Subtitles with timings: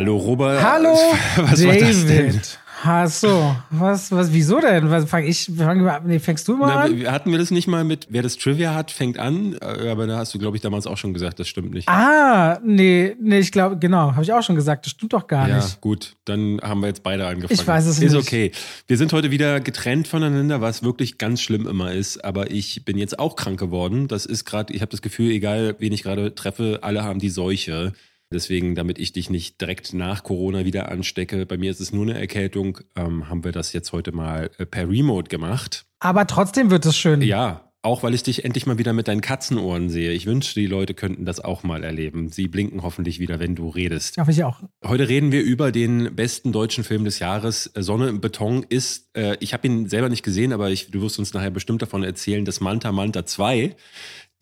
[0.00, 0.62] Hallo Robert.
[0.62, 0.94] Hallo
[1.36, 2.28] Was war das denn?
[2.28, 2.58] David.
[2.82, 4.90] Ach so, was, was, wieso denn?
[4.90, 6.96] Was, fang ich, fang, nee, fängst du mal Na, an?
[6.96, 9.58] wir- hatten wir das nicht mal mit, wer das Trivia hat, fängt an?
[9.60, 11.86] Äh, Aber da hast du, glaube ich, damals auch schon gesagt, das stimmt nicht.
[11.86, 15.46] Ah, nee, nee, ich glaube, genau, habe ich auch schon gesagt, das stimmt doch gar
[15.50, 15.82] ja, nicht.
[15.82, 17.60] gut, dann haben wir jetzt beide angefangen.
[17.60, 18.16] Ich weiß es ist nicht.
[18.16, 18.52] okay.
[18.86, 22.24] Wir sind heute wieder getrennt voneinander, was wirklich ganz schlimm immer ist.
[22.24, 24.08] Aber ich bin jetzt auch krank geworden.
[24.08, 27.28] Das ist gerade, ich habe das Gefühl, egal wen ich gerade treffe, alle haben die
[27.28, 27.92] Seuche.
[28.32, 32.04] Deswegen, damit ich dich nicht direkt nach Corona wieder anstecke, bei mir ist es nur
[32.04, 35.84] eine Erkältung, ähm, haben wir das jetzt heute mal äh, per Remote gemacht.
[35.98, 37.22] Aber trotzdem wird es schön.
[37.22, 40.12] Ja, auch weil ich dich endlich mal wieder mit deinen Katzenohren sehe.
[40.12, 42.28] Ich wünschte, die Leute könnten das auch mal erleben.
[42.28, 44.16] Sie blinken hoffentlich wieder, wenn du redest.
[44.18, 44.60] Hoffe ich auch.
[44.84, 47.66] Heute reden wir über den besten deutschen Film des Jahres.
[47.74, 51.02] Äh, Sonne im Beton ist, äh, ich habe ihn selber nicht gesehen, aber ich, du
[51.02, 53.74] wirst uns nachher bestimmt davon erzählen, dass Manta Manta 2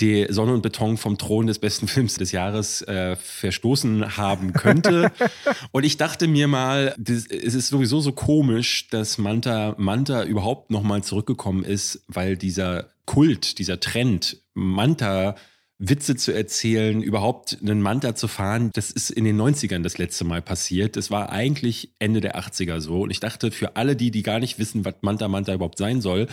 [0.00, 5.12] die Sonne und Beton vom Thron des besten Films des Jahres äh, verstoßen haben könnte.
[5.72, 10.70] und ich dachte mir mal, das, es ist sowieso so komisch, dass Manta Manta überhaupt
[10.70, 15.36] nochmal zurückgekommen ist, weil dieser Kult, dieser Trend, Manta
[15.80, 20.24] Witze zu erzählen, überhaupt einen Manta zu fahren, das ist in den 90ern das letzte
[20.24, 20.96] Mal passiert.
[20.96, 23.02] Das war eigentlich Ende der 80er so.
[23.02, 26.00] Und ich dachte, für alle die, die gar nicht wissen, was Manta Manta überhaupt sein
[26.00, 26.26] soll,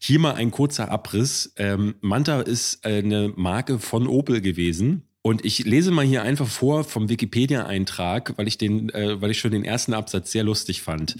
[0.00, 1.52] hier mal ein kurzer Abriss.
[1.56, 5.05] Ähm, Manta ist eine Marke von Opel gewesen.
[5.26, 9.50] Und ich lese mal hier einfach vor vom Wikipedia-Eintrag, weil ich äh, weil ich schon
[9.50, 11.16] den ersten Absatz sehr lustig fand.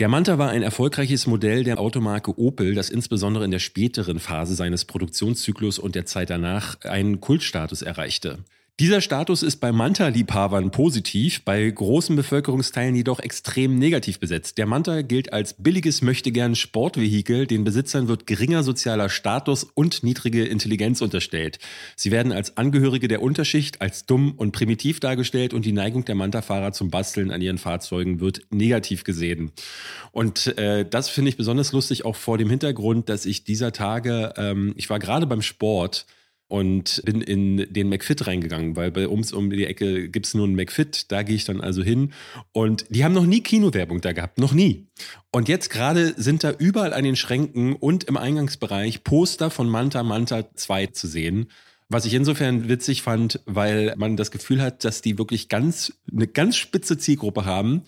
[0.00, 4.56] Der Manta war ein erfolgreiches Modell der Automarke Opel, das insbesondere in der späteren Phase
[4.56, 8.40] seines Produktionszyklus und der Zeit danach einen Kultstatus erreichte.
[8.80, 14.58] Dieser Status ist bei Manta-Liebhabern positiv, bei großen Bevölkerungsteilen jedoch extrem negativ besetzt.
[14.58, 20.44] Der Manta gilt als billiges möchtegern Sportvehikel, den Besitzern wird geringer sozialer Status und niedrige
[20.44, 21.60] Intelligenz unterstellt.
[21.94, 26.16] Sie werden als Angehörige der Unterschicht als dumm und primitiv dargestellt und die Neigung der
[26.16, 29.52] Manta-Fahrer zum Basteln an ihren Fahrzeugen wird negativ gesehen.
[30.10, 34.34] Und äh, das finde ich besonders lustig, auch vor dem Hintergrund, dass ich dieser Tage,
[34.36, 36.06] ähm, ich war gerade beim Sport,
[36.54, 40.46] und bin in den McFit reingegangen, weil bei uns um die Ecke gibt es nur
[40.46, 42.12] einen McFit, da gehe ich dann also hin
[42.52, 44.86] und die haben noch nie Kinowerbung da gehabt, noch nie.
[45.32, 50.04] Und jetzt gerade sind da überall an den Schränken und im Eingangsbereich Poster von Manta
[50.04, 51.50] Manta 2 zu sehen.
[51.88, 56.28] Was ich insofern witzig fand, weil man das Gefühl hat, dass die wirklich ganz, eine
[56.28, 57.82] ganz spitze Zielgruppe haben,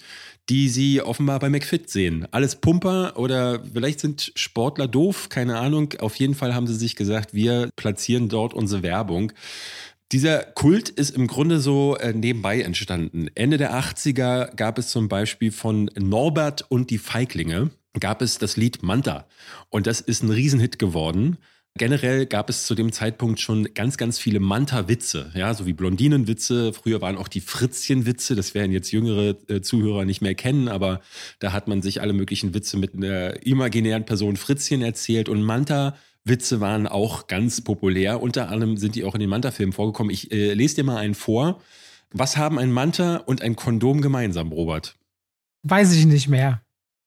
[0.49, 2.27] die sie offenbar bei McFit sehen.
[2.31, 5.95] Alles Pumper oder vielleicht sind Sportler doof, keine Ahnung.
[5.99, 9.33] Auf jeden Fall haben sie sich gesagt, wir platzieren dort unsere Werbung.
[10.13, 13.29] Dieser Kult ist im Grunde so äh, nebenbei entstanden.
[13.35, 18.57] Ende der 80er gab es zum Beispiel von Norbert und die Feiglinge, gab es das
[18.57, 19.27] Lied Manta.
[19.69, 21.39] Und das ist ein Riesenhit geworden.
[21.77, 26.73] Generell gab es zu dem Zeitpunkt schon ganz, ganz viele Manta-Witze, ja, so wie Blondinenwitze.
[26.73, 31.01] Früher waren auch die Fritzchen-Witze, das werden jetzt jüngere äh, Zuhörer nicht mehr kennen, aber
[31.39, 36.61] da hat man sich alle möglichen Witze mit einer imaginären Person Fritzchen erzählt und Manta-Witze
[36.61, 38.23] waren auch ganz populär.
[38.23, 40.13] Unter anderem sind die auch in den Manta-Filmen vorgekommen.
[40.13, 41.61] Ich äh, lese dir mal einen vor.
[42.11, 44.97] Was haben ein Manta und ein Kondom gemeinsam, Robert?
[45.63, 46.63] Weiß ich nicht mehr.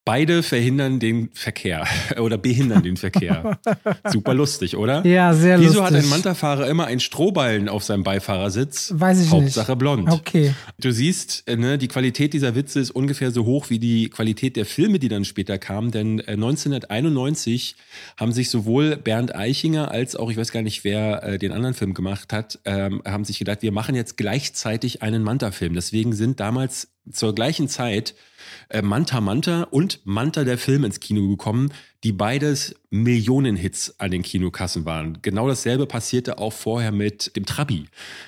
[0.10, 1.86] Beide verhindern den Verkehr
[2.20, 3.60] oder behindern den Verkehr.
[4.08, 5.06] Super lustig, oder?
[5.06, 5.98] Ja, sehr Wieso lustig.
[5.98, 8.92] hat ein Manta-Fahrer immer einen Strohballen auf seinem Beifahrersitz?
[8.96, 9.78] Weiß ich Hauptsache nicht.
[9.78, 10.10] blond.
[10.10, 10.56] Okay.
[10.80, 14.56] Du siehst, äh, ne, die Qualität dieser Witze ist ungefähr so hoch wie die Qualität
[14.56, 15.92] der Filme, die dann später kamen.
[15.92, 17.76] Denn äh, 1991
[18.18, 21.76] haben sich sowohl Bernd Eichinger als auch, ich weiß gar nicht, wer äh, den anderen
[21.76, 25.76] Film gemacht hat, ähm, haben sich gedacht, wir machen jetzt gleichzeitig einen Manta-Film.
[25.76, 28.16] Deswegen sind damals zur gleichen Zeit
[28.70, 31.72] äh, Manta Manta und Manta der Film ins Kino gekommen,
[32.04, 35.20] die beides Millionenhits an den Kinokassen waren.
[35.22, 37.86] Genau dasselbe passierte auch vorher mit dem Trabi.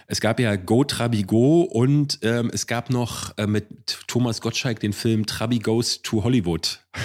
[0.07, 3.65] Es gab ja Go Trabi Go und ähm, es gab noch äh, mit
[4.07, 6.79] Thomas Gottschalk den Film Trabi Goes to Hollywood.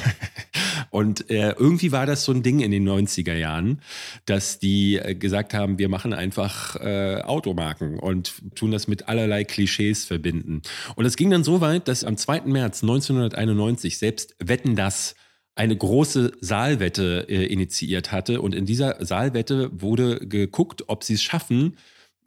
[0.91, 3.83] Und äh, irgendwie war das so ein Ding in den 90er Jahren,
[4.25, 9.45] dass die äh, gesagt haben, wir machen einfach äh, Automarken und tun das mit allerlei
[9.45, 10.63] Klischees verbinden.
[10.95, 12.43] Und es ging dann so weit, dass am 2.
[12.43, 15.17] März 1991 selbst Wetten das
[15.57, 18.41] eine große Saalwette äh, initiiert hatte.
[18.41, 21.77] Und in dieser Saalwette wurde geguckt, ob sie es schaffen,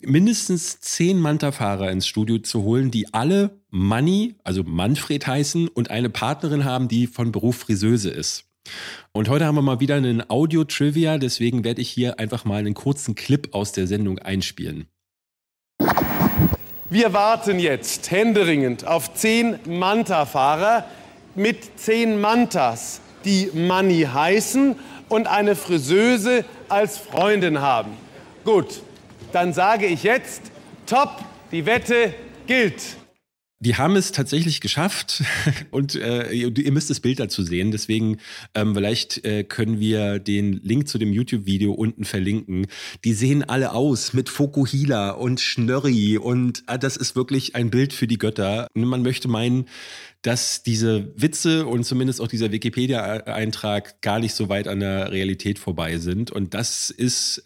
[0.01, 6.09] mindestens zehn Manta-Fahrer ins Studio zu holen, die alle Manni, also Manfred heißen und eine
[6.09, 8.45] Partnerin haben, die von Beruf Friseuse ist.
[9.11, 12.73] Und heute haben wir mal wieder einen Audio-Trivia, deswegen werde ich hier einfach mal einen
[12.73, 14.87] kurzen Clip aus der Sendung einspielen.
[16.89, 20.85] Wir warten jetzt händeringend auf zehn Manta-Fahrer
[21.35, 24.75] mit zehn Mantas, die Manni heißen
[25.09, 27.91] und eine Friseuse als Freundin haben.
[28.43, 28.81] Gut,
[29.33, 30.43] dann sage ich jetzt,
[30.85, 32.13] top, die Wette
[32.47, 32.97] gilt.
[33.61, 35.21] Die haben es tatsächlich geschafft
[35.71, 37.71] und äh, ihr müsst das Bild dazu sehen.
[37.71, 38.19] Deswegen
[38.55, 42.67] ähm, vielleicht äh, können wir den Link zu dem YouTube-Video unten verlinken.
[43.03, 47.91] Die sehen alle aus mit Fokuhila und Schnörri und äh, das ist wirklich ein Bild
[47.91, 48.69] für die Götter.
[48.75, 49.65] Man möchte meinen,
[50.21, 55.59] dass diese Witze und zumindest auch dieser Wikipedia-Eintrag gar nicht so weit an der Realität
[55.59, 56.29] vorbei sind.
[56.29, 57.43] Und das ist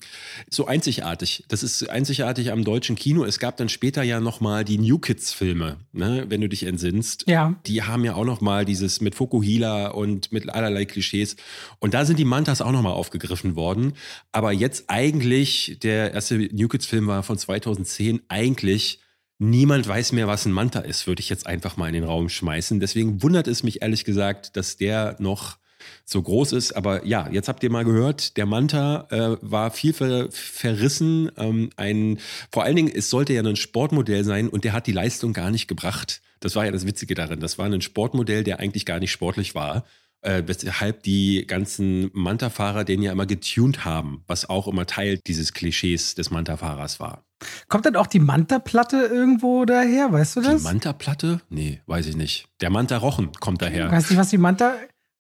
[0.50, 1.44] so einzigartig.
[1.50, 3.26] Das ist einzigartig am deutschen Kino.
[3.26, 7.26] Es gab dann später ja nochmal die New Kids-Filme, ne, wenn du dich entsinnst.
[7.28, 7.56] Ja.
[7.68, 11.36] Die haben ja auch nochmal dieses mit Fokuhila und mit allerlei Klischees.
[11.78, 13.94] Und da sind die Mantas auch nochmal aufgegriffen worden.
[14.32, 19.03] Aber jetzt eigentlich, der erste New Kids-Film war von 2010, eigentlich
[19.44, 22.30] Niemand weiß mehr, was ein Manta ist, würde ich jetzt einfach mal in den Raum
[22.30, 22.80] schmeißen.
[22.80, 25.58] Deswegen wundert es mich ehrlich gesagt, dass der noch
[26.06, 26.72] so groß ist.
[26.72, 31.30] Aber ja, jetzt habt ihr mal gehört, der Manta äh, war viel ver verrissen.
[31.36, 32.20] Ähm, ein,
[32.54, 35.52] vor allen Dingen, es sollte ja ein Sportmodell sein und der hat die Leistung gar
[35.52, 36.22] nicht gebracht.
[36.40, 37.42] Das war ja das Witzige darin.
[37.42, 39.84] Das war ein Sportmodell, der eigentlich gar nicht sportlich war.
[40.24, 45.52] Äh, weshalb die ganzen Manta-Fahrer den ja immer getuned haben, was auch immer Teil dieses
[45.52, 47.26] Klischees des Manta-Fahrers war.
[47.68, 50.14] Kommt dann auch die Manta-Platte irgendwo daher?
[50.14, 50.62] Weißt du das?
[50.62, 51.42] Die Manta-Platte?
[51.50, 52.48] Nee, weiß ich nicht.
[52.62, 53.92] Der Manta-Rochen kommt daher.
[53.92, 54.76] Weißt du, was die Manta.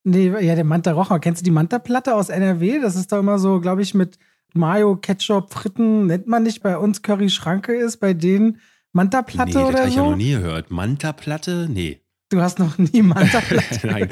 [0.05, 1.19] Nee, ja, der Manta-Rochen.
[1.19, 2.79] Kennst du die Manta-Platte aus NRW?
[2.79, 4.17] Das ist da immer so, glaube ich, mit
[4.53, 8.59] Mayo, Ketchup, Fritten, nennt man nicht bei uns Curry-Schranke ist, bei denen
[8.91, 9.71] Manta-Platte nee, oder so?
[9.71, 10.71] Das habe ich ja noch nie gehört.
[10.71, 11.67] Manta-Platte?
[11.69, 12.02] Nee.
[12.33, 13.79] Du hast noch nie Manta-Platte.
[13.87, 14.09] Nein.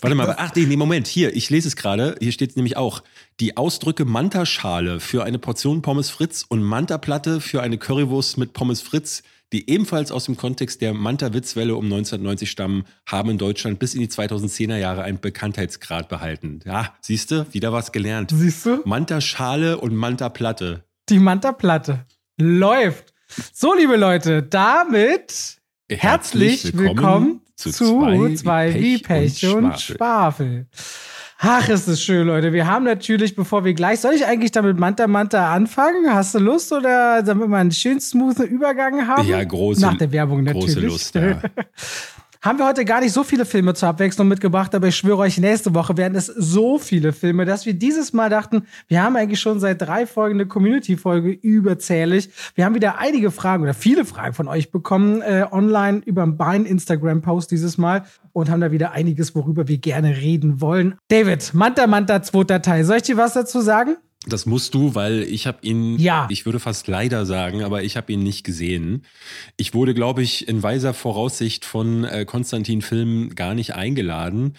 [0.00, 2.16] Warte mal, ach nee, Moment, hier, ich lese es gerade.
[2.18, 3.04] Hier steht nämlich auch,
[3.38, 8.80] die Ausdrücke Manta-Schale für eine Portion Pommes Fritz und Manta-Platte für eine Currywurst mit Pommes
[8.80, 9.22] Fritz,
[9.52, 14.00] die ebenfalls aus dem Kontext der Manta-Witzwelle um 1990 stammen, haben in Deutschland bis in
[14.00, 16.58] die 2010er Jahre einen Bekanntheitsgrad behalten.
[16.64, 18.32] Ja, siehst du, wieder was gelernt.
[18.34, 18.80] Siehst du?
[18.84, 20.82] Manta-Schale und Manta-Platte.
[21.08, 22.06] Die Manta-Platte.
[22.40, 23.14] Läuft.
[23.52, 25.58] So, liebe Leute, damit
[25.88, 30.66] herzlich, willkommen zu, zu zwei, zwei wie Pech, Pech und, und Schwafel.
[31.44, 32.52] Ach, ist es schön, Leute.
[32.52, 36.14] Wir haben natürlich, bevor wir gleich, soll ich eigentlich damit Manta Manta anfangen?
[36.14, 39.26] Hast du Lust oder damit wir einen schönen smoothen Übergang haben?
[39.26, 40.76] Ja, große, Nach der Werbung natürlich.
[40.76, 41.40] Große Lust, ja.
[42.42, 45.38] haben wir heute gar nicht so viele Filme zur Abwechslung mitgebracht, aber ich schwöre euch,
[45.38, 49.40] nächste Woche werden es so viele Filme, dass wir dieses Mal dachten, wir haben eigentlich
[49.40, 52.30] schon seit drei Folgen eine Community-Folge überzählig.
[52.56, 56.66] Wir haben wieder einige Fragen oder viele Fragen von euch bekommen, äh, online über meinen
[56.66, 60.96] Instagram-Post dieses Mal und haben da wieder einiges, worüber wir gerne reden wollen.
[61.08, 62.84] David, Manta Manta, zweiter Teil.
[62.84, 63.96] Soll ich dir was dazu sagen?
[64.26, 66.28] Das musst du, weil ich habe ihn, ja.
[66.30, 69.04] ich würde fast leider sagen, aber ich habe ihn nicht gesehen.
[69.56, 74.54] Ich wurde, glaube ich, in weiser Voraussicht von äh, Konstantin Film gar nicht eingeladen.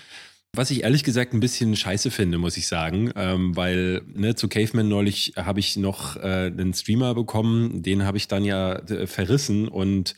[0.56, 4.48] Was ich ehrlich gesagt ein bisschen scheiße finde, muss ich sagen, ähm, weil ne, zu
[4.48, 9.08] Caveman neulich habe ich noch äh, einen Streamer bekommen, den habe ich dann ja äh,
[9.08, 10.14] verrissen und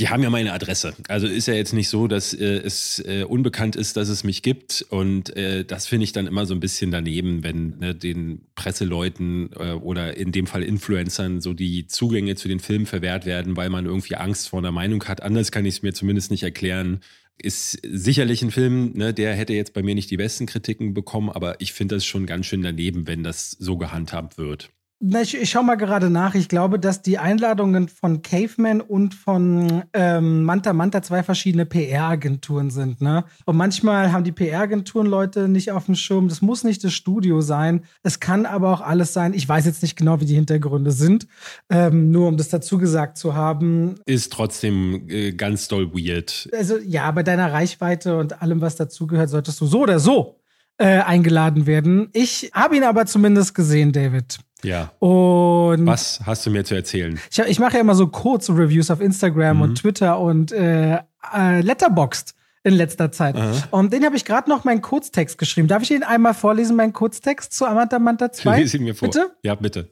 [0.00, 0.94] die haben ja meine Adresse.
[1.08, 4.40] Also ist ja jetzt nicht so, dass äh, es äh, unbekannt ist, dass es mich
[4.40, 4.84] gibt.
[4.88, 9.50] Und äh, das finde ich dann immer so ein bisschen daneben, wenn ne, den Presseleuten
[9.58, 13.68] äh, oder in dem Fall Influencern so die Zugänge zu den Filmen verwehrt werden, weil
[13.68, 15.22] man irgendwie Angst vor einer Meinung hat.
[15.22, 17.00] Anders kann ich es mir zumindest nicht erklären.
[17.36, 21.28] Ist sicherlich ein Film, ne, der hätte jetzt bei mir nicht die besten Kritiken bekommen,
[21.28, 24.70] aber ich finde das schon ganz schön daneben, wenn das so gehandhabt wird.
[25.02, 26.34] Na, ich, ich schau mal gerade nach.
[26.34, 32.68] Ich glaube, dass die Einladungen von Caveman und von ähm, Manta Manta zwei verschiedene PR-Agenturen
[32.68, 33.00] sind.
[33.00, 33.24] Ne?
[33.46, 36.28] Und manchmal haben die PR-Agenturen Leute nicht auf dem Schirm.
[36.28, 37.84] Das muss nicht das Studio sein.
[38.02, 39.32] Es kann aber auch alles sein.
[39.32, 41.26] Ich weiß jetzt nicht genau, wie die Hintergründe sind.
[41.70, 43.94] Ähm, nur um das dazu gesagt zu haben.
[44.04, 46.50] Ist trotzdem äh, ganz doll weird.
[46.52, 50.40] Also ja, bei deiner Reichweite und allem, was dazugehört, solltest du so oder so
[50.76, 52.10] äh, eingeladen werden.
[52.12, 54.40] Ich habe ihn aber zumindest gesehen, David.
[54.62, 54.92] Ja.
[54.98, 57.18] Und was hast du mir zu erzählen?
[57.30, 59.62] Ich, ich mache ja immer so kurze Reviews auf Instagram mhm.
[59.62, 60.98] und Twitter und äh,
[61.34, 63.36] äh, Letterboxd in letzter Zeit.
[63.36, 63.52] Aha.
[63.70, 65.68] Und den habe ich gerade noch meinen Kurztext geschrieben.
[65.68, 68.58] Darf ich Ihnen einmal vorlesen, meinen Kurztext zu Amanta Manta 2?
[68.58, 69.08] Lese ihn mir vor.
[69.08, 69.30] Bitte?
[69.42, 69.90] Ja, bitte.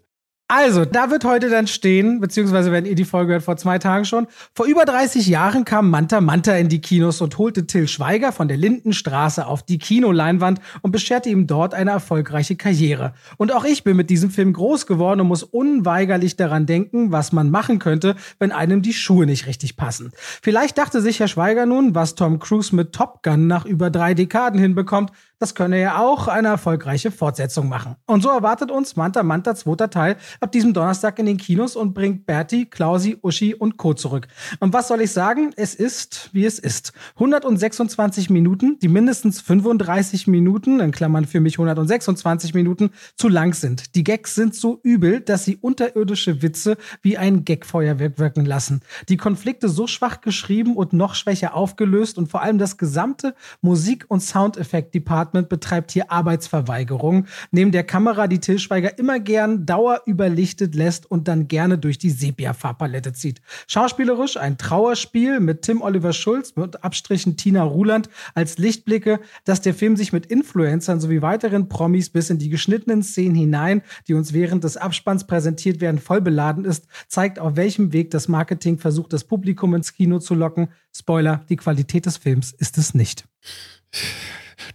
[0.50, 4.06] Also, da wird heute dann stehen, beziehungsweise wenn ihr die Folge hört, vor zwei Tagen
[4.06, 4.26] schon.
[4.54, 8.48] Vor über 30 Jahren kam Manta Manta in die Kinos und holte Till Schweiger von
[8.48, 13.12] der Lindenstraße auf die Kinoleinwand und bescherte ihm dort eine erfolgreiche Karriere.
[13.36, 17.30] Und auch ich bin mit diesem Film groß geworden und muss unweigerlich daran denken, was
[17.30, 20.12] man machen könnte, wenn einem die Schuhe nicht richtig passen.
[20.16, 24.14] Vielleicht dachte sich Herr Schweiger nun, was Tom Cruise mit Top Gun nach über drei
[24.14, 27.94] Dekaden hinbekommt, das könne ja auch eine erfolgreiche Fortsetzung machen.
[28.06, 31.94] Und so erwartet uns Manta Manta zweiter Teil ab diesem Donnerstag in den Kinos und
[31.94, 33.94] bringt Berti, Klausi, Uschi und Co.
[33.94, 34.26] zurück.
[34.58, 35.52] Und was soll ich sagen?
[35.56, 36.92] Es ist, wie es ist.
[37.14, 43.94] 126 Minuten, die mindestens 35 Minuten, in Klammern für mich 126 Minuten, zu lang sind.
[43.94, 48.80] Die Gags sind so übel, dass sie unterirdische Witze wie ein Gagfeuerwerk wirken lassen.
[49.08, 54.06] Die Konflikte so schwach geschrieben und noch schwächer aufgelöst und vor allem das gesamte Musik-
[54.08, 57.26] und Soundeffekt-Department betreibt hier Arbeitsverweigerung.
[57.50, 62.10] Neben der Kamera, die Till Schweiger immer gern dauerüberlichtet lässt und dann gerne durch die
[62.10, 63.40] Sepia-Farbpalette zieht.
[63.66, 69.74] Schauspielerisch ein Trauerspiel mit Tim Oliver Schulz mit Abstrichen Tina Ruland als Lichtblicke, dass der
[69.74, 74.32] Film sich mit Influencern sowie weiteren Promis bis in die geschnittenen Szenen hinein, die uns
[74.32, 79.12] während des Abspanns präsentiert werden, voll beladen ist, zeigt, auf welchem Weg das Marketing versucht,
[79.12, 80.68] das Publikum ins Kino zu locken.
[80.94, 83.26] Spoiler, die Qualität des Films ist es nicht.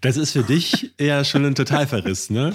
[0.02, 2.54] Das ist für dich eher schon ein Totalverriss, ne?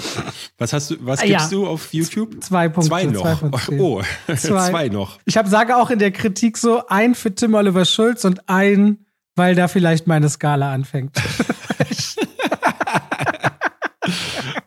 [0.59, 1.49] Was hast du, was gibst ja.
[1.49, 2.43] du auf YouTube?
[2.43, 2.89] Zwei Punkte.
[2.89, 3.41] Zwei noch.
[3.65, 4.37] Zwei oh, zwei.
[4.71, 5.19] zwei noch.
[5.25, 8.99] Ich habe sage auch in der Kritik so ein für Tim Oliver Schulz und ein,
[9.37, 11.17] weil da vielleicht meine Skala anfängt.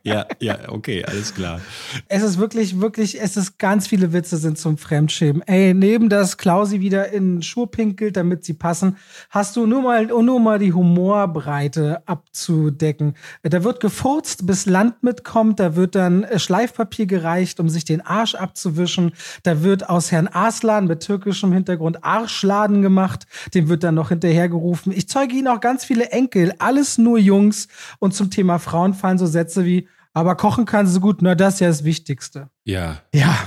[0.03, 1.61] ja, ja, okay, alles klar.
[2.07, 5.43] Es ist wirklich, wirklich, es ist ganz viele Witze sind zum Fremdschämen.
[5.43, 8.97] Ey, neben dass Klausi wieder in Schuhe pinkelt, damit sie passen,
[9.29, 13.15] hast du nur mal, nur mal die Humorbreite abzudecken.
[13.43, 18.33] Da wird gefurzt, bis Land mitkommt, da wird dann Schleifpapier gereicht, um sich den Arsch
[18.33, 19.11] abzuwischen.
[19.43, 23.27] Da wird aus Herrn Arslan mit türkischem Hintergrund Arschladen gemacht.
[23.53, 24.91] Dem wird dann noch hinterhergerufen.
[24.91, 27.67] Ich zeuge Ihnen auch ganz viele Enkel, alles nur Jungs.
[27.99, 31.55] Und zum Thema Frauen fallen so Sätze wie, aber kochen kann sie gut, na, das
[31.55, 32.49] ist ja das Wichtigste.
[32.65, 33.01] Ja.
[33.13, 33.37] Ja.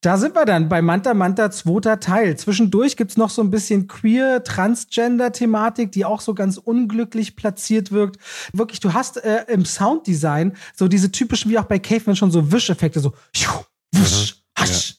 [0.00, 2.36] Da sind wir dann bei Manta Manta zweiter Teil.
[2.36, 8.18] Zwischendurch gibt's noch so ein bisschen queer, Transgender-Thematik, die auch so ganz unglücklich platziert wirkt.
[8.52, 12.50] Wirklich, du hast äh, im Sounddesign so diese typischen, wie auch bei Caveman schon so
[12.50, 13.12] Wischeffekte, so
[13.94, 14.91] wusch, hasch, ja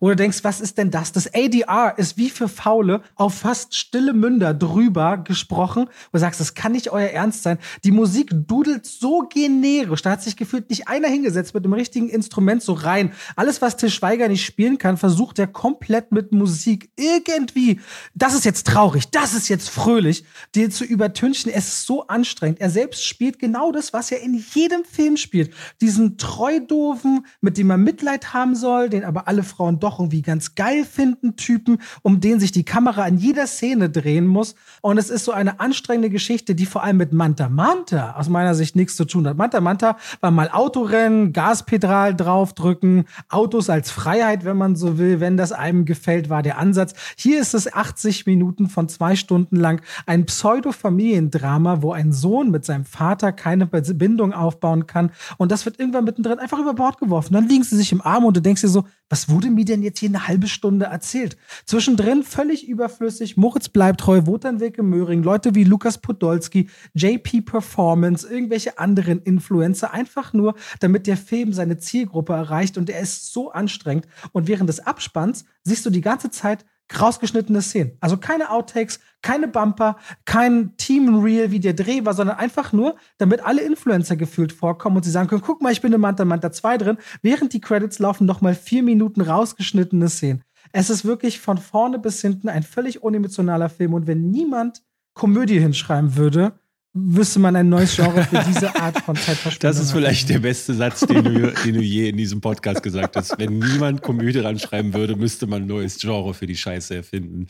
[0.00, 1.12] wo du denkst, was ist denn das?
[1.12, 6.40] Das ADR ist wie für Faule auf fast stille Münder drüber gesprochen, wo du sagst,
[6.40, 7.58] das kann nicht euer Ernst sein.
[7.84, 12.08] Die Musik dudelt so generisch, da hat sich gefühlt nicht einer hingesetzt mit dem richtigen
[12.08, 13.12] Instrument so rein.
[13.36, 17.80] Alles, was Till Schweiger nicht spielen kann, versucht er komplett mit Musik irgendwie,
[18.14, 21.52] das ist jetzt traurig, das ist jetzt fröhlich, dir zu übertünchen.
[21.52, 22.60] Es ist so anstrengend.
[22.60, 25.52] Er selbst spielt genau das, was er in jedem Film spielt.
[25.80, 30.22] Diesen treudoven, mit dem man Mitleid haben soll, den aber alle Frauen doch auch irgendwie
[30.22, 34.54] ganz geil finden, Typen, um den sich die Kamera in jeder Szene drehen muss.
[34.82, 38.54] Und es ist so eine anstrengende Geschichte, die vor allem mit Manta Manta aus meiner
[38.54, 39.36] Sicht nichts zu tun hat.
[39.36, 45.36] Manta Manta war mal Autorennen, Gaspedal draufdrücken, Autos als Freiheit, wenn man so will, wenn
[45.36, 46.94] das einem gefällt, war der Ansatz.
[47.16, 52.64] Hier ist es 80 Minuten von zwei Stunden lang ein Pseudo-Familiendrama, wo ein Sohn mit
[52.64, 55.10] seinem Vater keine Bindung aufbauen kann.
[55.36, 57.34] Und das wird irgendwann mittendrin einfach über Bord geworfen.
[57.34, 59.82] Dann liegen sie sich im Arm und du denkst dir so, was wurde mir denn
[59.82, 61.36] jetzt hier eine halbe Stunde erzählt?
[61.66, 63.36] Zwischendrin völlig überflüssig.
[63.36, 69.92] Moritz bleibt treu, Wotan Wilke Möhring, Leute wie Lukas Podolski, JP Performance, irgendwelche anderen Influencer.
[69.92, 74.06] Einfach nur, damit der Film seine Zielgruppe erreicht und er ist so anstrengend.
[74.30, 76.64] Und während des Abspanns siehst du die ganze Zeit
[76.98, 77.96] rausgeschnittene Szenen.
[78.00, 83.44] Also keine Outtakes, keine Bumper, kein Team-Reel, wie der Dreh war, sondern einfach nur, damit
[83.44, 86.50] alle Influencer gefühlt vorkommen und sie sagen können, guck mal, ich bin in Manta Manta
[86.50, 90.42] 2 drin, während die Credits laufen, nochmal vier Minuten rausgeschnittene Szenen.
[90.72, 94.82] Es ist wirklich von vorne bis hinten ein völlig unemotionaler Film und wenn niemand
[95.14, 96.58] Komödie hinschreiben würde,
[96.92, 99.60] wüsste man ein neues Genre für diese Art von Zeitverschwendung.
[99.60, 103.16] Das ist vielleicht der beste Satz, den du, den du je in diesem Podcast gesagt
[103.16, 103.38] hast.
[103.38, 107.46] Wenn niemand Komödie ranschreiben würde, müsste man ein neues Genre für die Scheiße erfinden.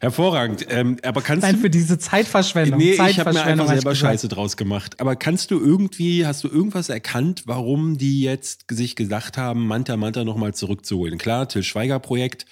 [0.00, 0.66] Hervorragend.
[0.70, 2.78] Ähm, aber kannst Nein, du, für diese Zeitverschwendung.
[2.78, 4.98] Nee, Zeitverschwendung, ich habe mir einfach selber Scheiße draus gemacht.
[4.98, 9.98] Aber kannst du irgendwie, hast du irgendwas erkannt, warum die jetzt sich gesagt haben, Manta
[9.98, 11.18] Manta nochmal zurückzuholen?
[11.18, 12.46] Klar, Till Schweiger Projekt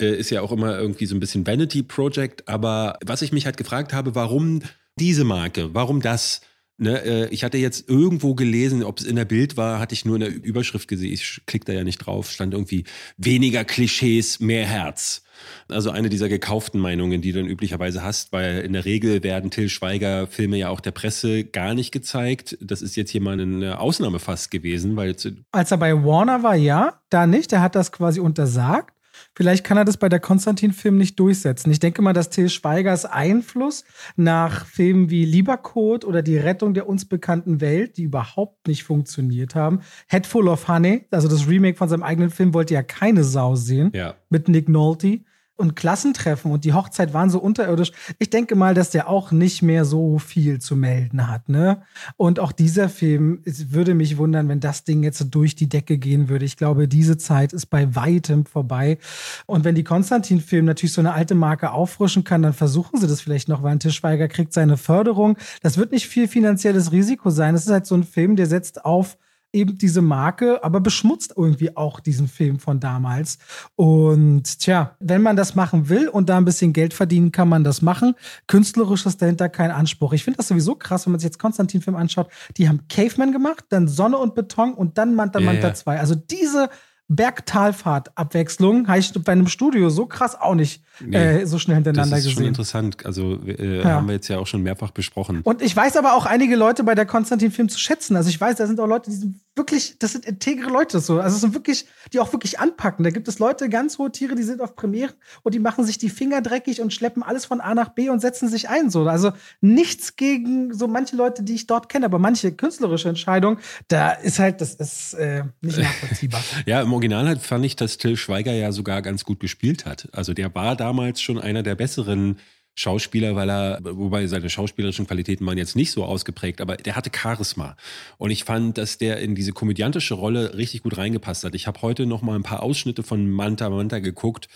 [0.00, 2.48] äh, ist ja auch immer irgendwie so ein bisschen Vanity Project.
[2.48, 4.62] Aber was ich mich halt gefragt habe, warum
[4.98, 6.42] diese Marke, warum das?
[6.80, 10.04] Ne, äh, ich hatte jetzt irgendwo gelesen, ob es in der Bild war, hatte ich
[10.04, 11.12] nur in der Überschrift gesehen.
[11.12, 12.30] Ich klick da ja nicht drauf.
[12.30, 12.84] Stand irgendwie
[13.16, 15.22] weniger Klischees, mehr Herz.
[15.68, 19.50] Also eine dieser gekauften Meinungen, die du dann üblicherweise hast, weil in der Regel werden
[19.50, 22.56] Till Schweiger Filme ja auch der Presse gar nicht gezeigt.
[22.60, 25.16] Das ist jetzt hier mal eine Ausnahme fast gewesen, weil
[25.50, 27.52] als er bei Warner war, ja, da nicht.
[27.52, 28.94] Er hat das quasi untersagt.
[29.34, 31.70] Vielleicht kann er das bei der Konstantin-Film nicht durchsetzen.
[31.70, 33.84] Ich denke mal, dass Till Schweigers Einfluss
[34.16, 39.54] nach Filmen wie Liebercode oder Die Rettung der uns bekannten Welt, die überhaupt nicht funktioniert
[39.54, 43.22] haben, Head Full of Honey, also das Remake von seinem eigenen Film, wollte ja keine
[43.22, 44.16] Sau sehen, ja.
[44.28, 45.20] mit Nick Nolte.
[45.58, 47.92] Und Klassentreffen und die Hochzeit waren so unterirdisch.
[48.18, 51.82] Ich denke mal, dass der auch nicht mehr so viel zu melden hat, ne?
[52.16, 55.98] Und auch dieser Film, es würde mich wundern, wenn das Ding jetzt durch die Decke
[55.98, 56.44] gehen würde.
[56.44, 58.98] Ich glaube, diese Zeit ist bei weitem vorbei.
[59.46, 63.20] Und wenn die Konstantin-Film natürlich so eine alte Marke auffrischen kann, dann versuchen sie das
[63.20, 65.36] vielleicht noch, weil ein Tischweiger kriegt seine Förderung.
[65.62, 67.54] Das wird nicht viel finanzielles Risiko sein.
[67.54, 69.18] Es ist halt so ein Film, der setzt auf
[69.52, 73.38] eben diese Marke, aber beschmutzt irgendwie auch diesen Film von damals.
[73.76, 77.64] Und tja, wenn man das machen will und da ein bisschen Geld verdienen, kann man
[77.64, 78.14] das machen.
[78.46, 80.12] Künstlerisch ist dahinter kein Anspruch.
[80.12, 82.28] Ich finde das sowieso krass, wenn man sich jetzt Konstantin-Film anschaut.
[82.56, 85.74] Die haben Caveman gemacht, dann Sonne und Beton und dann Manta Manta ja, ja.
[85.74, 85.98] 2.
[85.98, 86.68] Also diese
[87.08, 92.16] Bergtalfahrt-Abwechslung habe ich bei einem Studio so krass auch nicht nee, äh, so schnell hintereinander
[92.16, 92.16] gesehen.
[92.16, 92.36] Das ist gesehen.
[92.36, 93.06] schon interessant.
[93.06, 93.84] Also äh, ja.
[93.92, 95.40] haben wir jetzt ja auch schon mehrfach besprochen.
[95.42, 98.14] Und ich weiß aber auch einige Leute bei der Konstantin-Film zu schätzen.
[98.14, 101.20] Also ich weiß, da sind auch Leute, die sind wirklich, das sind integre Leute so.
[101.20, 103.04] Also es sind wirklich, die auch wirklich anpacken.
[103.04, 105.12] Da gibt es Leute, ganz hohe Tiere, die sind auf Premiere
[105.42, 108.20] und die machen sich die Finger dreckig und schleppen alles von A nach B und
[108.20, 108.88] setzen sich ein.
[108.90, 109.06] So.
[109.06, 114.12] Also nichts gegen so manche Leute, die ich dort kenne, aber manche künstlerische Entscheidung, da
[114.12, 116.42] ist halt, das ist äh, nicht nachvollziehbar.
[116.66, 120.08] ja, im Original halt fand ich, dass Till Schweiger ja sogar ganz gut gespielt hat.
[120.12, 122.38] Also der war damals schon einer der besseren
[122.78, 127.10] Schauspieler, weil er, wobei seine schauspielerischen Qualitäten waren jetzt nicht so ausgeprägt, aber der hatte
[127.12, 127.76] Charisma.
[128.18, 131.56] Und ich fand, dass der in diese komödiantische Rolle richtig gut reingepasst hat.
[131.56, 134.48] Ich habe heute noch mal ein paar Ausschnitte von Manta Manta geguckt.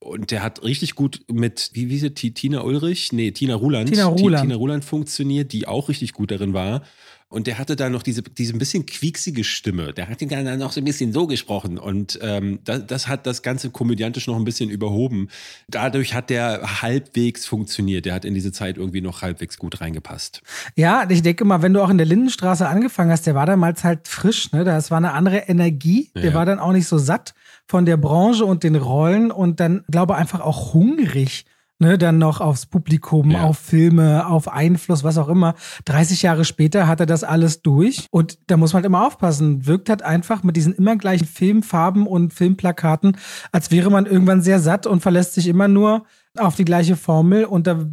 [0.00, 3.12] Und der hat richtig gut mit, wie, wie sie, Tina Ulrich?
[3.12, 3.88] Nee, Tina Ruland.
[3.88, 4.42] Tina Ruland.
[4.42, 6.82] Tina Ruland funktioniert, die auch richtig gut darin war.
[7.30, 9.92] Und der hatte da noch diese, diese ein bisschen quieksige Stimme.
[9.92, 11.76] Der hat dann noch so ein bisschen so gesprochen.
[11.76, 15.28] Und ähm, das, das hat das Ganze komödiantisch noch ein bisschen überhoben.
[15.68, 18.06] Dadurch hat der halbwegs funktioniert.
[18.06, 20.42] Der hat in diese Zeit irgendwie noch halbwegs gut reingepasst.
[20.74, 23.84] Ja, ich denke mal, wenn du auch in der Lindenstraße angefangen hast, der war damals
[23.84, 24.50] halt frisch.
[24.52, 24.64] Ne?
[24.64, 26.10] Das war eine andere Energie.
[26.14, 26.34] Der ja.
[26.34, 27.34] war dann auch nicht so satt
[27.66, 31.44] von der Branche und den Rollen und dann, glaube ich, einfach auch hungrig
[31.78, 33.42] ne, dann noch aufs Publikum, ja.
[33.42, 35.54] auf Filme, auf Einfluss, was auch immer.
[35.84, 39.66] 30 Jahre später hat er das alles durch und da muss man halt immer aufpassen.
[39.66, 43.16] Wirkt halt einfach mit diesen immer gleichen Filmfarben und Filmplakaten,
[43.52, 46.04] als wäre man irgendwann sehr satt und verlässt sich immer nur
[46.36, 47.84] auf die gleiche Formel und da,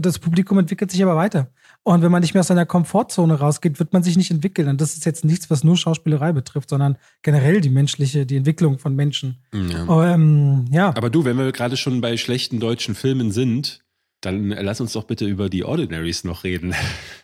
[0.00, 1.48] das Publikum entwickelt sich aber weiter.
[1.86, 4.66] Und wenn man nicht mehr aus seiner Komfortzone rausgeht, wird man sich nicht entwickeln.
[4.66, 8.80] Und das ist jetzt nichts, was nur Schauspielerei betrifft, sondern generell die menschliche, die Entwicklung
[8.80, 9.38] von Menschen.
[9.54, 9.86] Ja.
[9.86, 10.88] Oh, ähm, ja.
[10.96, 13.84] Aber du, wenn wir gerade schon bei schlechten deutschen Filmen sind,
[14.20, 16.74] dann lass uns doch bitte über die Ordinaries noch reden.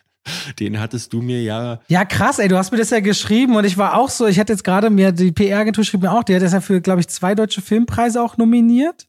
[0.59, 1.81] Den hattest du mir ja.
[1.89, 4.39] Ja, krass, ey, du hast mir das ja geschrieben und ich war auch so, ich
[4.39, 7.01] hatte jetzt gerade mir, die PR-Agentur schrieb mir auch, die hat das ja für, glaube
[7.01, 9.07] ich, zwei deutsche Filmpreise auch nominiert.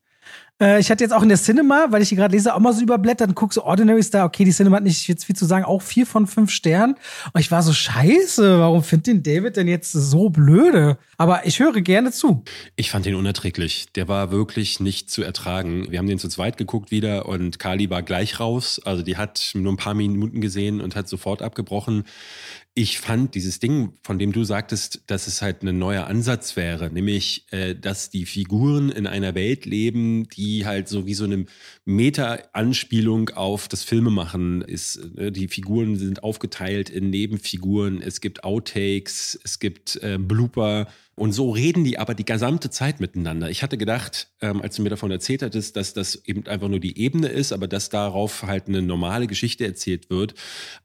[0.63, 2.73] Äh, ich hatte jetzt auch in der Cinema, weil ich die gerade lese, auch mal
[2.73, 4.25] so überblättert und gucke so Ordinary Star.
[4.27, 6.95] Okay, die Cinema hat nicht jetzt viel zu sagen, auch vier von fünf Sternen.
[7.33, 10.99] Und ich war so scheiße, warum findet den David denn jetzt so blöde?
[11.17, 12.45] Aber ich höre gerne zu.
[12.77, 13.87] Ich fand den unerträglich.
[13.95, 15.91] Der war wirklich nicht zu ertragen.
[15.91, 18.81] Wir haben den zu zweit geguckt wieder und Kali war gleich raus.
[18.85, 22.05] Also die hat nur ein paar Minuten gesehen und hat sofort abgebrochen.
[22.77, 26.91] Ich fand dieses Ding, von dem du sagtest, dass es halt ein neuer Ansatz wäre,
[26.91, 31.47] nämlich, äh, dass die Figuren in einer Welt leben, die halt so wie so eine
[31.85, 34.97] Meta-Anspielung auf das Filmemachen ist.
[35.17, 41.31] Äh, die Figuren sind aufgeteilt in Nebenfiguren, es gibt Outtakes, es gibt äh, Blooper und
[41.31, 43.51] so reden die aber die gesamte Zeit miteinander.
[43.51, 46.81] Ich hatte gedacht, ähm, als du mir davon erzählt hattest, dass das eben einfach nur
[46.81, 50.35] die Ebene ist, aber dass darauf halt eine normale Geschichte erzählt wird.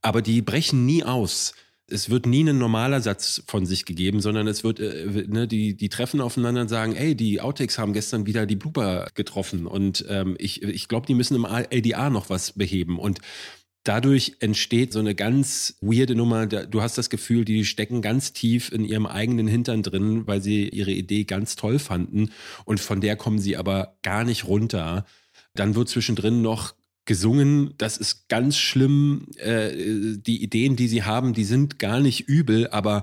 [0.03, 1.55] Aber die brechen nie aus
[1.91, 5.75] es wird nie ein normaler Satz von sich gegeben, sondern es wird, äh, ne, die,
[5.75, 10.05] die treffen aufeinander und sagen, ey, die Outtakes haben gestern wieder die Blooper getroffen und
[10.09, 13.19] ähm, ich, ich glaube, die müssen im ADA noch was beheben und
[13.83, 16.45] dadurch entsteht so eine ganz weirde Nummer.
[16.45, 20.67] Du hast das Gefühl, die stecken ganz tief in ihrem eigenen Hintern drin, weil sie
[20.69, 22.31] ihre Idee ganz toll fanden
[22.65, 25.05] und von der kommen sie aber gar nicht runter.
[25.55, 26.75] Dann wird zwischendrin noch
[27.09, 27.73] gesungen.
[27.79, 29.25] Das ist ganz schlimm.
[29.37, 29.71] Äh,
[30.19, 33.01] die Ideen, die sie haben, die sind gar nicht übel, aber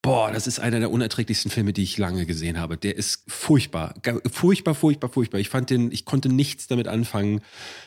[0.00, 2.78] boah, das ist einer der unerträglichsten Filme, die ich lange gesehen habe.
[2.78, 3.94] Der ist furchtbar,
[4.32, 5.38] furchtbar, furchtbar, furchtbar.
[5.38, 7.42] Ich fand den, ich konnte nichts damit anfangen.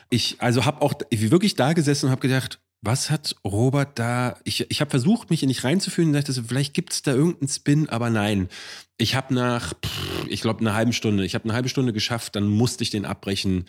[0.08, 4.38] Ich also habe auch wirklich da gesessen und habe gedacht, was hat Robert da?
[4.44, 7.48] Ich, ich habe versucht, mich in nicht reinzufühlen und dachte, vielleicht gibt es da irgendeinen
[7.48, 8.48] Spin, aber nein.
[8.98, 9.72] Ich habe nach,
[10.28, 13.04] ich glaube, einer halben Stunde, ich habe eine halbe Stunde geschafft, dann musste ich den
[13.04, 13.64] abbrechen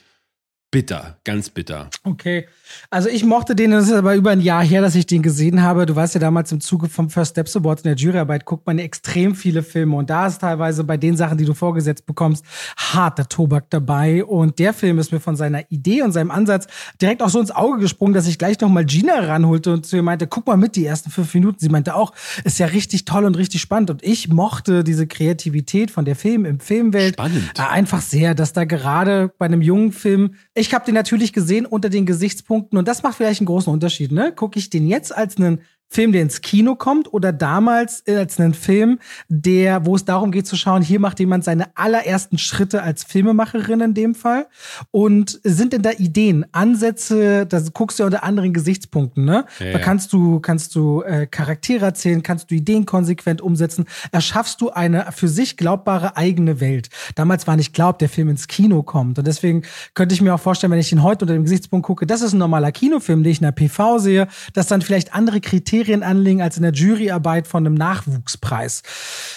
[0.77, 1.89] bitter, ganz bitter.
[2.03, 2.45] Okay.
[2.91, 5.63] Also ich mochte den, das ist aber über ein Jahr her, dass ich den gesehen
[5.63, 5.87] habe.
[5.87, 8.77] Du weißt ja damals im Zuge vom First Steps Awards in der Juryarbeit guckt man
[8.77, 13.27] extrem viele Filme und da ist teilweise bei den Sachen, die du vorgesetzt bekommst, harter
[13.27, 16.67] Tobak dabei und der Film ist mir von seiner Idee und seinem Ansatz
[17.01, 19.95] direkt auch so ins Auge gesprungen, dass ich gleich noch mal Gina ranholte und zu
[19.95, 21.57] ihr meinte, guck mal mit die ersten fünf Minuten.
[21.59, 22.13] Sie meinte auch,
[22.43, 26.45] ist ja richtig toll und richtig spannend und ich mochte diese Kreativität von der Film
[26.45, 27.57] im Filmwelt Spannend.
[27.57, 31.65] äh, einfach sehr, dass da gerade bei einem jungen Film, ich habe den natürlich gesehen
[31.65, 34.11] unter den Gesichtspunkten und das macht vielleicht einen großen Unterschied.
[34.11, 34.31] Ne?
[34.33, 38.53] Gucke ich den jetzt als einen Film, der ins Kino kommt oder damals als einen
[38.53, 43.03] Film, der, wo es darum geht zu schauen, hier macht jemand seine allerersten Schritte als
[43.05, 44.47] Filmemacherin in dem Fall
[44.91, 49.45] und sind denn da Ideen, Ansätze, da guckst du ja unter anderen Gesichtspunkten, ne?
[49.59, 54.59] Ja, da kannst du, kannst du äh, Charaktere erzählen, kannst du Ideen konsequent umsetzen, erschaffst
[54.59, 56.89] du eine für sich glaubbare eigene Welt.
[57.15, 60.39] Damals war nicht glaubt, der Film ins Kino kommt und deswegen könnte ich mir auch
[60.39, 63.31] vorstellen, wenn ich ihn heute unter dem Gesichtspunkt gucke, das ist ein normaler Kinofilm, den
[63.31, 67.47] ich in der PV sehe, dass dann vielleicht andere Kriterien anlegen als in der Juryarbeit
[67.47, 68.83] von einem Nachwuchspreis.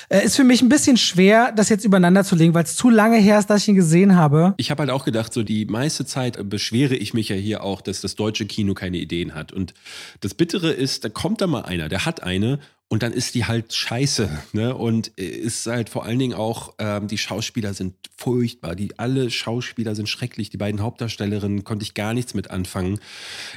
[0.08, 2.90] Äh, ist für mich ein bisschen schwer, das jetzt übereinander zu legen, weil es zu
[2.90, 4.54] lange her ist, dass ich ihn gesehen habe.
[4.56, 7.80] Ich habe halt auch gedacht, so die meiste Zeit beschwere ich mich ja hier auch,
[7.80, 9.52] dass das deutsche Kino keine Ideen hat.
[9.52, 9.74] Und
[10.20, 12.58] das Bittere ist, da kommt da mal einer, der hat eine
[12.92, 14.28] und dann ist die halt scheiße.
[14.52, 14.74] Ne?
[14.74, 18.74] Und äh, ist halt vor allen Dingen auch, ähm, die Schauspieler sind furchtbar.
[18.74, 20.50] Die alle Schauspieler sind schrecklich.
[20.50, 22.98] Die beiden Hauptdarstellerinnen konnte ich gar nichts mit anfangen.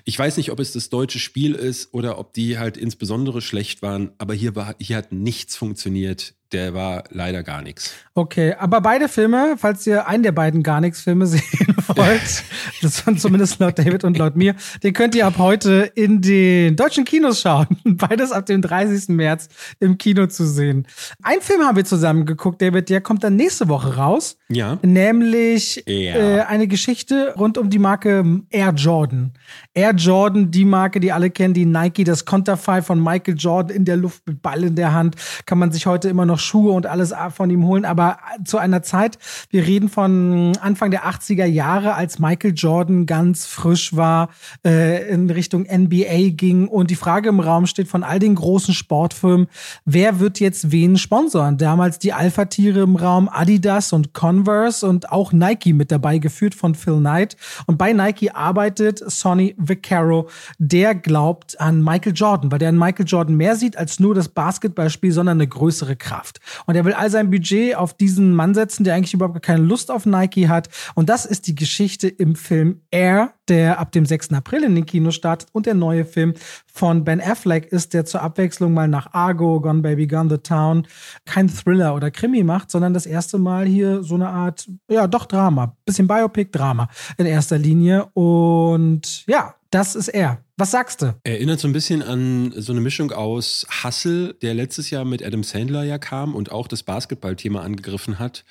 [0.05, 3.81] Ich weiß nicht, ob es das deutsche Spiel ist oder ob die halt insbesondere schlecht
[3.81, 6.35] waren, aber hier war, hier hat nichts funktioniert.
[6.53, 7.93] Der war leider gar nichts.
[8.13, 11.41] Okay, aber beide Filme, falls ihr einen der beiden gar nichts Filme sehen
[11.87, 12.43] wollt,
[12.81, 16.75] das waren zumindest laut David und laut mir, den könnt ihr ab heute in den
[16.75, 17.65] deutschen Kinos schauen.
[17.83, 19.09] Beides ab dem 30.
[19.09, 20.85] März im Kino zu sehen.
[21.23, 24.37] Ein Film haben wir zusammen geguckt, David, der kommt dann nächste Woche raus.
[24.49, 24.77] Ja.
[24.83, 26.15] Nämlich Ja.
[26.15, 29.31] äh, eine Geschichte rund um die Marke Air Jordan.
[29.73, 33.85] Air Jordan, die Marke, die alle kennen, die Nike, das Konterfei von Michael Jordan in
[33.85, 35.15] der Luft mit Ball in der Hand.
[35.47, 37.85] Kann man sich heute immer noch Schuhe und alles von ihm holen.
[37.85, 39.17] Aber zu einer Zeit,
[39.49, 44.29] wir reden von Anfang der 80er Jahre, als Michael Jordan ganz frisch war,
[44.65, 48.73] äh, in Richtung NBA ging und die Frage im Raum steht von all den großen
[48.73, 49.47] Sportfirmen,
[49.85, 51.57] wer wird jetzt wen sponsoren?
[51.57, 56.75] Damals die Alpha-Tiere im Raum, Adidas und Converse und auch Nike mit dabei, geführt von
[56.75, 57.37] Phil Knight.
[57.65, 63.05] Und bei Nike arbeitet Sonny Vaccaro, der glaubt an Michael Jordan, weil der an Michael
[63.05, 66.32] Jordan mehr sieht als nur das Basketballspiel, sondern eine größere Kraft.
[66.65, 69.91] Und er will all sein Budget auf diesen Mann setzen, der eigentlich überhaupt keine Lust
[69.91, 70.69] auf Nike hat.
[70.95, 74.33] Und das ist die Geschichte im Film Air, der ab dem 6.
[74.33, 75.49] April in den Kinos startet.
[75.51, 76.33] Und der neue Film
[76.71, 80.87] von Ben Affleck ist, der zur Abwechslung mal nach Argo, Gone Baby Gone, The Town
[81.25, 85.25] kein Thriller oder Krimi macht, sondern das erste Mal hier so eine Art, ja, doch
[85.25, 85.75] Drama.
[85.85, 88.05] Bisschen Biopic-Drama in erster Linie.
[88.13, 90.42] Und ja, das ist er.
[90.57, 91.15] Was sagst du?
[91.23, 95.43] Erinnert so ein bisschen an so eine Mischung aus Hustle, der letztes Jahr mit Adam
[95.43, 98.45] Sandler ja kam und auch das Basketballthema angegriffen hat.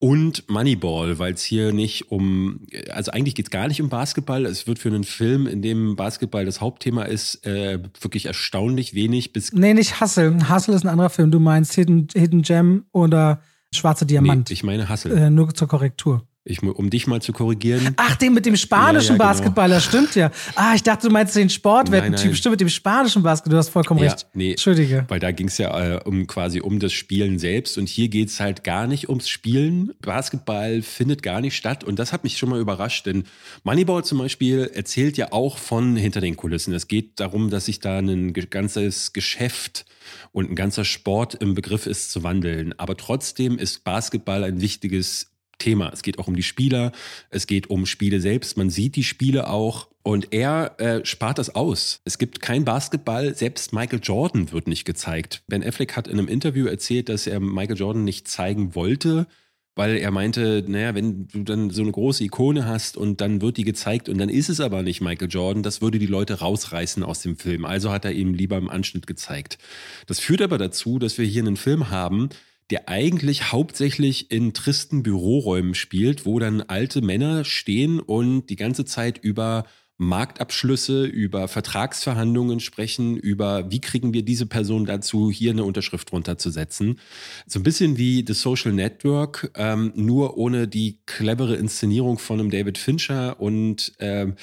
[0.00, 4.46] Und Moneyball, weil es hier nicht um, also eigentlich geht es gar nicht um Basketball.
[4.46, 9.32] Es wird für einen Film, in dem Basketball das Hauptthema ist, äh, wirklich erstaunlich wenig
[9.32, 9.52] bis.
[9.52, 10.48] Nee, nicht Hustle.
[10.48, 11.32] Hustle ist ein anderer Film.
[11.32, 13.42] Du meinst Hidden, Hidden Gem oder
[13.74, 14.50] Schwarze Diamant.
[14.50, 15.14] Nee, ich meine Hustle.
[15.14, 16.27] äh, nur zur Korrektur.
[16.48, 17.94] Ich, um dich mal zu korrigieren.
[17.96, 19.28] Ach, den mit dem spanischen Ja, ja, genau.
[19.28, 20.30] Basketballer, stimmt ja.
[20.54, 22.34] Ah, ich dachte, du meinst den Sportwettentyp.
[22.34, 23.52] Stimmt, mit dem spanischen Basketball.
[23.52, 24.26] Du hast vollkommen Ja, recht.
[24.34, 24.50] nee.
[24.52, 25.04] Entschuldige.
[25.08, 28.28] Weil da ging es ja äh, um quasi um das Spielen selbst und hier geht
[28.28, 29.92] es halt gar nicht ums Spielen.
[30.00, 33.24] Basketball findet gar nicht statt und das hat mich schon mal überrascht, denn
[33.64, 36.72] Moneyball zum Beispiel erzählt ja auch von hinter den Kulissen.
[36.74, 39.84] Es geht darum, dass sich da ein ganzes Geschäft
[40.32, 42.74] und ein ganzer Sport im Begriff ist zu wandeln.
[42.78, 45.90] Aber trotzdem ist Basketball ein wichtiges Thema.
[45.92, 46.92] Es geht auch um die Spieler,
[47.30, 48.56] es geht um Spiele selbst.
[48.56, 49.88] Man sieht die Spiele auch.
[50.02, 52.00] Und er äh, spart das aus.
[52.04, 55.42] Es gibt kein Basketball, selbst Michael Jordan wird nicht gezeigt.
[55.48, 59.26] Ben Affleck hat in einem Interview erzählt, dass er Michael Jordan nicht zeigen wollte,
[59.74, 63.58] weil er meinte, naja, wenn du dann so eine große Ikone hast und dann wird
[63.58, 67.04] die gezeigt und dann ist es aber nicht Michael Jordan, das würde die Leute rausreißen
[67.04, 67.64] aus dem Film.
[67.64, 69.58] Also hat er ihm lieber im Anschnitt gezeigt.
[70.06, 72.30] Das führt aber dazu, dass wir hier einen Film haben,
[72.70, 78.84] der eigentlich hauptsächlich in tristen Büroräumen spielt, wo dann alte Männer stehen und die ganze
[78.84, 79.64] Zeit über
[79.98, 87.00] Marktabschlüsse, über Vertragsverhandlungen sprechen, über wie kriegen wir diese Person dazu, hier eine Unterschrift runterzusetzen.
[87.46, 92.50] So ein bisschen wie The Social Network, ähm, nur ohne die clevere Inszenierung von einem
[92.50, 94.36] David Fincher und ähm,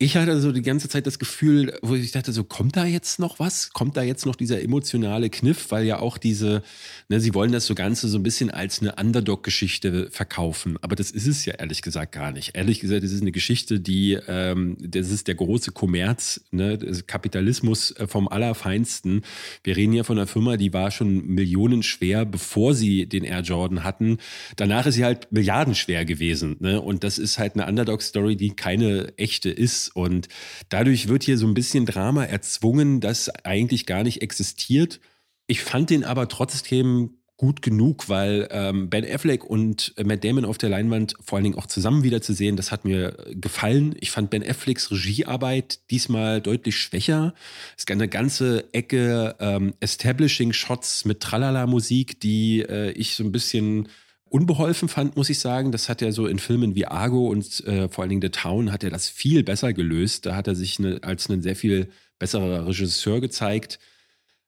[0.00, 3.18] Ich hatte so die ganze Zeit das Gefühl, wo ich dachte, so kommt da jetzt
[3.18, 3.72] noch was?
[3.72, 5.72] Kommt da jetzt noch dieser emotionale Kniff?
[5.72, 6.62] Weil ja auch diese,
[7.08, 10.78] ne, sie wollen das so Ganze so ein bisschen als eine Underdog-Geschichte verkaufen.
[10.82, 12.56] Aber das ist es ja ehrlich gesagt gar nicht.
[12.56, 17.90] Ehrlich gesagt, das ist eine Geschichte, die, ähm, das ist der große Kommerz, ne, Kapitalismus
[17.96, 19.22] äh, vom Allerfeinsten.
[19.64, 23.82] Wir reden ja von einer Firma, die war schon millionenschwer, bevor sie den Air Jordan
[23.82, 24.18] hatten.
[24.54, 26.54] Danach ist sie halt milliardenschwer gewesen.
[26.60, 26.80] Ne?
[26.80, 30.28] Und das ist halt eine Underdog-Story, die keine echte ist und
[30.68, 35.00] dadurch wird hier so ein bisschen Drama erzwungen, das eigentlich gar nicht existiert.
[35.46, 40.58] Ich fand den aber trotzdem gut genug, weil ähm, Ben Affleck und Matt Damon auf
[40.58, 43.94] der Leinwand vor allen Dingen auch zusammen wiederzusehen, das hat mir gefallen.
[44.00, 47.34] Ich fand Ben Afflecks Regiearbeit diesmal deutlich schwächer.
[47.76, 53.30] Es gab eine ganze Ecke ähm, Establishing Shots mit Tralala-Musik, die äh, ich so ein
[53.30, 53.88] bisschen
[54.30, 55.72] unbeholfen fand, muss ich sagen.
[55.72, 58.72] Das hat er so in Filmen wie Argo und äh, vor allen Dingen The Town
[58.72, 60.26] hat er das viel besser gelöst.
[60.26, 61.88] Da hat er sich ne, als ein sehr viel
[62.18, 63.78] besserer Regisseur gezeigt.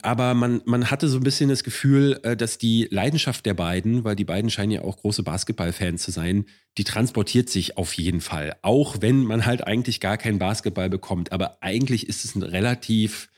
[0.02, 4.04] Aber man, man hatte so ein bisschen das Gefühl, äh, dass die Leidenschaft der beiden,
[4.04, 6.46] weil die beiden scheinen ja auch große Basketballfans zu sein,
[6.78, 8.56] die transportiert sich auf jeden Fall.
[8.62, 11.32] Auch wenn man halt eigentlich gar keinen Basketball bekommt.
[11.32, 13.28] Aber eigentlich ist es ein relativ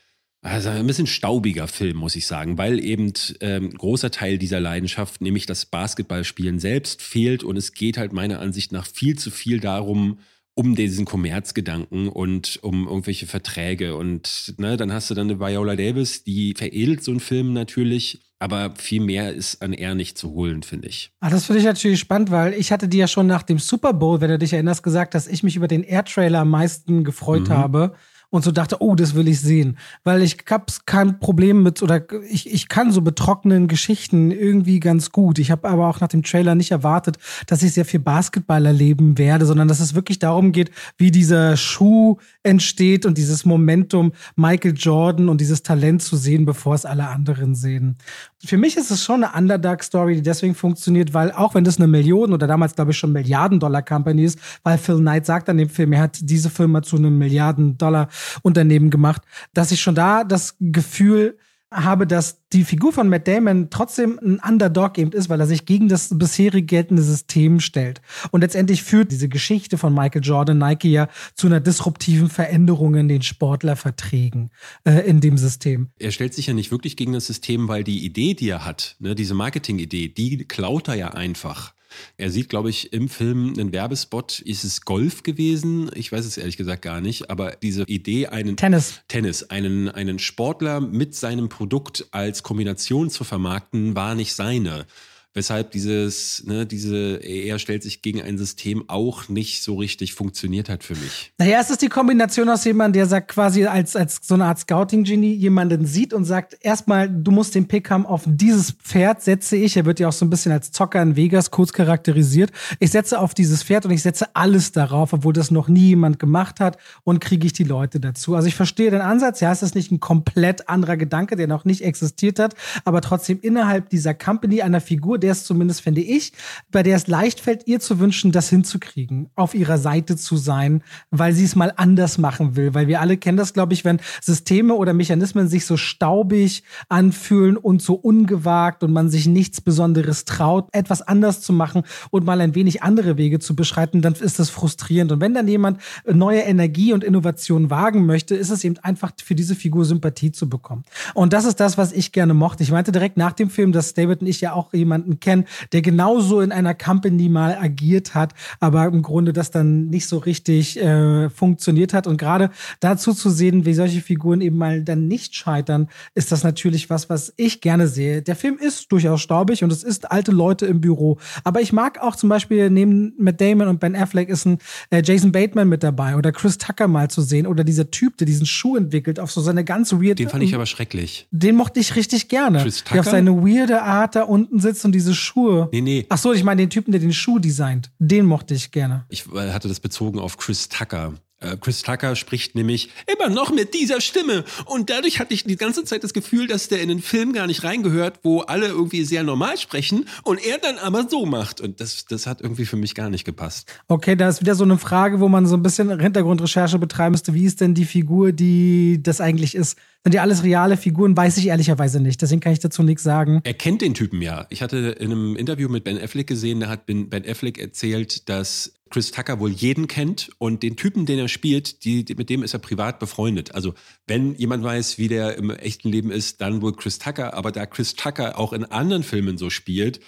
[0.43, 5.21] also ein bisschen staubiger Film, muss ich sagen, weil eben ähm, großer Teil dieser Leidenschaft,
[5.21, 9.61] nämlich das Basketballspielen selbst, fehlt und es geht halt meiner Ansicht nach viel zu viel
[9.61, 10.19] darum,
[10.53, 13.95] um diesen Kommerzgedanken und um irgendwelche Verträge.
[13.95, 18.19] Und ne, dann hast du dann eine Viola Davis, die veredelt so einen Film natürlich,
[18.37, 21.11] aber viel mehr ist an er nicht zu holen, finde ich.
[21.21, 23.93] Ah, das finde ich natürlich spannend, weil ich hatte dir ja schon nach dem Super
[23.93, 27.47] Bowl, wenn du dich erinnerst, gesagt, dass ich mich über den Air-Trailer am meisten gefreut
[27.47, 27.53] mhm.
[27.53, 27.95] habe
[28.33, 29.77] und so dachte, oh, das will ich sehen.
[30.03, 35.11] Weil ich habe kein Problem mit, oder ich, ich kann so betrockneten Geschichten irgendwie ganz
[35.11, 35.37] gut.
[35.37, 39.19] Ich habe aber auch nach dem Trailer nicht erwartet, dass ich sehr viel Basketball erleben
[39.19, 44.73] werde, sondern dass es wirklich darum geht, wie dieser Schuh entsteht und dieses Momentum Michael
[44.75, 47.97] Jordan und dieses Talent zu sehen, bevor es alle anderen sehen.
[48.43, 51.87] Für mich ist es schon eine Underdog-Story, die deswegen funktioniert, weil auch wenn das eine
[51.87, 55.93] Million oder damals, glaube ich, schon Milliarden-Dollar-Company ist, weil Phil Knight sagt an dem Film,
[55.93, 58.09] er hat diese Firma zu einem Milliarden-Dollar
[58.41, 59.21] Unternehmen gemacht,
[59.53, 61.37] dass ich schon da das Gefühl
[61.73, 65.65] habe, dass die Figur von Matt Damon trotzdem ein Underdog eben ist, weil er sich
[65.65, 68.01] gegen das bisherige geltende System stellt.
[68.31, 73.07] Und letztendlich führt diese Geschichte von Michael Jordan, Nike ja zu einer disruptiven Veränderung in
[73.07, 74.51] den Sportlerverträgen
[74.83, 75.89] äh, in dem System.
[75.99, 78.95] Er stellt sich ja nicht wirklich gegen das System, weil die Idee, die er hat,
[78.99, 81.73] ne, diese Marketing-Idee, die klaut er ja einfach.
[82.17, 84.39] Er sieht, glaube ich, im Film einen Werbespot.
[84.39, 85.89] Ist es Golf gewesen?
[85.95, 87.29] Ich weiß es ehrlich gesagt gar nicht.
[87.29, 93.23] Aber diese Idee, einen Tennis, Tennis einen, einen Sportler mit seinem Produkt als Kombination zu
[93.23, 94.85] vermarkten, war nicht seine
[95.33, 100.69] weshalb dieses, ne, diese, er stellt sich gegen ein System auch nicht so richtig funktioniert
[100.69, 101.33] hat für mich.
[101.37, 104.59] Naja, es ist die Kombination aus jemandem, der sagt quasi als, als so eine Art
[104.59, 109.55] Scouting-Genie jemanden sieht und sagt, erstmal, du musst den Pick haben, auf dieses Pferd setze
[109.55, 109.75] ich.
[109.75, 112.51] Er wird ja auch so ein bisschen als Zocker in Vegas kurz charakterisiert.
[112.79, 116.19] Ich setze auf dieses Pferd und ich setze alles darauf, obwohl das noch nie jemand
[116.19, 118.35] gemacht hat und kriege ich die Leute dazu.
[118.35, 119.39] Also ich verstehe den Ansatz.
[119.39, 122.53] Ja, es ist nicht ein komplett anderer Gedanke, der noch nicht existiert hat,
[122.85, 126.33] aber trotzdem innerhalb dieser Company einer Figur, der es zumindest finde ich,
[126.71, 130.83] bei der es leicht fällt, ihr zu wünschen, das hinzukriegen, auf ihrer Seite zu sein,
[131.09, 132.73] weil sie es mal anders machen will.
[132.73, 137.57] Weil wir alle kennen das, glaube ich, wenn Systeme oder Mechanismen sich so staubig anfühlen
[137.57, 142.41] und so ungewagt und man sich nichts Besonderes traut, etwas anders zu machen und mal
[142.41, 145.11] ein wenig andere Wege zu beschreiten, dann ist das frustrierend.
[145.13, 149.35] Und wenn dann jemand neue Energie und Innovation wagen möchte, ist es eben einfach für
[149.35, 150.83] diese Figur Sympathie zu bekommen.
[151.13, 152.63] Und das ist das, was ich gerne mochte.
[152.63, 155.81] Ich meinte direkt nach dem Film, dass David und ich ja auch jemanden kennen, der
[155.81, 160.79] genauso in einer Company mal agiert hat, aber im Grunde das dann nicht so richtig
[160.79, 162.07] äh, funktioniert hat.
[162.07, 162.49] Und gerade
[162.79, 167.09] dazu zu sehen, wie solche Figuren eben mal dann nicht scheitern, ist das natürlich was,
[167.09, 168.21] was ich gerne sehe.
[168.21, 171.17] Der Film ist durchaus staubig und es ist alte Leute im Büro.
[171.43, 174.57] Aber ich mag auch zum Beispiel neben Matt Damon und Ben Affleck ist ein
[174.89, 178.25] äh, Jason Bateman mit dabei oder Chris Tucker mal zu sehen oder dieser Typ, der
[178.25, 180.19] diesen Schuh entwickelt auf so seine ganz weird.
[180.19, 181.27] Den fand ich aber schrecklich.
[181.31, 182.61] Den mochte ich richtig gerne.
[182.61, 182.93] Chris Tucker?
[182.93, 185.69] Der auf seine weirde Art da unten sitzt und diese Schuhe Schuhe.
[185.71, 186.05] Nee, nee.
[186.09, 187.91] Ach so, ich meine den Typen, der den Schuh designt.
[187.99, 189.05] Den mochte ich gerne.
[189.09, 191.13] Ich hatte das bezogen auf Chris Tucker.
[191.43, 194.43] Äh, Chris Tucker spricht nämlich immer noch mit dieser Stimme.
[194.65, 197.47] Und dadurch hatte ich die ganze Zeit das Gefühl, dass der in den Film gar
[197.47, 201.61] nicht reingehört, wo alle irgendwie sehr normal sprechen und er dann aber so macht.
[201.61, 203.71] Und das, das hat irgendwie für mich gar nicht gepasst.
[203.87, 207.33] Okay, da ist wieder so eine Frage, wo man so ein bisschen Hintergrundrecherche betreiben müsste.
[207.33, 209.77] Wie ist denn die Figur, die das eigentlich ist?
[210.03, 211.15] Sind die alles reale Figuren?
[211.15, 212.21] Weiß ich ehrlicherweise nicht.
[212.21, 213.39] Deswegen kann ich dazu nichts sagen.
[213.45, 214.45] Er kennt den Typen ja.
[214.49, 218.73] Ich hatte in einem Interview mit Ben Affleck gesehen, da hat Ben Affleck erzählt, dass
[218.93, 222.53] Chris Tucker wohl jeden kennt und den Typen, den er spielt, die, mit dem ist
[222.53, 223.55] er privat befreundet.
[223.55, 223.73] Also
[224.05, 227.33] wenn jemand weiß, wie der im echten Leben ist, dann wohl Chris Tucker.
[227.33, 229.99] Aber da Chris Tucker auch in anderen Filmen so spielt,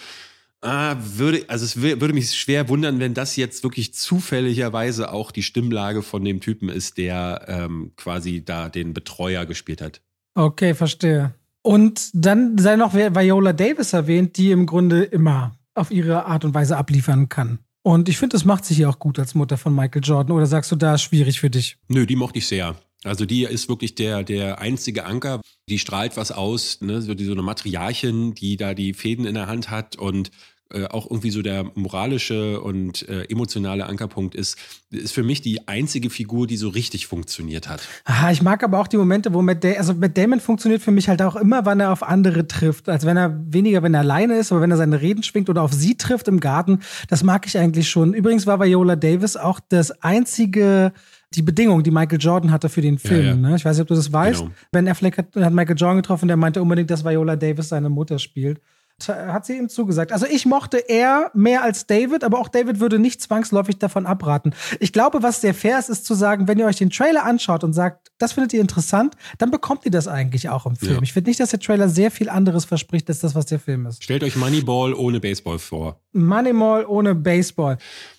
[0.62, 5.42] Ah, würde, also es würde mich schwer wundern, wenn das jetzt wirklich zufälligerweise auch die
[5.42, 10.00] Stimmlage von dem Typen ist, der ähm, quasi da den Betreuer gespielt hat.
[10.34, 11.34] Okay, verstehe.
[11.62, 16.54] Und dann sei noch Viola Davis erwähnt, die im Grunde immer auf ihre Art und
[16.54, 17.58] Weise abliefern kann.
[17.86, 20.36] Und ich finde, das macht sich ja auch gut als Mutter von Michael Jordan.
[20.36, 21.76] Oder sagst du, da ist schwierig für dich?
[21.86, 22.74] Nö, die mochte ich sehr.
[23.04, 25.40] Also die ist wirklich der, der einzige Anker.
[25.68, 27.00] Die strahlt was aus, ne?
[27.00, 30.32] so, die, so eine Matriarchin, die da die Fäden in der Hand hat und
[30.72, 34.58] äh, auch irgendwie so der moralische und äh, emotionale Ankerpunkt ist,
[34.90, 37.82] ist für mich die einzige Figur, die so richtig funktioniert hat.
[38.04, 41.08] Aha, ich mag aber auch die Momente, wo Matt, also Matt Damon funktioniert für mich
[41.08, 42.88] halt auch immer, wann er auf andere trifft.
[42.88, 45.62] Als wenn er weniger, wenn er alleine ist, aber wenn er seine Reden schwingt oder
[45.62, 46.80] auf sie trifft im Garten.
[47.08, 48.12] Das mag ich eigentlich schon.
[48.12, 50.92] Übrigens war Viola Davis auch das einzige
[51.34, 53.20] die Bedingung, die Michael Jordan hatte für den Film.
[53.20, 53.36] Ja, ja.
[53.36, 53.56] Ne?
[53.56, 54.40] Ich weiß nicht, ob du das weißt.
[54.40, 54.54] Genau.
[54.72, 58.18] Ben Affleck hat, hat Michael Jordan getroffen, der meinte unbedingt, dass Viola Davis seine Mutter
[58.18, 58.60] spielt
[59.04, 60.10] hat sie ihm zugesagt.
[60.12, 64.54] Also ich mochte er mehr als David, aber auch David würde nicht zwangsläufig davon abraten.
[64.80, 67.62] Ich glaube, was sehr fair ist, ist zu sagen, wenn ihr euch den Trailer anschaut
[67.62, 70.94] und sagt, das findet ihr interessant, dann bekommt ihr das eigentlich auch im Film.
[70.94, 71.02] Ja.
[71.02, 73.86] Ich finde nicht, dass der Trailer sehr viel anderes verspricht, als das, was der Film
[73.86, 74.02] ist.
[74.02, 76.00] Stellt euch Moneyball ohne Baseball vor.
[76.12, 77.76] Moneyball ohne Baseball.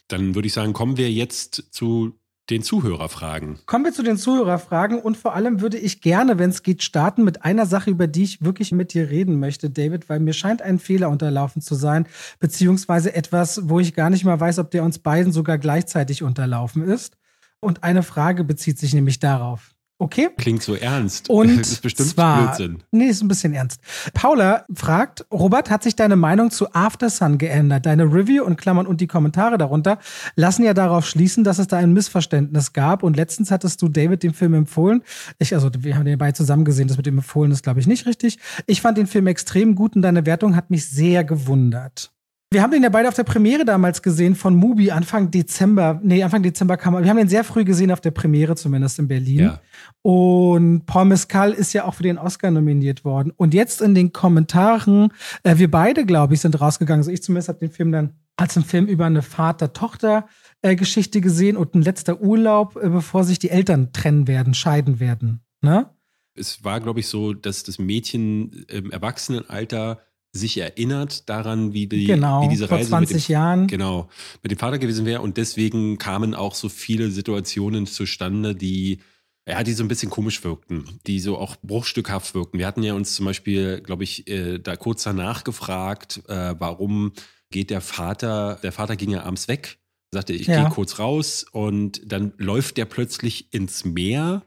[0.08, 2.14] Dann würde ich sagen, kommen wir jetzt zu
[2.50, 3.60] den Zuhörerfragen.
[3.66, 7.24] Kommen wir zu den Zuhörerfragen und vor allem würde ich gerne, wenn es geht, starten
[7.24, 10.62] mit einer Sache, über die ich wirklich mit dir reden möchte, David, weil mir scheint
[10.62, 12.08] ein Fehler unterlaufen zu sein,
[12.40, 16.84] beziehungsweise etwas, wo ich gar nicht mal weiß, ob der uns beiden sogar gleichzeitig unterlaufen
[16.84, 17.18] ist.
[17.60, 19.77] Und eine Frage bezieht sich nämlich darauf.
[20.00, 20.30] Okay.
[20.38, 21.30] Klingt so ernst.
[21.30, 22.84] Und das ist bestimmt zwar, Blödsinn.
[22.92, 23.82] Nee, ist ein bisschen ernst.
[24.14, 27.86] Paula fragt, Robert, hat sich deine Meinung zu After Sun geändert?
[27.86, 29.98] Deine Review und Klammern und die Kommentare darunter
[30.36, 33.02] lassen ja darauf schließen, dass es da ein Missverständnis gab.
[33.02, 35.02] Und letztens hattest du David den Film empfohlen.
[35.40, 36.88] Ich, also, wir haben den beide zusammen gesehen.
[36.88, 38.38] Das mit dem empfohlen ist, glaube ich, nicht richtig.
[38.68, 42.12] Ich fand den Film extrem gut und deine Wertung hat mich sehr gewundert.
[42.50, 46.00] Wir haben den ja beide auf der Premiere damals gesehen von Mubi, Anfang Dezember.
[46.02, 47.04] Nee, Anfang Dezember kam er.
[47.04, 49.40] Wir haben den sehr früh gesehen auf der Premiere, zumindest in Berlin.
[49.40, 49.62] Ja.
[50.02, 53.34] Und Paul Mescal ist ja auch für den Oscar nominiert worden.
[53.36, 55.12] Und jetzt in den Kommentaren,
[55.44, 57.02] äh, wir beide, glaube ich, sind rausgegangen.
[57.02, 61.76] Also ich zumindest habe den Film dann als einen Film über eine Vater-Tochter-Geschichte gesehen und
[61.76, 65.42] ein letzter Urlaub, äh, bevor sich die Eltern trennen werden, scheiden werden.
[65.62, 65.90] Ne?
[66.34, 70.00] Es war, glaube ich, so, dass das Mädchen im Erwachsenenalter
[70.32, 73.68] sich erinnert daran, wie, die, genau, wie diese Reise vor 20 mit dem, Jahren.
[73.68, 74.10] Genau,
[74.44, 75.22] mit dem Vater gewesen wäre.
[75.22, 79.00] Und deswegen kamen auch so viele Situationen zustande, die
[79.48, 82.60] ja, die so ein bisschen komisch wirkten, die so auch bruchstückhaft wirkten.
[82.60, 87.14] Wir hatten ja uns zum Beispiel, glaube ich, äh, da kurz danach gefragt, äh, warum
[87.50, 89.80] geht der Vater, der Vater ging ja abends weg,
[90.12, 90.64] sagte, ich ja.
[90.64, 94.44] gehe kurz raus und dann läuft der plötzlich ins Meer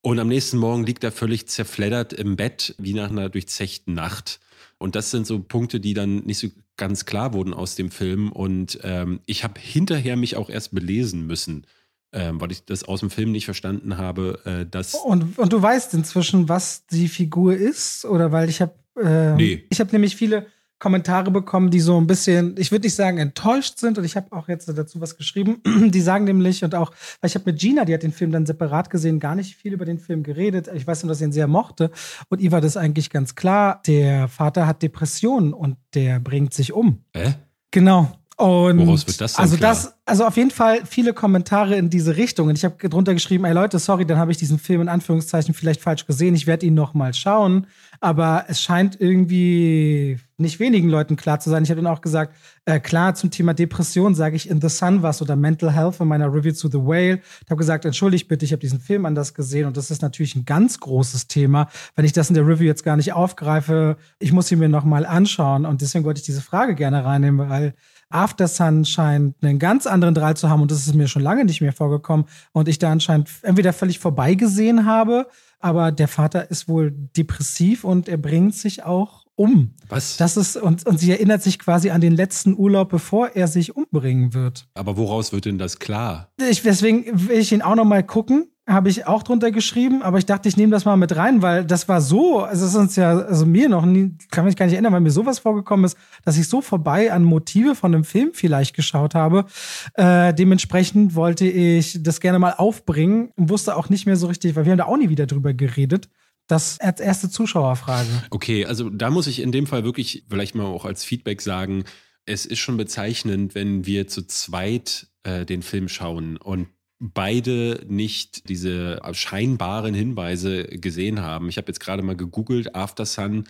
[0.00, 4.40] und am nächsten Morgen liegt er völlig zerfleddert im Bett, wie nach einer durchzechten Nacht.
[4.82, 8.32] Und das sind so Punkte, die dann nicht so ganz klar wurden aus dem Film.
[8.32, 11.66] Und ähm, ich habe hinterher mich auch erst belesen müssen,
[12.12, 14.94] ähm, weil ich das aus dem Film nicht verstanden habe, äh, dass.
[14.94, 18.04] Und, und du weißt inzwischen, was die Figur ist?
[18.04, 18.74] Oder weil ich habe.
[19.00, 19.64] Äh, nee.
[19.70, 20.46] Ich habe nämlich viele
[20.82, 24.32] Kommentare bekommen, die so ein bisschen, ich würde nicht sagen enttäuscht sind und ich habe
[24.32, 25.62] auch jetzt dazu was geschrieben.
[25.92, 26.90] Die sagen nämlich und auch,
[27.20, 29.74] weil ich habe mit Gina, die hat den Film dann separat gesehen, gar nicht viel
[29.74, 30.68] über den Film geredet.
[30.74, 31.92] Ich weiß nur, dass sie ihn sehr mochte
[32.30, 33.80] und ihr war das eigentlich ganz klar.
[33.86, 37.04] Der Vater hat Depressionen und der bringt sich um.
[37.14, 37.34] Hä?
[37.70, 38.10] Genau.
[38.36, 39.70] Und Woraus wird das denn also klar?
[39.70, 42.48] das, also auf jeden Fall viele Kommentare in diese Richtung.
[42.48, 45.54] Und ich habe drunter geschrieben, ey Leute, sorry, dann habe ich diesen Film in Anführungszeichen
[45.54, 46.34] vielleicht falsch gesehen.
[46.34, 47.66] Ich werde ihn noch mal schauen.
[48.00, 51.62] Aber es scheint irgendwie nicht wenigen Leuten klar zu sein.
[51.62, 55.02] Ich habe dann auch gesagt, äh, klar, zum Thema Depression sage ich in The Sun
[55.02, 57.20] was oder Mental Health in meiner Review zu The Whale.
[57.44, 60.34] Ich habe gesagt, entschuldigt bitte, ich habe diesen Film anders gesehen und das ist natürlich
[60.34, 61.68] ein ganz großes Thema.
[61.94, 64.84] Wenn ich das in der Review jetzt gar nicht aufgreife, ich muss ihn mir noch
[64.84, 67.74] mal anschauen und deswegen wollte ich diese Frage gerne reinnehmen, weil
[68.12, 71.44] After Sun scheint einen ganz anderen Drall zu haben und das ist mir schon lange
[71.44, 75.26] nicht mehr vorgekommen und ich da anscheinend entweder völlig vorbeigesehen habe
[75.62, 79.74] aber der Vater ist wohl depressiv und er bringt sich auch um.
[79.88, 80.16] Was?
[80.16, 83.74] Das ist, und, und sie erinnert sich quasi an den letzten Urlaub, bevor er sich
[83.74, 84.66] umbringen wird.
[84.74, 86.30] Aber woraus wird denn das klar?
[86.50, 90.18] Ich, deswegen will ich ihn auch noch mal gucken habe ich auch drunter geschrieben, aber
[90.18, 92.78] ich dachte, ich nehme das mal mit rein, weil das war so, also es ist
[92.78, 95.84] uns ja, also mir noch nie, kann mich gar nicht erinnern, weil mir sowas vorgekommen
[95.84, 99.46] ist, dass ich so vorbei an Motive von einem Film vielleicht geschaut habe.
[99.94, 104.54] Äh, dementsprechend wollte ich das gerne mal aufbringen und wusste auch nicht mehr so richtig,
[104.54, 106.08] weil wir haben da auch nie wieder drüber geredet.
[106.46, 108.08] Das als erste Zuschauerfrage.
[108.30, 111.84] Okay, also da muss ich in dem Fall wirklich vielleicht mal auch als Feedback sagen,
[112.26, 116.68] es ist schon bezeichnend, wenn wir zu zweit äh, den Film schauen und
[117.02, 121.48] beide nicht diese scheinbaren Hinweise gesehen haben.
[121.48, 123.44] Ich habe jetzt gerade mal gegoogelt, After Sun.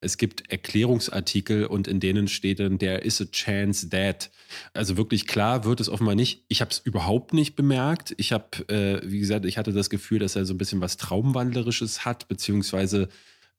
[0.00, 4.30] Es gibt Erklärungsartikel und in denen steht dann, there is a chance that.
[4.72, 6.44] Also wirklich klar wird es offenbar nicht.
[6.48, 8.14] Ich habe es überhaupt nicht bemerkt.
[8.16, 10.96] Ich habe, äh, wie gesagt, ich hatte das Gefühl, dass er so ein bisschen was
[10.96, 13.08] Traumwandlerisches hat, beziehungsweise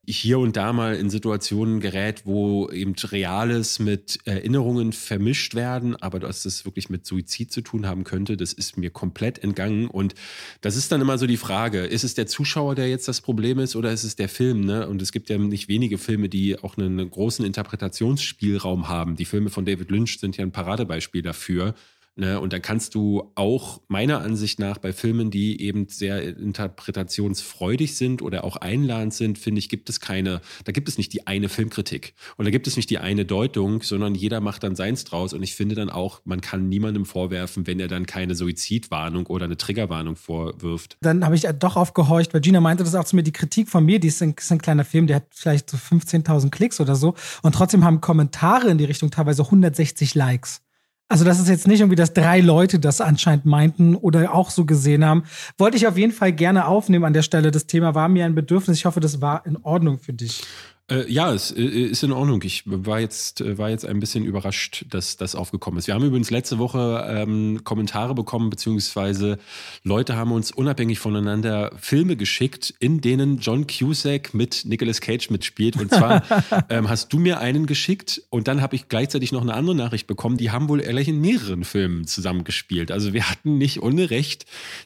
[0.08, 6.20] hier und da mal in Situationen gerät, wo eben Reales mit Erinnerungen vermischt werden, aber
[6.20, 9.88] dass das wirklich mit Suizid zu tun haben könnte, das ist mir komplett entgangen.
[9.88, 10.16] Und
[10.62, 13.60] das ist dann immer so die Frage, ist es der Zuschauer, der jetzt das Problem
[13.60, 14.62] ist, oder ist es der Film?
[14.62, 14.88] Ne?
[14.88, 19.16] Und es gibt ja nicht wenige Filme, die auch einen großen Interpretationsspielraum haben.
[19.16, 21.76] Die Filme von David Lynch sind ja ein Paradebeispiel dafür.
[22.18, 22.40] Ne?
[22.40, 28.22] Und dann kannst du auch meiner Ansicht nach bei Filmen, die eben sehr interpretationsfreudig sind
[28.22, 31.50] oder auch einladend sind, finde ich, gibt es keine, da gibt es nicht die eine
[31.50, 35.34] Filmkritik und da gibt es nicht die eine Deutung, sondern jeder macht dann seins draus.
[35.34, 39.46] Und ich finde dann auch, man kann niemandem vorwerfen, wenn er dann keine Suizidwarnung oder
[39.46, 40.98] eine Triggerwarnung vorwirft.
[41.02, 43.86] Dann habe ich doch aufgehorcht, weil Gina meinte das auch zu mir, die Kritik von
[43.86, 46.96] mir, die ist ein, ist ein kleiner Film, der hat vielleicht so 15.000 Klicks oder
[46.96, 47.16] so.
[47.42, 50.65] Und trotzdem haben Kommentare in die Richtung teilweise 160 Likes.
[51.08, 54.66] Also das ist jetzt nicht irgendwie, dass drei Leute das anscheinend meinten oder auch so
[54.66, 55.24] gesehen haben.
[55.58, 57.52] Wollte ich auf jeden Fall gerne aufnehmen an der Stelle.
[57.52, 58.78] Das Thema war mir ein Bedürfnis.
[58.78, 60.44] Ich hoffe, das war in Ordnung für dich.
[60.88, 62.44] Äh, ja, es äh, ist in Ordnung.
[62.44, 65.88] Ich war jetzt, äh, war jetzt ein bisschen überrascht, dass das aufgekommen ist.
[65.88, 69.40] Wir haben übrigens letzte Woche ähm, Kommentare bekommen, beziehungsweise
[69.82, 75.76] Leute haben uns unabhängig voneinander Filme geschickt, in denen John Cusack mit Nicolas Cage mitspielt.
[75.76, 76.22] Und zwar
[76.70, 80.06] ähm, hast du mir einen geschickt und dann habe ich gleichzeitig noch eine andere Nachricht
[80.06, 80.38] bekommen.
[80.38, 82.92] Die haben wohl ehrlich in mehreren Filmen zusammengespielt.
[82.92, 84.46] Also wir hatten nicht ohne Recht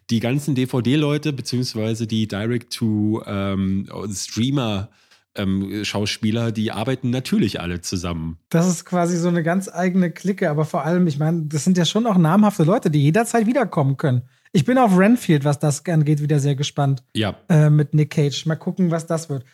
[0.09, 4.87] die ganzen DVD-Leute, beziehungsweise die Direct-to-Streamer- ähm,
[5.39, 8.37] ähm, Schauspieler, die arbeiten natürlich alle zusammen.
[8.49, 11.77] Das ist quasi so eine ganz eigene Clique, aber vor allem, ich meine, das sind
[11.77, 14.23] ja schon auch namhafte Leute, die jederzeit wiederkommen können.
[14.51, 17.03] Ich bin auf Renfield, was das angeht, wieder sehr gespannt.
[17.13, 17.35] Ja.
[17.49, 18.45] Äh, mit Nick Cage.
[18.47, 19.45] Mal gucken, was das wird.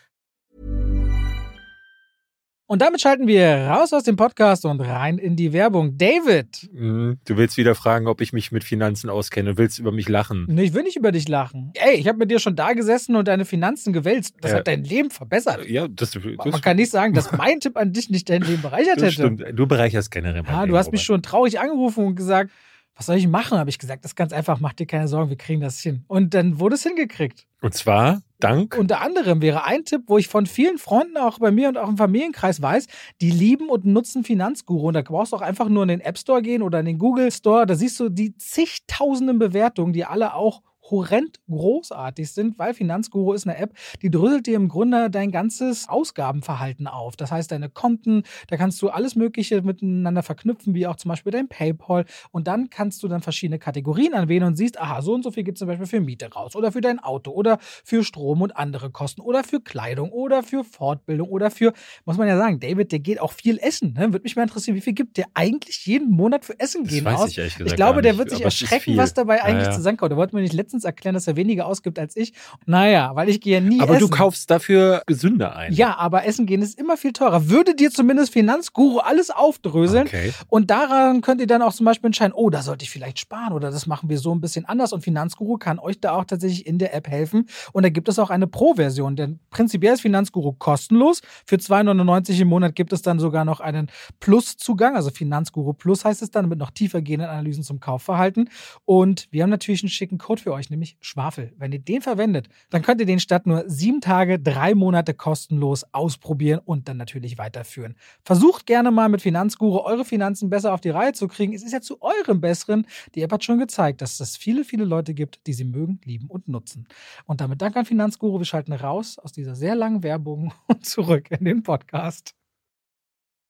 [2.68, 5.99] Und damit schalten wir raus aus dem Podcast und rein in die Werbung.
[5.99, 6.68] David!
[6.74, 7.20] Mhm.
[7.24, 9.51] Du willst wieder fragen, ob ich mich mit Finanzen auskenne.
[9.51, 10.47] Du willst über mich lachen.
[10.49, 11.72] Nee, ich will nicht über dich lachen.
[11.76, 14.34] Ey, ich habe mit dir schon da gesessen und deine Finanzen gewälzt.
[14.41, 14.57] Das Ja.
[14.57, 15.70] hat dein Leben verbessert.
[15.70, 18.63] Ja, das, das Man kann nicht sagen, dass mein Tipp an dich nicht dein Leben
[18.63, 19.11] bereichert hätte.
[19.11, 19.43] stimmt.
[19.53, 21.05] Du bereicherst generell mein Ja, Leben, du hast mich Robert.
[21.05, 22.49] schon traurig angerufen und gesagt,
[22.95, 23.59] was soll ich machen?
[23.59, 26.03] Habe ich gesagt, das ist ganz einfach, mach dir keine Sorgen, wir kriegen das hin.
[26.07, 27.45] Und dann wurde es hingekriegt.
[27.61, 28.78] Und zwar dank.
[28.78, 31.90] Unter anderem wäre ein Tipp, wo ich von vielen Freunden, auch bei mir und auch
[31.90, 32.88] im Familienkreis weiß,
[33.22, 34.88] die lieben und nutzen Finanzguru.
[34.88, 37.00] Und da brauchst du auch einfach nur in den App Store gehen oder in den
[37.00, 37.66] Google Store.
[37.66, 43.48] Da siehst du die zigtausenden Bewertungen, die alle auch horrend großartig sind, weil Finanzguru ist
[43.48, 47.16] eine App, die dröselt dir im Grunde dein ganzes Ausgabenverhalten auf.
[47.16, 51.32] Das heißt, deine Konten, da kannst du alles Mögliche miteinander verknüpfen, wie auch zum Beispiel
[51.32, 52.06] dein PayPal.
[52.32, 55.44] Und dann kannst du dann verschiedene Kategorien anwählen und siehst, aha, so und so viel
[55.44, 58.56] gibt es zum Beispiel für Miete raus oder für dein Auto oder für Strom und
[58.56, 61.74] andere Kosten oder für Kleidung oder für Fortbildung oder für,
[62.06, 63.94] muss man ja sagen, David, der geht auch viel essen.
[63.94, 64.14] Ne?
[64.14, 67.06] Würde mich mal interessieren, wie viel gibt der eigentlich jeden Monat für Essen Das gehen
[67.06, 67.30] weiß aus?
[67.32, 69.72] ich ehrlich gesagt Ich glaube, der wird sich erschrecken, was dabei Ja, eigentlich ja.
[69.74, 70.12] zusammenkommt.
[70.12, 72.34] Er wollte mir nicht letztens erklären, dass er weniger ausgibt als ich.
[72.66, 74.10] Naja, weil ich gehe ja nie Aber essen.
[74.10, 75.74] du kaufst dafür gesünder ein.
[75.74, 77.50] Ja, aber Essen gehen ist immer viel teurer.
[77.50, 80.34] Würde dir zumindest Finanzguru alles aufdröseln Okay.
[80.48, 83.54] und daran könnt ihr dann auch zum Beispiel entscheiden, oh, da sollte ich vielleicht sparen
[83.54, 84.92] oder das machen wir so ein bisschen anders.
[84.94, 87.48] Und Finanzguru kann euch da auch tatsächlich in der App helfen.
[87.72, 91.22] Und da gibt es auch eine Pro-Version, denn prinzipiell ist Finanzguru kostenlos.
[91.46, 96.22] Für 2,99 im Monat gibt es dann sogar noch einen Plus-Zugang, also Finanzguru Plus heißt
[96.22, 98.50] es dann, mit noch tiefer gehenden Analysen zum Kaufverhalten.
[98.86, 101.53] Und wir haben natürlich einen schicken Code für euch, nämlich Schwafel.
[101.57, 105.86] Wenn ihr den verwendet, dann könnt ihr den statt nur sieben Tage, drei Monate kostenlos
[105.93, 107.95] ausprobieren und dann natürlich weiterführen.
[108.24, 111.53] Versucht gerne mal mit Finanzguru eure Finanzen besser auf die Reihe zu kriegen.
[111.53, 112.86] Es ist ja zu eurem Besseren.
[113.16, 116.28] Die App hat schon gezeigt, dass es viele, viele Leute gibt, die sie mögen, lieben
[116.28, 116.88] und nutzen.
[117.26, 118.39] Und damit danke an Finanzguru.
[118.39, 122.45] Wir schalten raus aus dieser sehr langen Werbung und zurück in den Podcast.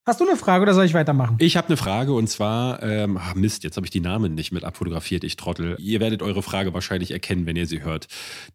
[0.08, 1.38] Hast du eine Frage oder soll ich weitermachen?
[1.39, 4.51] Ich habe eine Frage und zwar, ähm, ah, Mist, jetzt habe ich die Namen nicht
[4.51, 5.78] mit abfotografiert, ich Trottel.
[5.80, 8.08] Ihr werdet eure Frage wahrscheinlich erkennen, wenn ihr sie hört.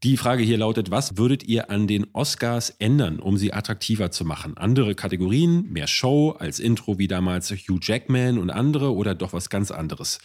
[0.04, 4.24] Die Frage hier lautet, was würdet ihr an den Oscars ändern, um sie attraktiver zu
[4.24, 4.56] machen?
[4.58, 9.50] Andere Kategorien, mehr Show als Intro wie damals Hugh Jackman und andere oder doch was
[9.50, 10.20] ganz anderes?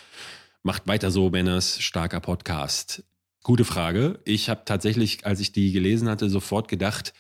[0.62, 3.04] Macht weiter so, Männers, starker Podcast.
[3.42, 4.20] Gute Frage.
[4.26, 7.14] Ich habe tatsächlich, als ich die gelesen hatte, sofort gedacht,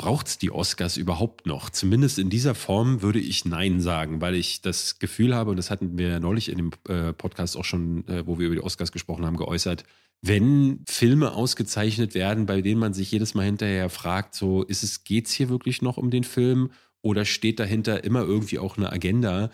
[0.00, 1.68] braucht es die Oscars überhaupt noch?
[1.68, 5.70] Zumindest in dieser Form würde ich Nein sagen, weil ich das Gefühl habe, und das
[5.70, 8.92] hatten wir neulich in dem äh, Podcast auch schon, äh, wo wir über die Oscars
[8.92, 9.84] gesprochen haben, geäußert,
[10.22, 15.04] wenn Filme ausgezeichnet werden, bei denen man sich jedes Mal hinterher fragt, so ist es,
[15.04, 16.70] geht's hier wirklich noch um den Film
[17.02, 19.50] oder steht dahinter immer irgendwie auch eine Agenda?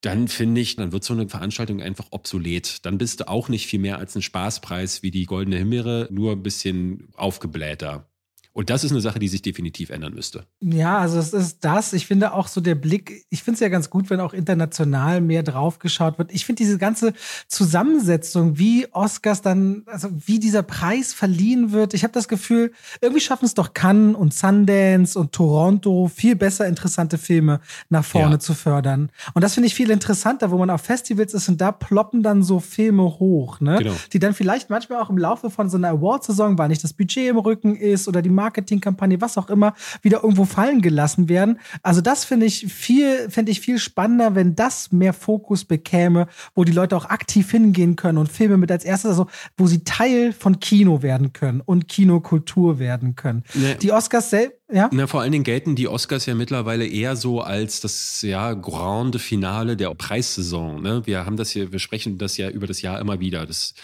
[0.00, 2.86] dann finde ich, dann wird so eine Veranstaltung einfach obsolet.
[2.86, 6.32] Dann bist du auch nicht viel mehr als ein Spaßpreis wie die Goldene Himbeere, nur
[6.32, 8.08] ein bisschen aufgeblähter.
[8.52, 10.44] Und das ist eine Sache, die sich definitiv ändern müsste.
[10.60, 11.92] Ja, also es ist das.
[11.92, 15.20] Ich finde auch so der Blick, ich finde es ja ganz gut, wenn auch international
[15.20, 16.32] mehr draufgeschaut wird.
[16.32, 17.12] Ich finde diese ganze
[17.46, 21.94] Zusammensetzung, wie Oscars dann, also wie dieser Preis verliehen wird.
[21.94, 26.66] Ich habe das Gefühl, irgendwie schaffen es doch Cannes und Sundance und Toronto viel besser
[26.66, 28.38] interessante Filme nach vorne ja.
[28.40, 29.10] zu fördern.
[29.34, 32.42] Und das finde ich viel interessanter, wo man auf Festivals ist und da ploppen dann
[32.42, 33.76] so Filme hoch, ne?
[33.78, 33.94] Genau.
[34.12, 37.30] Die dann vielleicht manchmal auch im Laufe von so einer Award-Saison, weil nicht das Budget
[37.30, 41.58] im Rücken ist oder die Marke Marketingkampagne, was auch immer, wieder irgendwo fallen gelassen werden.
[41.82, 46.64] Also das finde ich viel, fände ich viel spannender, wenn das mehr Fokus bekäme, wo
[46.64, 49.26] die Leute auch aktiv hingehen können und Filme mit als erstes, also
[49.56, 53.44] wo sie Teil von Kino werden können und Kinokultur werden können.
[53.54, 53.74] Nee.
[53.74, 54.90] Die Oscars selbst ja?
[54.92, 59.18] Na, vor allen Dingen gelten die Oscars ja mittlerweile eher so als das ja grande
[59.18, 60.82] Finale der Preissaison.
[60.82, 61.06] Ne?
[61.06, 63.46] Wir haben das hier, wir sprechen das ja über das Jahr immer wieder.
[63.46, 63.74] Das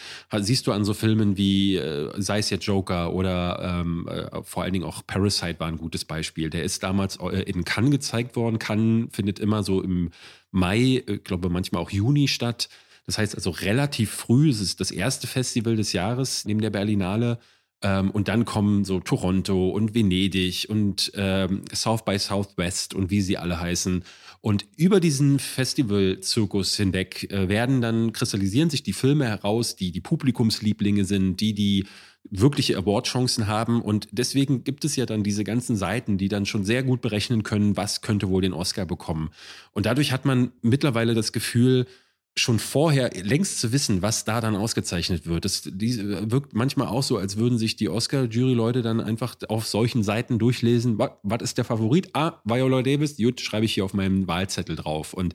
[0.41, 4.62] siehst du an so Filmen wie, äh, sei es jetzt Joker oder ähm, äh, vor
[4.62, 6.51] allen Dingen auch Parasite war ein gutes Beispiel.
[6.51, 8.59] Der ist damals äh, in Cannes gezeigt worden.
[8.59, 10.11] Cannes findet immer so im
[10.51, 12.68] Mai, äh, glaube manchmal auch Juni statt.
[13.07, 14.51] Das heißt also relativ früh.
[14.51, 17.39] Es ist das erste Festival des Jahres neben der Berlinale.
[17.85, 23.20] Ähm, und dann kommen so Toronto und Venedig und ähm, South by Southwest und wie
[23.20, 24.03] sie alle heißen.
[24.41, 30.01] Und über diesen Festivalzirkus hinweg äh, werden dann, kristallisieren sich die Filme heraus, die die
[30.01, 31.87] Publikumslieblinge sind, die die
[32.30, 33.82] wirkliche Awardchancen haben.
[33.82, 37.43] Und deswegen gibt es ja dann diese ganzen Seiten, die dann schon sehr gut berechnen
[37.43, 39.30] können, was könnte wohl den Oscar bekommen.
[39.72, 41.87] Und dadurch hat man mittlerweile das Gefühl,
[42.37, 45.45] schon vorher längst zu wissen, was da dann ausgezeichnet wird.
[45.45, 45.99] Das die,
[46.30, 50.99] wirkt manchmal auch so, als würden sich die Oscar-Jury-Leute dann einfach auf solchen Seiten durchlesen,
[50.99, 52.11] was ist der Favorit?
[52.14, 55.14] Ah, Viola Davis, gut, schreibe ich hier auf meinem Wahlzettel drauf.
[55.14, 55.35] Und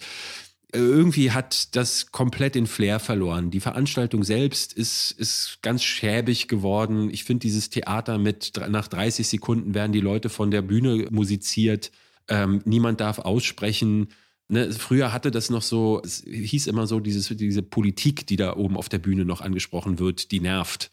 [0.74, 3.50] äh, irgendwie hat das komplett den Flair verloren.
[3.50, 7.10] Die Veranstaltung selbst ist, ist ganz schäbig geworden.
[7.12, 11.92] Ich finde dieses Theater mit, nach 30 Sekunden werden die Leute von der Bühne musiziert.
[12.28, 14.10] Ähm, niemand darf aussprechen.
[14.52, 18.56] Ne, früher hatte das noch so, es hieß immer so, dieses, diese Politik, die da
[18.56, 20.90] oben auf der Bühne noch angesprochen wird, die nervt.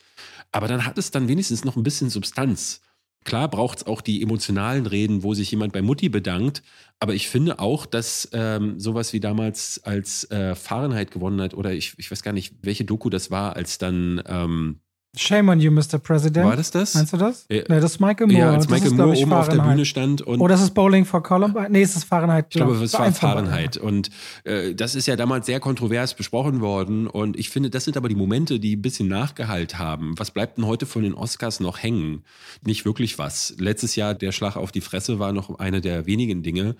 [0.52, 2.82] Aber dann hat es dann wenigstens noch ein bisschen Substanz.
[3.24, 6.62] Klar braucht es auch die emotionalen Reden, wo sich jemand bei Mutti bedankt.
[7.00, 11.72] Aber ich finde auch, dass ähm, sowas wie damals als äh, Fahrenheit gewonnen hat, oder
[11.72, 14.80] ich, ich weiß gar nicht, welche Doku das war, als dann ähm,
[15.16, 15.98] Shame on you, Mr.
[15.98, 16.46] President.
[16.46, 16.94] War das das?
[16.94, 17.46] Meinst du das?
[17.50, 17.62] Ja.
[17.68, 18.38] Nee, das ist Michael Moore.
[18.38, 19.58] Ja, als Michael ist, Moore oben Fahrenheit.
[19.58, 20.22] auf der Bühne stand.
[20.22, 21.70] Und oh, das ist Bowling for Columbine?
[21.70, 22.46] Nee, es ist Fahrenheit.
[22.50, 23.76] Ich glaube, es war, Fahrenheit.
[23.76, 24.10] Und
[24.44, 27.06] äh, das ist ja damals sehr kontrovers besprochen worden.
[27.06, 30.18] Und ich finde, das sind aber die Momente, die ein bisschen nachgeheilt haben.
[30.18, 32.22] Was bleibt denn heute von den Oscars noch hängen?
[32.64, 33.54] Nicht wirklich was.
[33.58, 36.76] Letztes Jahr der Schlag auf die Fresse war noch eine der wenigen Dinge.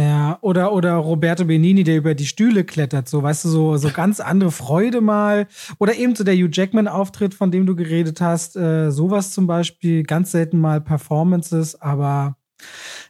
[0.00, 3.90] Ja, oder, oder Roberto Benini, der über die Stühle klettert, so, weißt du, so, so
[3.90, 5.46] ganz andere Freude mal.
[5.78, 10.04] Oder eben so der Hugh Jackman-Auftritt, von dem du geredet hast, äh, sowas zum Beispiel,
[10.04, 12.36] ganz selten mal Performances, aber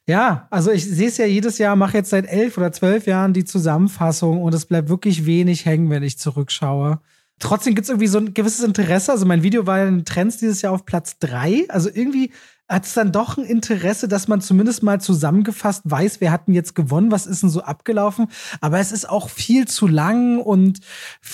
[0.07, 3.32] ja, also ich sehe es ja jedes Jahr, mache jetzt seit elf oder zwölf Jahren
[3.32, 7.01] die Zusammenfassung und es bleibt wirklich wenig hängen, wenn ich zurückschaue.
[7.38, 9.12] Trotzdem gibt es irgendwie so ein gewisses Interesse.
[9.12, 11.64] Also mein Video war in Trends dieses Jahr auf Platz drei.
[11.68, 12.32] Also irgendwie
[12.71, 16.55] hat es dann doch ein Interesse, dass man zumindest mal zusammengefasst weiß, wer hat denn
[16.55, 18.29] jetzt gewonnen, was ist denn so abgelaufen.
[18.61, 20.79] Aber es ist auch viel zu lang und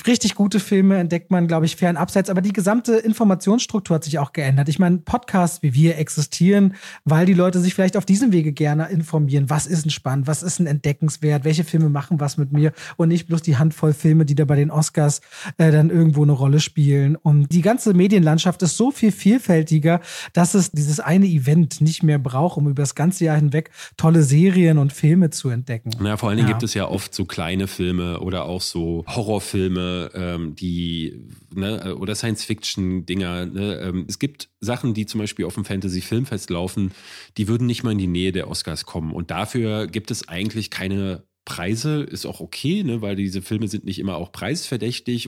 [0.07, 2.30] richtig gute Filme entdeckt man, glaube ich, fern abseits.
[2.30, 4.70] Aber die gesamte Informationsstruktur hat sich auch geändert.
[4.70, 6.74] Ich meine, Podcasts wie wir existieren,
[7.05, 9.51] weil die Leute sich vielleicht auf diesem Wege gerne informieren.
[9.51, 10.26] Was ist denn spannend?
[10.26, 11.45] Was ist ein entdeckenswert?
[11.45, 12.72] Welche Filme machen was mit mir?
[12.97, 15.20] Und nicht bloß die Handvoll Filme, die da bei den Oscars
[15.59, 17.14] äh, dann irgendwo eine Rolle spielen.
[17.14, 20.01] Und die ganze Medienlandschaft ist so viel vielfältiger,
[20.32, 23.70] dass es dieses eine eine Event nicht mehr braucht, um über das ganze Jahr hinweg
[23.96, 25.90] tolle Serien und Filme zu entdecken.
[26.00, 26.54] Naja, vor allen Dingen ja.
[26.54, 32.14] gibt es ja oft so kleine Filme oder auch so Horrorfilme, ähm, die ne, oder
[32.14, 33.46] Science-Fiction-Dinger.
[33.46, 36.92] Ne, ähm, es gibt Sachen, die zum Beispiel auf dem Fantasy-Filmfest laufen,
[37.36, 39.12] die würden nicht mal in die Nähe der Oscars kommen.
[39.12, 43.84] Und dafür gibt es eigentlich keine Preise ist auch okay, ne, weil diese Filme sind
[43.84, 45.26] nicht immer auch preisverdächtig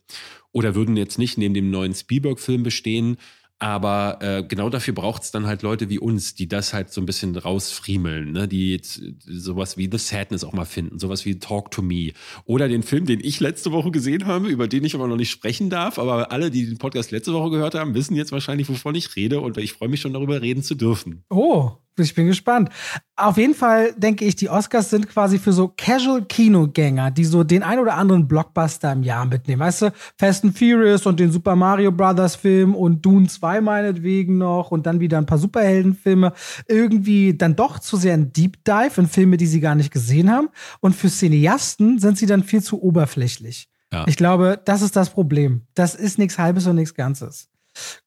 [0.53, 3.17] oder würden jetzt nicht neben dem neuen Spielberg-Film bestehen.
[3.61, 7.01] Aber äh, genau dafür braucht es dann halt Leute wie uns, die das halt so
[7.01, 8.47] ein bisschen rausfriemeln, ne?
[8.47, 12.13] die jetzt sowas wie The Sadness auch mal finden, sowas wie Talk to Me.
[12.45, 15.31] Oder den Film, den ich letzte Woche gesehen habe, über den ich aber noch nicht
[15.31, 15.99] sprechen darf.
[15.99, 19.41] Aber alle, die den Podcast letzte Woche gehört haben, wissen jetzt wahrscheinlich, wovon ich rede
[19.41, 21.25] und ich freue mich schon darüber reden zu dürfen.
[21.29, 22.71] Oh, Ich bin gespannt.
[23.17, 27.63] Auf jeden Fall denke ich, die Oscars sind quasi für so Casual-Kinogänger, die so den
[27.63, 29.61] ein oder anderen Blockbuster im Jahr mitnehmen.
[29.61, 34.39] Weißt du, Fast and Furious und den Super Mario Brothers Film und Dune 2 meinetwegen
[34.39, 36.33] noch und dann wieder ein paar Superheldenfilme.
[36.69, 40.31] Irgendwie dann doch zu sehr ein Deep Dive in Filme, die sie gar nicht gesehen
[40.31, 40.49] haben.
[40.81, 43.69] Und für Cineasten sind sie dann viel zu oberflächlich.
[43.93, 44.05] Ja.
[44.07, 45.63] Ich glaube, das ist das Problem.
[45.75, 47.49] Das ist nichts Halbes und nichts Ganzes.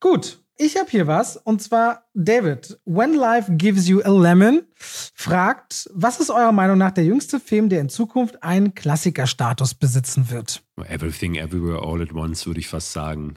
[0.00, 2.78] Gut, ich habe hier was und zwar David.
[2.84, 7.68] When Life Gives You a Lemon fragt, was ist eurer Meinung nach der jüngste Film,
[7.68, 10.62] der in Zukunft einen Klassikerstatus besitzen wird?
[10.88, 13.34] Everything Everywhere All at Once, würde ich fast sagen.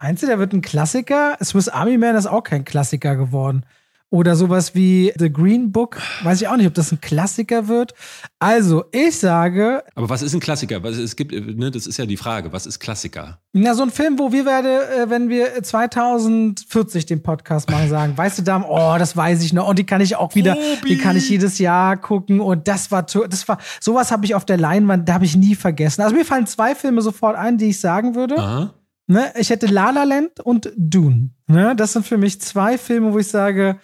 [0.00, 1.36] Du, der wird ein Klassiker?
[1.42, 3.64] Swiss Army Man ist auch kein Klassiker geworden.
[4.10, 6.00] Oder sowas wie The Green Book.
[6.22, 7.92] Weiß ich auch nicht, ob das ein Klassiker wird.
[8.38, 10.82] Also, ich sage, Aber was ist ein Klassiker?
[10.82, 13.38] Was, es gibt, ne, das ist ja die Frage, was ist Klassiker?
[13.52, 18.16] na, so ein Film, wo wir werde, äh, wenn wir 2040 den Podcast machen, sagen,
[18.16, 19.68] weißt du, da, oh, das weiß ich noch.
[19.68, 20.88] Und die kann ich auch wieder, Tobi!
[20.88, 22.40] die kann ich jedes Jahr gucken.
[22.40, 25.54] Und das war, das war, sowas habe ich auf der Leinwand, da habe ich nie
[25.54, 26.00] vergessen.
[26.00, 28.38] Also mir fallen zwei Filme sofort ein, die ich sagen würde.
[28.38, 28.74] Aha.
[29.06, 31.30] Ne, ich hätte La La Land und Dune.
[31.46, 33.78] Ne, das sind für mich zwei Filme, wo ich sage,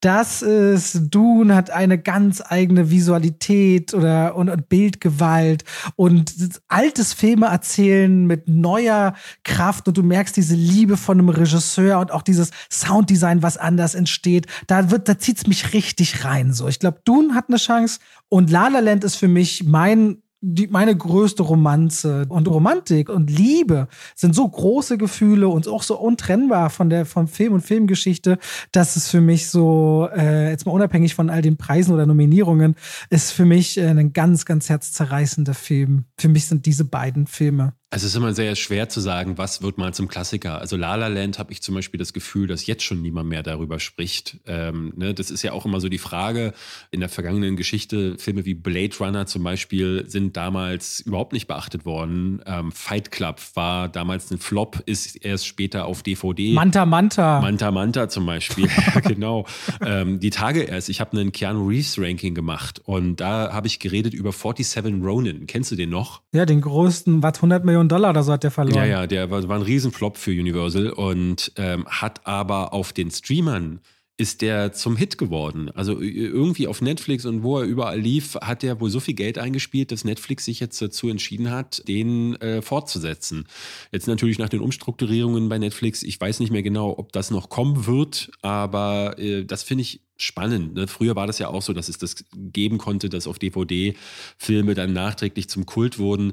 [0.00, 5.64] das ist, Dune hat eine ganz eigene Visualität oder und, und Bildgewalt
[5.96, 6.32] und
[6.68, 12.12] altes Filme erzählen mit neuer Kraft und du merkst diese Liebe von einem Regisseur und
[12.12, 14.46] auch dieses Sounddesign, was anders entsteht.
[14.68, 16.52] Da wird, da zieht's mich richtig rein.
[16.52, 20.22] So, ich glaube, Dune hat eine Chance und La La Land ist für mich mein
[20.40, 25.98] die, meine größte Romanze und Romantik und Liebe sind so große Gefühle und auch so
[25.98, 28.38] untrennbar von der vom Film und Filmgeschichte,
[28.70, 32.76] dass es für mich so äh, jetzt mal unabhängig von all den Preisen oder Nominierungen
[33.10, 36.04] ist für mich äh, ein ganz ganz herzzerreißender Film.
[36.16, 37.72] Für mich sind diese beiden Filme.
[37.90, 40.60] Also es ist immer sehr schwer zu sagen, was wird mal zum Klassiker.
[40.60, 43.42] Also La La Land habe ich zum Beispiel das Gefühl, dass jetzt schon niemand mehr
[43.42, 44.36] darüber spricht.
[44.46, 46.52] Ähm, ne, das ist ja auch immer so die Frage
[46.90, 48.18] in der vergangenen Geschichte.
[48.18, 52.42] Filme wie Blade Runner zum Beispiel sind damals überhaupt nicht beachtet worden.
[52.44, 56.52] Ähm, Fight Club war damals ein Flop, ist erst später auf DVD.
[56.52, 57.40] Manta Manta.
[57.40, 59.46] Manta Manta zum Beispiel, ja, genau.
[59.80, 63.78] Ähm, die Tage erst, ich habe einen Keanu Reeves Ranking gemacht und da habe ich
[63.78, 65.46] geredet über 47 Ronin.
[65.46, 66.20] Kennst du den noch?
[66.34, 68.76] Ja, den größten, was 100 Millionen Dollar oder so hat der verloren.
[68.76, 73.10] Ja, ja, der war, war ein Riesenflop für Universal und ähm, hat aber auf den
[73.10, 73.80] Streamern
[74.18, 75.70] ist der zum Hit geworden.
[75.74, 79.38] Also irgendwie auf Netflix und wo er überall lief, hat er wohl so viel Geld
[79.38, 83.46] eingespielt, dass Netflix sich jetzt dazu entschieden hat, den äh, fortzusetzen.
[83.92, 87.48] Jetzt natürlich nach den Umstrukturierungen bei Netflix, ich weiß nicht mehr genau, ob das noch
[87.48, 90.74] kommen wird, aber äh, das finde ich spannend.
[90.74, 90.88] Ne?
[90.88, 93.94] Früher war das ja auch so, dass es das geben konnte, dass auf DVD
[94.36, 96.32] Filme dann nachträglich zum Kult wurden.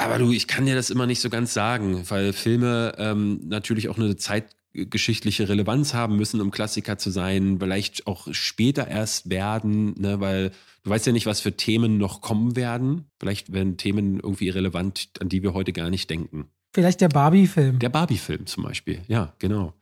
[0.00, 3.90] Aber du, ich kann dir das immer nicht so ganz sagen, weil Filme ähm, natürlich
[3.90, 9.92] auch eine zeitgeschichtliche Relevanz haben müssen, um Klassiker zu sein, vielleicht auch später erst werden,
[10.00, 10.52] ne, weil
[10.84, 13.10] du weißt ja nicht, was für Themen noch kommen werden.
[13.20, 16.48] Vielleicht werden Themen irgendwie irrelevant, an die wir heute gar nicht denken.
[16.72, 17.80] Vielleicht der Barbie-Film.
[17.80, 19.74] Der Barbie-Film zum Beispiel, ja, genau.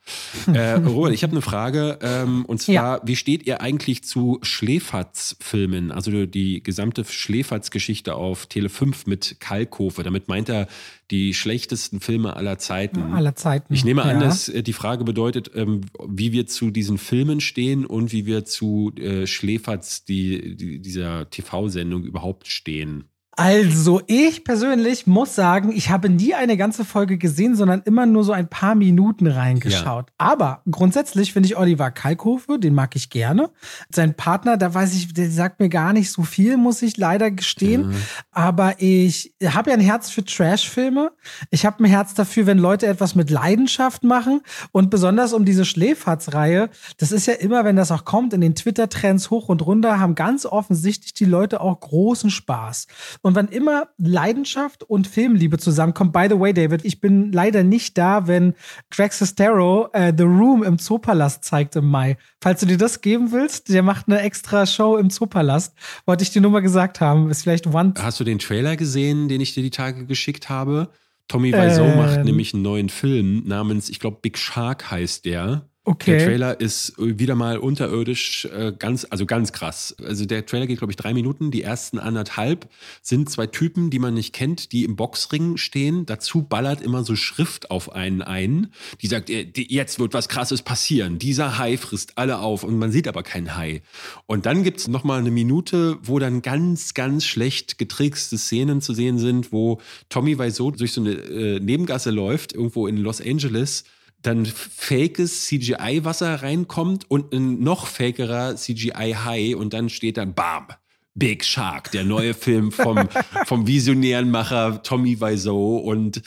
[0.47, 3.01] äh, Robert, ich habe eine Frage, ähm, und zwar, Ja.
[3.05, 5.91] wie steht ihr eigentlich zu Schläferz-Filmen?
[5.93, 10.03] Also die gesamte Schläferz-Geschichte auf Tele 5 mit Kalkofe.
[10.03, 10.67] Damit meint er
[11.11, 13.13] die schlechtesten Filme aller Zeiten.
[13.13, 13.73] aller Zeiten.
[13.75, 14.27] Ich nehme an, Ja.
[14.27, 18.45] dass äh, die Frage bedeutet, ähm, wie wir zu diesen Filmen stehen und wie wir
[18.45, 23.05] zu äh, Schläferz, die, die, dieser TV-Sendung überhaupt stehen.
[23.39, 28.25] Also, ich persönlich muss sagen, ich habe nie eine ganze Folge gesehen, sondern immer nur
[28.25, 30.07] so ein paar Minuten reingeschaut.
[30.19, 33.51] Aber grundsätzlich finde ich Oliver Kalkofe, den mag ich gerne.
[33.91, 37.31] Sein Partner, da weiß ich, der sagt mir gar nicht so viel, muss ich leider
[37.31, 37.95] gestehen.
[38.33, 41.13] Aber ich habe ja ein Herz für Trash-Filme.
[41.53, 44.41] Ich habe ein Herz dafür, wenn Leute etwas mit Leidenschaft machen.
[44.73, 48.57] Und besonders um diese Schläferz-Reihe, das ist ja immer, wenn das auch kommt, in den
[48.57, 52.89] Twitter-Trends hoch und runter, haben ganz offensichtlich die Leute auch großen Spaß.
[53.28, 57.99] Und wann immer Leidenschaft und Filmliebe zusammenkommt, by the way, David, ich bin leider nicht
[57.99, 58.55] da, wenn
[58.91, 62.17] Greg Sestero äh, The Room im Zoopalast zeigt im Mai.
[62.41, 65.75] Falls du dir das geben willst, der macht eine extra Show im Zoopalast.
[66.07, 67.31] Wollte ich dir nur mal gesagt haben.
[67.31, 67.95] Ist vielleicht one.
[67.99, 70.89] Hast du den Trailer gesehen, den ich dir die Tage geschickt habe?
[71.29, 71.97] Tommy Wiseau Ähm.
[71.99, 75.68] macht nämlich einen neuen Film namens, ich glaube, Big Shark heißt der.
[75.89, 76.19] Okay.
[76.19, 79.97] Der Trailer ist äh, wieder mal unterirdisch, äh, ganz, also ganz krass.
[80.05, 81.51] Also der Trailer geht, glaube ich, drei Minuten.
[81.51, 82.69] Die ersten anderthalb
[83.01, 86.05] sind zwei Typen, die man nicht kennt, die im Boxring stehen.
[86.05, 88.71] Dazu ballert immer so Schrift auf einen ein,
[89.01, 91.19] die sagt, äh, jetzt wird was Krasses passieren.
[91.19, 93.81] Dieser Hai frisst alle auf und man sieht aber keinen Hai.
[94.27, 98.93] Und dann gibt's noch mal eine Minute, wo dann ganz, ganz schlecht getrickste Szenen zu
[98.93, 99.81] sehen sind, wo
[100.11, 103.85] Tommy Wiseau durch so eine äh, Nebengasse läuft, irgendwo in Los Angeles
[104.23, 110.69] dann fakes CGI-Wasser reinkommt und ein noch fakerer CGI-Hai und dann steht dann BAM!
[111.15, 113.09] Big Shark, der neue Film vom,
[113.47, 116.23] vom visionären Macher Tommy Wiseau und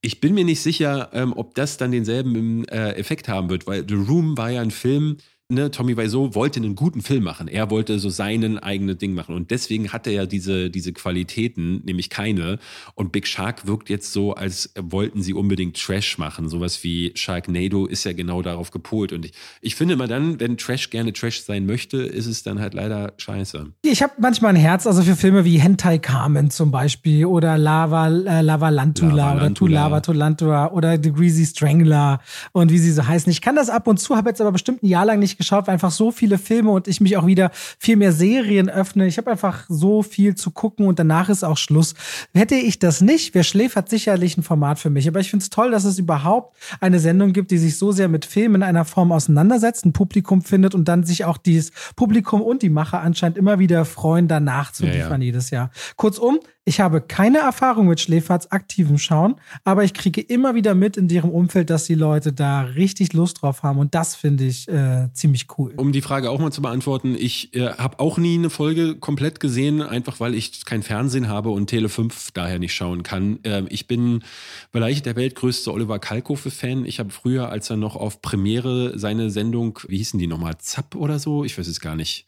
[0.00, 3.84] ich bin mir nicht sicher, ähm, ob das dann denselben äh, Effekt haben wird, weil
[3.88, 5.16] The Room war ja ein Film,
[5.50, 7.48] ne, Tommy Wiseau wollte einen guten Film machen.
[7.48, 9.34] Er wollte so seinen eigenen Ding machen.
[9.34, 12.58] Und deswegen hat er ja diese, diese Qualitäten, nämlich keine.
[12.94, 16.48] Und Big Shark wirkt jetzt so, als wollten sie unbedingt Trash machen.
[16.48, 19.12] Sowas wie Sharknado ist ja genau darauf gepolt.
[19.12, 19.32] Und ich,
[19.62, 23.14] ich finde immer dann, wenn Trash gerne Trash sein möchte, ist es dann halt leider
[23.16, 23.72] scheiße.
[23.82, 28.08] Ich habe manchmal ein Herz, also für Filme wie Hentai Carmen zum Beispiel oder Lava,
[28.08, 29.68] äh, Lava Lantula Lava oder Lantula.
[29.68, 32.20] Tulava Tulantua oder The Greasy Strangler
[32.52, 33.30] und wie sie so heißen.
[33.30, 35.66] Ich kann das ab und zu, habe jetzt aber bestimmt ein Jahr lang nicht geschaut,
[35.66, 39.06] weil einfach so viele Filme und ich mich auch wieder viel mehr Serien öffne.
[39.06, 41.94] Ich habe einfach so viel zu gucken und danach ist auch Schluss.
[42.34, 45.08] Hätte ich das nicht, wäre Schläfert sicherlich ein Format für mich.
[45.08, 48.08] Aber ich finde es toll, dass es überhaupt eine Sendung gibt, die sich so sehr
[48.08, 52.42] mit Filmen in einer Form auseinandersetzt, ein Publikum findet und dann sich auch dieses Publikum
[52.42, 55.04] und die Macher anscheinend immer wieder freuen, danach zu Ja, ja.
[55.04, 55.70] liefern jedes Jahr.
[55.96, 60.98] Kurzum, ich habe keine Erfahrung mit Schläferts aktivem Schauen, aber ich kriege immer wieder mit
[60.98, 64.68] in deren Umfeld, dass die Leute da richtig Lust drauf haben und das finde ich
[64.68, 65.72] äh, ziemlich cool.
[65.78, 69.40] Um die Frage auch mal zu beantworten, ich äh, habe auch nie eine Folge komplett
[69.40, 73.38] gesehen, einfach weil ich kein Fernsehen habe und Tele 5 daher nicht schauen kann.
[73.44, 74.22] Ähm, ich bin
[74.70, 76.84] vielleicht der weltgrößte Oliver Kalkofe-Fan.
[76.84, 80.94] Ich habe früher, als er noch auf Premiere seine Sendung, wie hießen die nochmal, Zapp
[80.96, 81.44] oder so?
[81.44, 82.26] Ich weiß es gar nicht.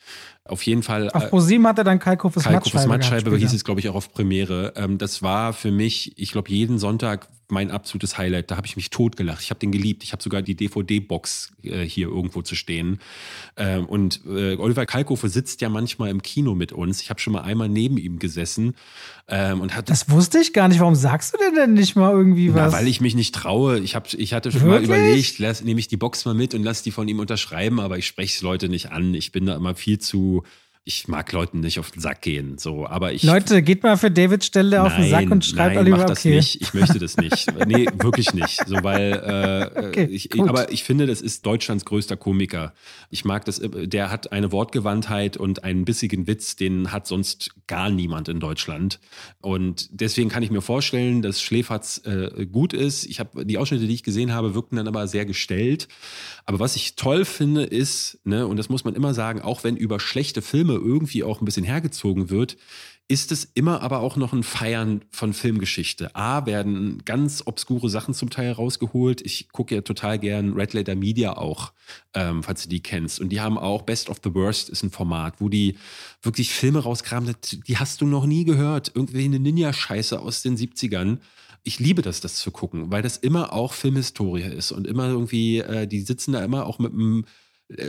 [0.51, 1.11] Auf jeden Fall.
[1.11, 3.57] Auf äh, ProSieben hat er dann Kalkofes Kalkofes Mattscheibe Mattscheibe gehabt hieß später.
[3.57, 4.73] es, glaube ich, auch auf Premiere.
[4.77, 8.51] Ähm, das war für mich, ich glaube, jeden Sonntag mein absolutes Highlight.
[8.51, 9.43] Da habe ich mich totgelacht.
[9.43, 10.03] Ich habe den geliebt.
[10.03, 13.01] Ich habe sogar die DVD-Box äh, hier irgendwo zu stehen.
[13.57, 17.01] Ähm, und äh, Oliver Kalkofe sitzt ja manchmal im Kino mit uns.
[17.03, 18.75] Ich habe schon mal einmal neben ihm gesessen
[19.29, 20.81] ähm, und hatte Das wusste ich gar nicht.
[20.81, 22.73] Warum sagst du denn denn nicht mal irgendwie was?
[22.73, 23.79] na, weil ich mich nicht traue.
[23.81, 24.89] Ich, hab, ich hatte schon mal Wirklich?
[24.89, 27.99] überlegt, lass, nehme ich die Box mal mit und lass die von ihm unterschreiben, aber
[27.99, 29.15] ich spreche es Leute nicht an.
[29.15, 30.45] Ich bin da immer viel zu,
[30.91, 32.59] ich mag Leuten nicht auf den Sack gehen.
[32.59, 33.23] So, aber ich.
[33.23, 36.19] Leute, geht mal für David Stelle auf den Sack und schreibt nein, Oliver, mach das
[36.21, 36.35] okay.
[36.35, 36.61] nicht.
[36.61, 37.47] Ich möchte das nicht.
[37.67, 38.67] nee, wirklich nicht.
[38.67, 40.49] So, weil, äh, Okay, ich, gut.
[40.49, 42.75] aber ich finde, das ist Deutschlands größter Komiker.
[43.09, 47.53] Ich mag das, äh, der hat eine Wortgewandtheit und einen bissigen Witz, den hat sonst
[47.69, 48.99] gar niemand in Deutschland.
[49.41, 53.07] Und deswegen kann ich mir vorstellen, dass Schläferz äh, gut ist.
[53.07, 55.87] Ich habe die Ausschnitte, die ich gesehen habe, wirkten dann aber sehr gestellt.
[56.47, 59.77] Aber was ich toll finde, ist, ne, und das muss man immer sagen, auch wenn
[59.77, 62.57] über schlechte Filme irgendwie auch ein bisschen hergezogen wird,
[63.11, 66.15] ist es immer aber auch noch ein Feiern von Filmgeschichte.
[66.15, 69.21] A, werden ganz obskure Sachen zum Teil rausgeholt.
[69.23, 71.73] Ich gucke ja total gern Red Letter Media auch,
[72.15, 73.19] ähm, falls du die kennst.
[73.19, 75.77] Und die haben auch Best of the Worst ist ein Format, wo die
[76.23, 77.35] wirklich Filme rauskramen,
[77.67, 78.93] die hast du noch nie gehört.
[78.95, 81.19] Irgendwie eine Ninja-Scheiße aus den 70ern.
[81.65, 85.59] Ich liebe das, das zu gucken, weil das immer auch Filmhistorie ist und immer irgendwie,
[85.59, 87.25] äh, die sitzen da immer auch mit einem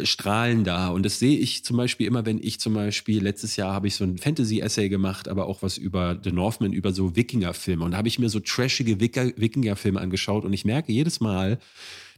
[0.04, 0.90] Strahlen da.
[0.90, 3.96] Und das sehe ich zum Beispiel immer, wenn ich zum Beispiel, letztes Jahr habe ich
[3.96, 7.84] so ein Fantasy-Essay gemacht, aber auch was über The Northman, über so Wikinger-Filme.
[7.84, 11.60] Und da habe ich mir so trashige Wikinger-Filme angeschaut und ich merke jedes Mal,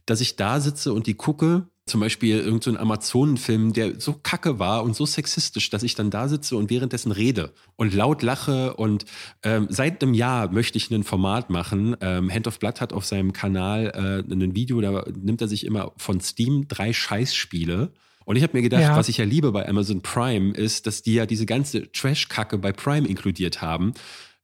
[0.06, 4.58] dass ich da sitze und die gucke, zum Beispiel irgendein so Amazonenfilm, der so kacke
[4.58, 8.74] war und so sexistisch, dass ich dann da sitze und währenddessen rede und laut lache.
[8.74, 9.04] Und
[9.42, 11.94] ähm, seit einem Jahr möchte ich ein Format machen.
[12.00, 15.66] Ähm, Hand of Blood hat auf seinem Kanal äh, ein Video, da nimmt er sich
[15.66, 17.90] immer von Steam drei Scheißspiele.
[18.24, 18.96] Und ich habe mir gedacht, Ja.
[18.96, 22.72] was ich ja liebe bei Amazon Prime, ist, dass die ja diese ganze Trash-Kacke bei
[22.72, 23.92] Prime inkludiert haben.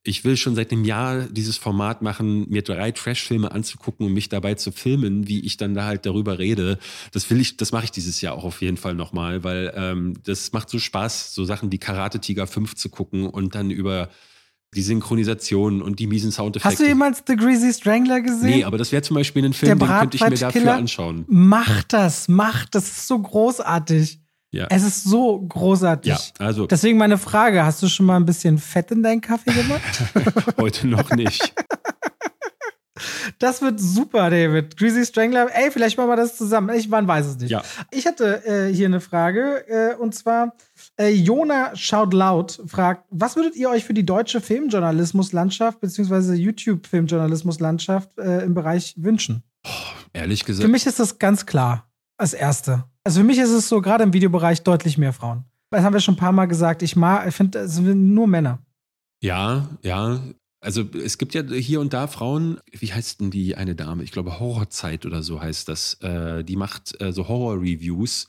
[0.03, 4.31] Ich will schon seit einem Jahr dieses Format machen, mir drei Trash-Filme anzugucken und mich
[4.31, 6.79] dabei zu filmen, wie ich dann da halt darüber rede.
[7.13, 10.15] Das will ich, das mache ich dieses Jahr auch auf jeden Fall nochmal, weil ähm,
[10.25, 14.09] das macht so Spaß, so Sachen wie Karate Tiger 5 zu gucken und dann über
[14.75, 16.71] die Synchronisation und die miesen Soundeffekte.
[16.71, 18.51] Hast du jemals The Greasy Strangler gesehen?
[18.51, 21.25] Nee, aber das wäre zum Beispiel ein Film, den könnte ich mir dafür anschauen.
[21.29, 22.85] Mach das, mach das.
[22.85, 24.20] ist so großartig.
[24.53, 24.67] Ja.
[24.71, 26.13] Es ist so großartig.
[26.13, 29.53] Ja, also Deswegen meine Frage: Hast du schon mal ein bisschen Fett in deinen Kaffee
[29.53, 29.81] gemacht?
[30.59, 31.55] heute noch nicht.
[33.39, 34.77] Das wird super, David.
[34.77, 35.49] Greasy Strangler.
[35.53, 36.77] Ey, vielleicht machen wir das zusammen.
[36.77, 37.51] Ich, man weiß es nicht.
[37.51, 37.63] Ja.
[37.91, 40.55] Ich hatte äh, hier eine Frage äh, und zwar
[40.99, 46.35] äh, Jona schaut laut fragt, was würdet ihr euch für die deutsche Filmjournalismuslandschaft bzw.
[46.35, 49.43] YouTube-Filmjournalismuslandschaft äh, im Bereich wünschen?
[50.13, 52.85] Ehrlich Für gesagt, mich ist das ganz klar als Erste.
[53.05, 55.45] Also für mich ist es so, gerade im Videobereich deutlich mehr Frauen.
[55.71, 56.83] Das haben wir schon ein paar Mal gesagt.
[56.83, 58.59] Ich mag, ich finde, es sind nur Männer.
[59.23, 60.21] ja, ja.
[60.63, 64.03] Also es gibt ja hier und da Frauen, wie heißt denn die eine Dame?
[64.03, 65.95] Ich glaube Horrorzeit oder so heißt das.
[66.03, 68.27] Äh, die macht äh, so Horror-Reviews.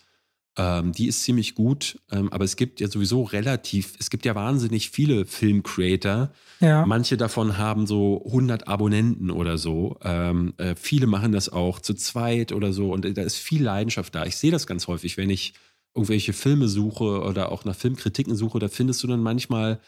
[0.61, 4.35] Ähm, die ist ziemlich gut, ähm, aber es gibt ja sowieso relativ, es gibt ja
[4.35, 6.31] wahnsinnig viele Film-Creator.
[6.59, 6.85] Ja.
[6.85, 9.97] Manche davon haben so 100 Abonnenten oder so.
[10.03, 13.63] Ähm, äh, viele machen das auch zu zweit oder so und äh, da ist viel
[13.63, 14.27] Leidenschaft da.
[14.27, 15.53] Ich sehe das ganz häufig, wenn ich
[15.95, 19.79] irgendwelche Filme suche oder auch nach Filmkritiken suche, da findest du dann manchmal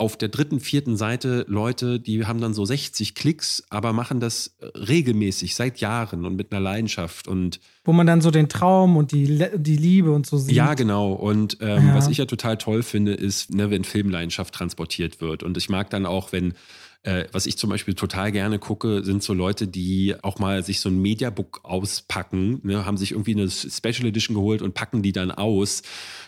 [0.00, 4.54] auf der dritten, vierten Seite Leute, die haben dann so 60 Klicks, aber machen das
[4.60, 8.96] äh, regelmäßig seit Jahren und mit einer Leidenschaft und Wo man dann so den Traum
[8.96, 10.54] und die, Le- die Liebe und so sieht.
[10.56, 11.12] ja, genau.
[11.12, 11.94] Und ähm, Ja.
[11.94, 15.42] was ich ja total toll finde, ist, ne, wenn Filmleidenschaft transportiert wird.
[15.42, 16.54] Und ich mag dann auch, wenn,
[17.02, 20.80] äh, was ich zum Beispiel total gerne gucke, sind so Leute, die auch mal sich
[20.80, 25.12] so ein Mediabook auspacken, ne, haben sich irgendwie eine Special Edition geholt und packen die
[25.12, 25.82] dann aus.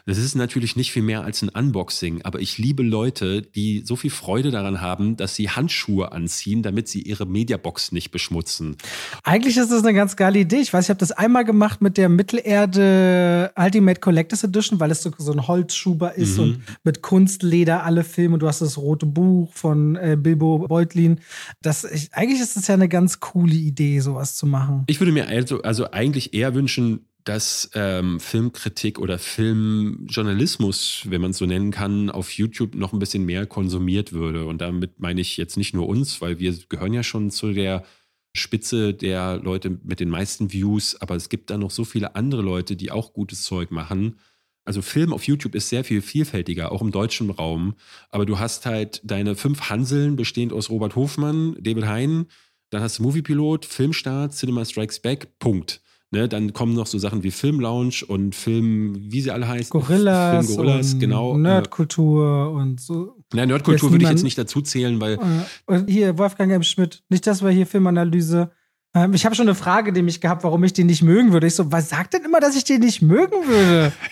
[0.07, 3.97] Das ist natürlich nicht viel mehr als ein Unboxing, aber ich liebe Leute, die so
[3.97, 8.77] viel Freude daran haben, dass sie Handschuhe anziehen, damit sie ihre Mediabox nicht beschmutzen.
[9.23, 10.57] Eigentlich ist das eine ganz geile Idee.
[10.61, 15.03] Ich weiß, ich habe das einmal gemacht mit der Mittelerde Ultimate Collectors Edition, weil es
[15.03, 16.43] so, so ein Holzschuber ist Mhm.
[16.43, 18.39] und mit Kunstleder alle Filme.
[18.39, 21.21] Du hast das rote Buch von äh, Bilbo Beutlin.
[21.61, 24.85] Das, ich, eigentlich ist das ja eine ganz coole Idee, sowas zu machen.
[24.87, 31.31] Ich würde mir also, also eigentlich eher wünschen, dass ähm, Filmkritik oder Filmjournalismus, wenn man
[31.31, 34.45] es so nennen kann, auf YouTube noch ein bisschen mehr konsumiert würde.
[34.47, 37.85] Und damit meine ich jetzt nicht nur uns, weil wir gehören ja schon zu der
[38.35, 42.43] Spitze der Leute mit den meisten Views, aber es gibt da noch so viele andere
[42.43, 44.17] Leute, die auch gutes Zeug machen.
[44.65, 47.75] Also Film auf YouTube ist sehr viel vielfältiger, auch im deutschen Raum.
[48.11, 52.27] Aber du hast halt deine fünf Hanseln, bestehend aus Robert Hofmann, David Hein,
[52.71, 55.81] dann hast du Moviepilot, Filmstart, Cinema Strikes Back, Punkt.
[56.15, 59.71] Ne, dann kommen noch so Sachen wie Film Lounge und Film, wie sie alle heißen.
[59.71, 61.39] Gorillas, Film Gorillas, genau.
[61.39, 63.17] Nerdkultur und so.
[63.33, 65.19] Nein, Nerdkultur würde ich jetzt nicht dazu zählen, weil Äh,
[65.65, 66.63] Und hier, Wolfgang M.
[66.63, 68.51] Schmidt, nicht, dass wir hier Filmanalyse.
[68.95, 71.47] Ähm, ich habe schon eine Frage, die mich gehabt, warum ich den nicht mögen würde.
[71.47, 73.93] Ich so, was sagt denn immer, dass ich den nicht mögen würde?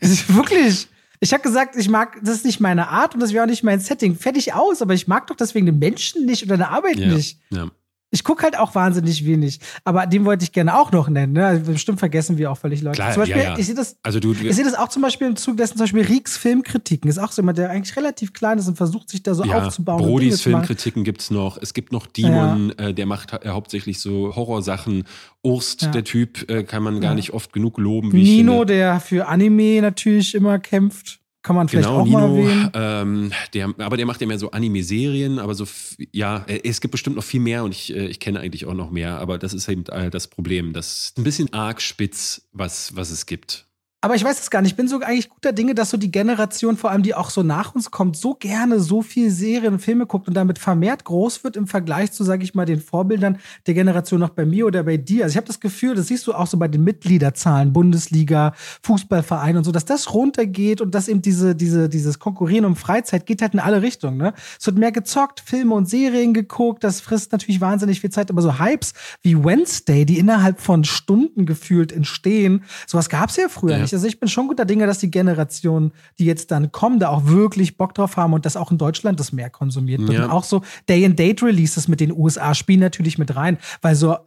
[0.00, 0.88] Ich- Wirklich.
[1.20, 3.64] Ich habe gesagt, ich mag, das ist nicht meine Art und das wäre auch nicht
[3.64, 4.16] mein Setting.
[4.16, 7.40] Fertig aus, aber ich mag doch deswegen den Menschen nicht oder eine Arbeit ja, nicht.
[7.50, 7.70] ja.
[8.16, 9.60] Ich gucke halt auch wahnsinnig wenig.
[9.84, 11.34] Aber den wollte ich gerne auch noch nennen.
[11.34, 11.44] Ne?
[11.44, 12.96] Also bestimmt vergessen wir auch völlig Leute.
[12.96, 13.58] Klar, zum Beispiel, ja, ja.
[13.58, 15.84] ich sehe das Also du, ich sehe das auch zum Beispiel im Zug dessen, zum
[15.84, 17.10] Beispiel Rieks Filmkritiken.
[17.10, 19.66] Ist auch so jemand, der eigentlich relativ klein ist und versucht, sich da so ja,
[19.66, 19.98] aufzubauen.
[19.98, 20.40] Brodis.
[20.40, 21.58] Filmkritiken gibt's noch.
[21.60, 25.04] Es gibt noch Demon, äh, der macht ha- hauptsächlich so Horrorsachen.
[25.42, 28.08] Urst, der Typ, äh, kann man gar nicht oft genug loben.
[28.08, 31.20] Nino, der für Anime natürlich immer kämpft.
[31.46, 32.70] Kann man vielleicht Genau, auch mal Nino, erwähnen.
[32.74, 35.64] ähm, der, aber der macht ja mehr so Anime-Serien, aber so,
[36.10, 38.74] ja, äh, es gibt bestimmt noch viel mehr und ich, äh, ich kenne eigentlich auch
[38.74, 40.72] noch mehr, aber das ist eben äh, das Problem.
[40.72, 43.65] Das ist ein bisschen arg spitz, was, was es gibt.
[44.06, 44.70] Aber ich weiß es gar nicht.
[44.70, 47.42] Ich bin so eigentlich guter Dinge, dass so die Generation, vor allem die auch so
[47.42, 51.42] nach uns kommt, so gerne so viel Serien und Filme guckt und damit vermehrt groß
[51.42, 54.84] wird im Vergleich zu, sage ich mal, den Vorbildern der Generation noch bei mir oder
[54.84, 55.24] bei dir.
[55.24, 58.52] Also ich habe das Gefühl, das siehst du auch so bei den Mitgliederzahlen, Bundesliga,
[58.82, 63.26] Fußballverein und so, dass das runtergeht und dass eben diese, diese, dieses Konkurrieren um Freizeit
[63.26, 64.18] geht halt in alle Richtungen.
[64.18, 64.34] Ne?
[64.60, 68.40] Es wird mehr gezockt, Filme und Serien geguckt, das frisst natürlich wahnsinnig viel Zeit, aber
[68.40, 68.92] so Hypes
[69.22, 73.78] wie Wednesday, die innerhalb von Stunden gefühlt entstehen, sowas gab es ja früher Ja.
[73.78, 73.95] nicht.
[73.96, 77.24] Also ich bin schon guter Dinge, dass die Generation, die jetzt dann kommen, da auch
[77.24, 80.12] wirklich Bock drauf haben und dass auch in Deutschland das mehr konsumiert wird.
[80.12, 80.26] Ja.
[80.26, 84.18] Und auch so Day-and-Date-Releases mit den USA spielen natürlich mit rein, weil so,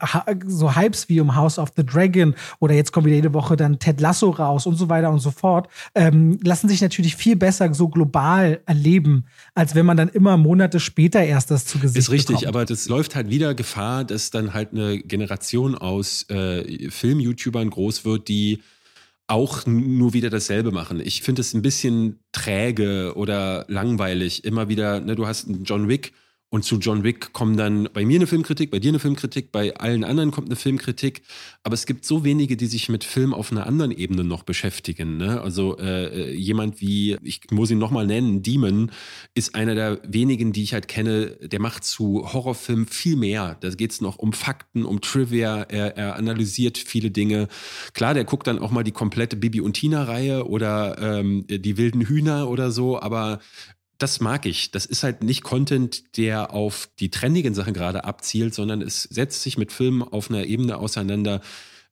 [0.47, 3.77] so Hypes wie um House of the Dragon oder jetzt kommt wieder jede Woche dann
[3.77, 7.71] Ted Lasso raus und so weiter und so fort, ähm, lassen sich natürlich viel besser
[7.71, 12.09] so global erleben, als wenn man dann immer Monate später erst das zu Gesicht Ist
[12.09, 12.47] richtig, bekommt.
[12.47, 18.03] aber das läuft halt wieder Gefahr, dass dann halt eine Generation aus äh, Film-YouTubern groß
[18.03, 18.63] wird, die
[19.29, 20.99] auch nur wieder dasselbe machen.
[20.99, 24.43] Ich finde es ein bisschen träge oder langweilig.
[24.43, 26.13] Immer wieder, ne, du hast einen John Wick
[26.51, 29.75] und zu John Wick kommen dann bei mir eine Filmkritik, bei dir eine Filmkritik, bei
[29.75, 31.21] allen anderen kommt eine Filmkritik.
[31.63, 35.17] Aber es gibt so wenige, die sich mit Film auf einer anderen Ebene noch beschäftigen.
[35.17, 35.39] Ne?
[35.41, 38.91] Also äh, jemand wie, ich muss ihn nochmal nennen, Demon,
[39.35, 43.55] ist einer der wenigen, die ich halt kenne, der macht zu Horrorfilmen viel mehr.
[43.59, 47.47] Da geht es noch um Fakten, um Trivia, er, er analysiert viele Dinge.
[47.93, 52.01] Klar, der guckt dann auch mal die komplette Bibi und Tina-Reihe oder ähm, die wilden
[52.01, 53.39] Hühner oder so, aber
[53.99, 54.71] das mag ich.
[54.71, 59.43] Das ist halt nicht Content, der auf die trendigen Sachen gerade abzielt, sondern es setzt
[59.43, 61.41] sich mit Filmen auf einer Ebene auseinander,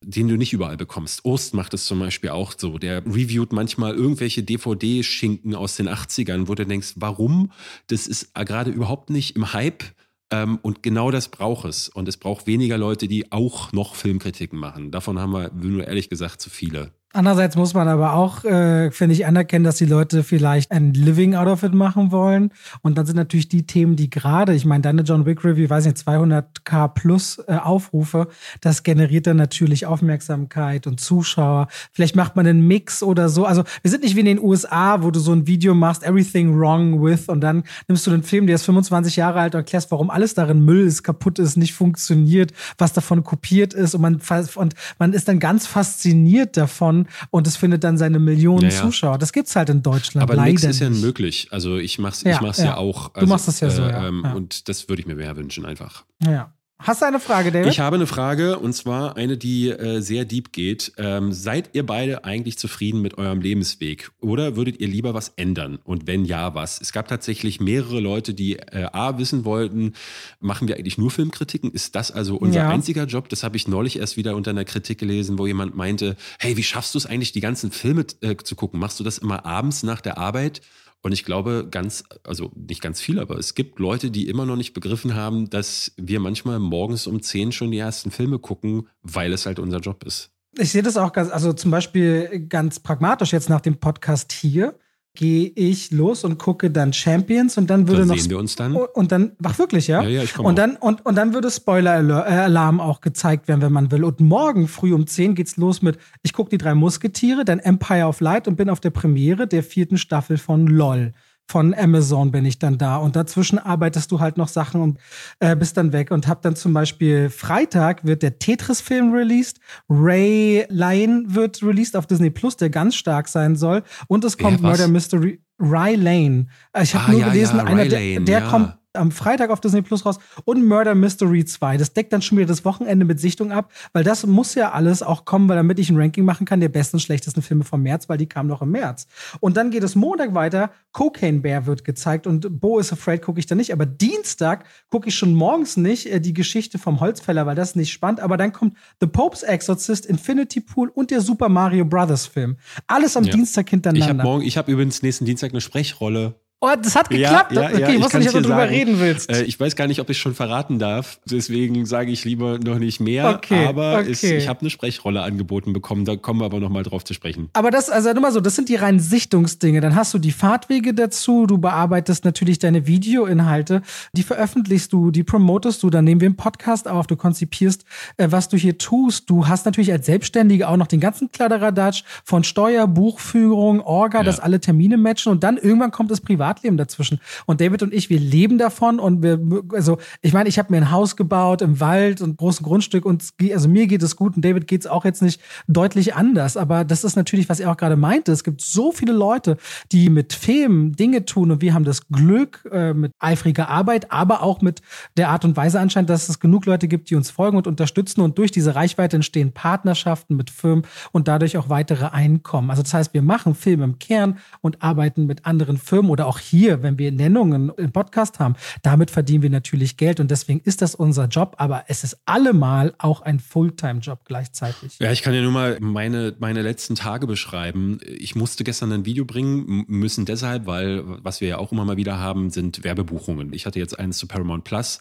[0.00, 1.24] den du nicht überall bekommst.
[1.24, 2.78] Ost macht es zum Beispiel auch so.
[2.78, 7.52] Der reviewt manchmal irgendwelche DVD-Schinken aus den 80ern, wo du denkst, warum?
[7.88, 9.84] Das ist gerade überhaupt nicht im Hype.
[10.30, 11.88] Ähm, und genau das braucht es.
[11.88, 14.90] Und es braucht weniger Leute, die auch noch Filmkritiken machen.
[14.90, 16.92] Davon haben wir nur ehrlich gesagt zu viele.
[17.18, 21.34] Andererseits muss man aber auch, äh, finde ich, anerkennen, dass die Leute vielleicht ein Living
[21.34, 22.52] out of it machen wollen.
[22.82, 25.86] Und dann sind natürlich die Themen, die gerade, ich meine, deine John Wick Review, weiß
[25.86, 28.28] nicht, 200k plus äh, Aufrufe,
[28.60, 31.66] das generiert dann natürlich Aufmerksamkeit und Zuschauer.
[31.90, 33.44] Vielleicht macht man einen Mix oder so.
[33.44, 36.56] Also wir sind nicht wie in den USA, wo du so ein Video machst, Everything
[36.56, 39.90] Wrong with, und dann nimmst du den Film, der ist 25 Jahre alt und erklärst,
[39.90, 44.20] warum alles darin Müll ist, kaputt ist, nicht funktioniert, was davon kopiert ist und man,
[44.54, 48.82] und man ist dann ganz fasziniert davon und es findet dann seine Millionen ja, ja.
[48.82, 49.18] Zuschauer.
[49.18, 51.48] Das gibt's halt in Deutschland Aber leider nichts ist ja möglich.
[51.50, 53.14] Also ich mach's, ja, ich mach's ja, ja auch.
[53.14, 54.08] Also, du machst das ja so, ja.
[54.08, 56.04] Ähm, und das würde ich mir mehr wünschen einfach.
[56.24, 56.52] Ja.
[56.80, 57.72] Hast du eine Frage, David?
[57.72, 60.92] Ich habe eine Frage und zwar eine, die äh, sehr deep geht.
[60.96, 65.80] Ähm, seid ihr beide eigentlich zufrieden mit eurem Lebensweg oder würdet ihr lieber was ändern?
[65.82, 66.80] Und wenn ja, was?
[66.80, 69.94] Es gab tatsächlich mehrere Leute, die äh, A wissen wollten,
[70.38, 71.72] machen wir eigentlich nur Filmkritiken?
[71.72, 72.70] Ist das also unser ja.
[72.70, 73.28] einziger Job?
[73.28, 76.62] Das habe ich neulich erst wieder unter einer Kritik gelesen, wo jemand meinte, hey, wie
[76.62, 78.78] schaffst du es eigentlich, die ganzen Filme äh, zu gucken?
[78.78, 80.60] Machst du das immer abends nach der Arbeit?
[81.02, 84.56] Und ich glaube, ganz, also nicht ganz viel, aber es gibt Leute, die immer noch
[84.56, 89.32] nicht begriffen haben, dass wir manchmal morgens um 10 schon die ersten Filme gucken, weil
[89.32, 90.30] es halt unser Job ist.
[90.56, 94.76] Ich sehe das auch ganz, also zum Beispiel ganz pragmatisch jetzt nach dem Podcast hier
[95.18, 98.54] gehe ich los und gucke dann Champions und dann würde dann noch sehen wir uns
[98.54, 98.76] dann.
[98.76, 100.00] Und dann ach wirklich ja?
[100.04, 101.94] Ja, ja ich komme und dann und, und dann würde Spoiler
[102.24, 104.04] Alarm auch gezeigt werden wenn man will.
[104.04, 108.06] Und morgen früh um 10 geht's los mit ich gucke die drei Musketiere dann Empire
[108.06, 111.12] of Light und bin auf der Premiere der vierten Staffel von LOL
[111.48, 114.98] von Amazon bin ich dann da und dazwischen arbeitest du halt noch Sachen und
[115.40, 120.66] äh, bist dann weg und hab dann zum Beispiel Freitag wird der Tetris-Film released, Ray
[120.68, 124.88] Lane wird released auf Disney Plus, der ganz stark sein soll und es kommt Murder
[124.88, 126.46] Mystery Ray Lane.
[126.80, 128.48] Ich habe ah, nur ja, gelesen, ja, einer der, der ja.
[128.48, 131.76] kommt am Freitag auf Disney Plus raus und Murder Mystery 2.
[131.76, 135.02] Das deckt dann schon wieder das Wochenende mit Sichtung ab, weil das muss ja alles
[135.02, 137.82] auch kommen, weil damit ich ein Ranking machen kann der besten und schlechtesten Filme vom
[137.82, 139.06] März, weil die kamen noch im März.
[139.40, 143.38] Und dann geht es Montag weiter, Cocaine Bear wird gezeigt und Bo is Afraid gucke
[143.38, 147.46] ich dann nicht, aber Dienstag gucke ich schon morgens nicht äh, die Geschichte vom Holzfäller,
[147.46, 151.20] weil das ist nicht spannend, aber dann kommt The Pope's Exorcist, Infinity Pool und der
[151.20, 152.56] Super Mario Brothers Film.
[152.86, 153.32] Alles am ja.
[153.32, 154.04] Dienstag hintereinander.
[154.04, 157.52] Ich habe morgen, ich habe übrigens nächsten Dienstag eine Sprechrolle Oh, das hat geklappt.
[157.52, 159.30] Ja, ja, okay, ja, ich wusste nicht, ob du drüber reden willst.
[159.30, 161.20] Äh, ich weiß gar nicht, ob ich schon verraten darf.
[161.24, 163.28] Deswegen sage ich lieber noch nicht mehr.
[163.28, 164.10] Okay, aber okay.
[164.10, 166.04] Es, ich habe eine Sprechrolle angeboten bekommen.
[166.04, 167.48] Da kommen wir aber noch mal drauf zu sprechen.
[167.52, 169.80] Aber das, also nur mal so, das sind die reinen Sichtungsdinge.
[169.80, 171.46] Dann hast du die Fahrtwege dazu.
[171.46, 173.82] Du bearbeitest natürlich deine Videoinhalte.
[174.14, 175.90] Die veröffentlichst du, die promotest du.
[175.90, 177.06] Dann nehmen wir einen Podcast auf.
[177.06, 177.84] Du konzipierst,
[178.16, 179.30] äh, was du hier tust.
[179.30, 184.40] Du hast natürlich als Selbstständige auch noch den ganzen Kladderadatsch von Steuer, Buchführung, Orga, dass
[184.40, 185.30] alle Termine matchen.
[185.30, 187.20] Und dann irgendwann kommt das Privatleben dazwischen.
[187.46, 189.38] Und David und ich, wir leben davon und wir,
[189.72, 193.32] also ich meine, ich habe mir ein Haus gebaut im Wald und großen Grundstück und
[193.52, 196.56] also mir geht es gut und David geht es auch jetzt nicht deutlich anders.
[196.56, 198.32] Aber das ist natürlich, was er auch gerade meinte.
[198.32, 199.56] Es gibt so viele Leute,
[199.92, 204.42] die mit Filmen Dinge tun und wir haben das Glück äh, mit eifriger Arbeit, aber
[204.42, 204.80] auch mit
[205.16, 208.20] der Art und Weise anscheinend, dass es genug Leute gibt, die uns folgen und unterstützen
[208.20, 212.70] und durch diese Reichweite entstehen Partnerschaften mit Firmen und dadurch auch weitere Einkommen.
[212.70, 216.37] Also das heißt, wir machen Filme im Kern und arbeiten mit anderen Firmen oder auch
[216.38, 220.82] hier, wenn wir Nennungen im Podcast haben, damit verdienen wir natürlich Geld und deswegen ist
[220.82, 224.98] das unser Job, aber es ist allemal auch ein Fulltime-Job gleichzeitig.
[224.98, 227.98] Ja, ich kann ja nur mal meine, meine letzten Tage beschreiben.
[228.06, 231.96] Ich musste gestern ein Video bringen, müssen deshalb, weil was wir ja auch immer mal
[231.96, 233.52] wieder haben, sind Werbebuchungen.
[233.52, 235.00] Ich hatte jetzt eins zu Paramount Plus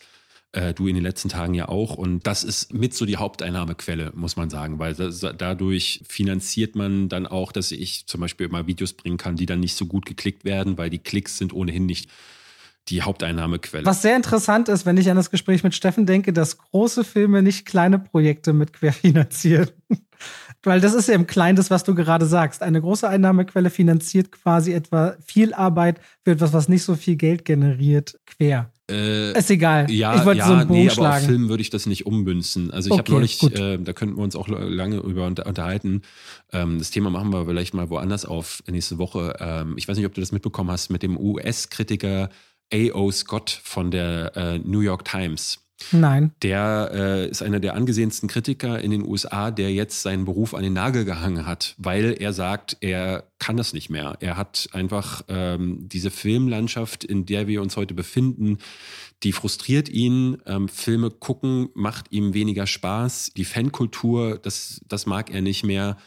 [0.58, 1.96] äh, du in den letzten Tagen ja auch.
[1.96, 7.10] Und das ist mit so die Haupteinnahmequelle, muss man sagen, weil das, dadurch finanziert man
[7.10, 10.06] dann auch, dass ich zum Beispiel immer Videos bringen kann, die dann nicht so gut
[10.06, 12.10] geklickt werden, weil die Klicks sind ohnehin nicht
[12.90, 13.86] die Haupteinnahmequelle.
[13.86, 17.44] Was sehr interessant ist, wenn ich an das Gespräch mit Steffen denke, dass große Filme
[17.44, 19.70] nicht kleine Projekte mit querfinanzieren.
[20.64, 22.64] Weil das ist ja im Kleinen das, was du gerade sagst.
[22.64, 27.46] Eine große Einnahmequelle finanziert quasi etwa viel Arbeit für etwas, was nicht so viel Geld
[27.46, 28.72] generiert, quer.
[28.90, 29.92] Äh, ist egal.
[29.92, 31.08] Ja, ich wollte ja, so einen Bogen nee, schlagen.
[31.08, 32.72] aber auf Film würde ich das nicht ummünzen.
[32.72, 36.04] Also ich okay, habe neulich, äh, da könnten wir uns auch lange über unterhalten.
[36.54, 39.36] Ähm, das Thema machen wir vielleicht mal woanders auf nächste Woche.
[39.40, 42.30] Ähm, ich weiß nicht, ob du das mitbekommen hast mit dem US-Kritiker
[42.74, 43.12] A.O.
[43.12, 45.67] Scott von der äh, New York Times.
[45.92, 46.32] Nein.
[46.42, 50.64] Der äh, ist einer der angesehensten Kritiker in den USA, der jetzt seinen Beruf an
[50.64, 54.18] den Nagel gehangen hat, weil er sagt, er kann das nicht mehr.
[54.20, 58.58] Er hat einfach ähm, diese Filmlandschaft, in der wir uns heute befinden,
[59.24, 60.38] die frustriert ihn.
[60.46, 63.32] Ähm, Filme gucken macht ihm weniger Spaß.
[63.38, 65.98] Die Fankultur, das, das mag er nicht mehr.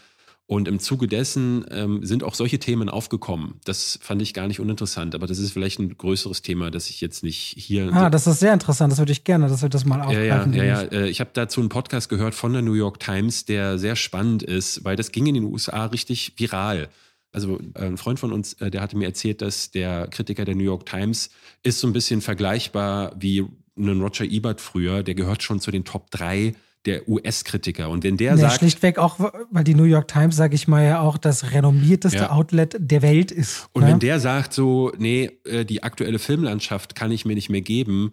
[0.51, 3.61] Und im Zuge dessen ähm, sind auch solche Themen aufgekommen.
[3.63, 7.01] Das fand ich gar nicht uninteressant, aber das ist vielleicht ein größeres Thema, das ich
[7.01, 7.93] jetzt nicht hier.
[7.93, 8.91] Ah, das ist sehr interessant.
[8.91, 10.53] Das würde ich gerne, dass wir das mal aufgreifen.
[10.53, 11.05] Ja, ja, ja, ja.
[11.05, 14.85] Ich habe dazu einen Podcast gehört von der New York Times, der sehr spannend ist,
[14.85, 16.89] weil das ging in den USA richtig viral.
[17.31, 20.57] Also äh, ein Freund von uns, äh, der hatte mir erzählt, dass der Kritiker der
[20.57, 21.31] New York Times
[21.63, 23.47] ist so ein bisschen vergleichbar wie
[23.79, 25.05] ein Roger Ebert früher.
[25.05, 26.55] Der gehört schon zu den Top 3
[26.87, 27.91] der US-Kritiker.
[27.91, 28.55] Und wenn der nee, sagt.
[28.55, 29.19] Schlichtweg auch,
[29.51, 32.31] weil die New York Times, sage ich mal, ja auch das renommierteste ja.
[32.31, 33.69] Outlet der Welt ist.
[33.73, 33.91] Und ne?
[33.91, 38.13] wenn der sagt so, nee, äh, die aktuelle Filmlandschaft kann ich mir nicht mehr geben,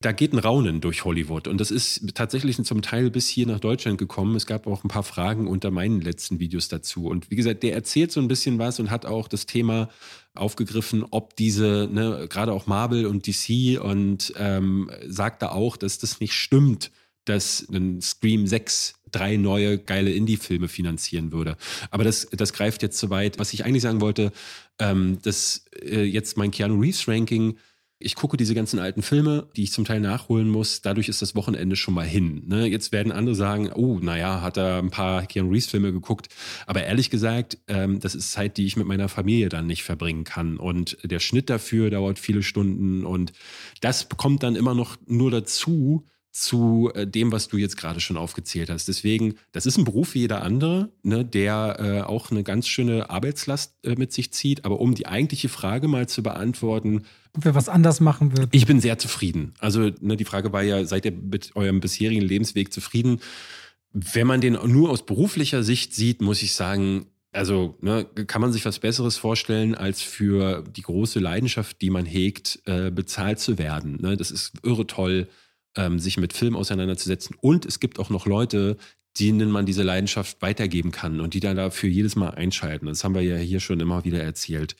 [0.00, 1.48] da geht ein Raunen durch Hollywood.
[1.48, 4.36] Und das ist tatsächlich zum Teil bis hier nach Deutschland gekommen.
[4.36, 7.06] Es gab auch ein paar Fragen unter meinen letzten Videos dazu.
[7.06, 9.88] Und wie gesagt, der erzählt so ein bisschen was und hat auch das Thema
[10.34, 15.98] aufgegriffen, ob diese, ne, gerade auch Marvel und DC und ähm, sagt da auch, dass
[15.98, 16.90] das nicht stimmt,
[17.28, 21.56] dass ein Scream 6 drei neue geile Indie-Filme finanzieren würde.
[21.90, 23.38] Aber das, das greift jetzt zu weit.
[23.38, 24.32] Was ich eigentlich sagen wollte,
[24.78, 27.56] ähm, dass äh, jetzt mein Keanu Reeves-Ranking,
[27.98, 30.82] ich gucke diese ganzen alten Filme, die ich zum Teil nachholen muss.
[30.82, 32.42] Dadurch ist das Wochenende schon mal hin.
[32.46, 32.66] Ne?
[32.66, 36.28] Jetzt werden andere sagen, oh, naja, hat er ein paar Keanu Reeves-Filme geguckt.
[36.66, 40.24] Aber ehrlich gesagt, ähm, das ist Zeit, die ich mit meiner Familie dann nicht verbringen
[40.24, 40.58] kann.
[40.58, 43.06] Und der Schnitt dafür dauert viele Stunden.
[43.06, 43.32] Und
[43.80, 46.06] das kommt dann immer noch nur dazu,
[46.36, 48.88] zu äh, dem, was du jetzt gerade schon aufgezählt hast.
[48.88, 53.08] Deswegen, das ist ein Beruf wie jeder andere, ne, der äh, auch eine ganz schöne
[53.08, 54.66] Arbeitslast äh, mit sich zieht.
[54.66, 58.50] Aber um die eigentliche Frage mal zu beantworten, ob wir was anders machen würden.
[58.52, 59.54] Ich bin sehr zufrieden.
[59.60, 63.20] Also ne, die Frage war ja, seid ihr mit eurem bisherigen Lebensweg zufrieden?
[63.92, 68.52] Wenn man den nur aus beruflicher Sicht sieht, muss ich sagen, also ne, kann man
[68.52, 73.56] sich was Besseres vorstellen, als für die große Leidenschaft, die man hegt, äh, bezahlt zu
[73.56, 74.02] werden.
[74.02, 74.18] Ne?
[74.18, 75.28] Das ist irre toll
[75.76, 77.36] ähm, sich mit Film auseinanderzusetzen.
[77.40, 78.76] Und es gibt auch noch Leute,
[79.18, 82.86] denen man diese Leidenschaft weitergeben kann und die dann dafür jedes Mal einschalten.
[82.86, 84.76] Das haben wir ja hier schon immer wieder erzählt.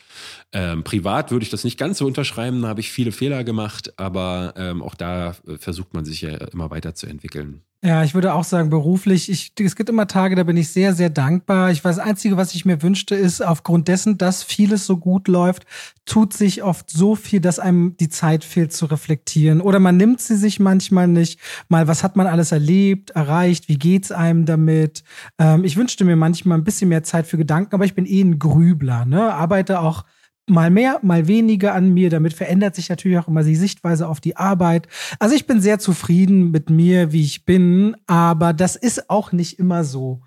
[0.52, 3.98] Ähm, privat würde ich das nicht ganz so unterschreiben, da habe ich viele Fehler gemacht,
[3.98, 7.62] aber ähm, auch da äh, versucht man sich ja immer weiterzuentwickeln.
[7.86, 10.92] Ja, ich würde auch sagen, beruflich, ich, es gibt immer Tage, da bin ich sehr,
[10.92, 11.70] sehr dankbar.
[11.70, 15.28] Ich weiß, das Einzige, was ich mir wünschte, ist, aufgrund dessen, dass vieles so gut
[15.28, 15.66] läuft,
[16.04, 19.60] tut sich oft so viel, dass einem die Zeit fehlt zu reflektieren.
[19.60, 21.38] Oder man nimmt sie sich manchmal nicht.
[21.68, 25.04] Mal, was hat man alles erlebt, erreicht, wie geht's einem damit?
[25.38, 28.20] Ähm, ich wünschte mir manchmal ein bisschen mehr Zeit für Gedanken, aber ich bin eh
[28.20, 29.32] ein Grübler, ne?
[29.32, 30.04] Arbeite auch
[30.48, 32.10] mal mehr, mal weniger an mir.
[32.10, 34.88] Damit verändert sich natürlich auch immer die Sichtweise auf die Arbeit.
[35.18, 39.58] Also ich bin sehr zufrieden mit mir, wie ich bin, aber das ist auch nicht
[39.58, 40.22] immer so.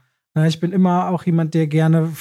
[0.48, 2.12] Ich bin immer auch jemand, der gerne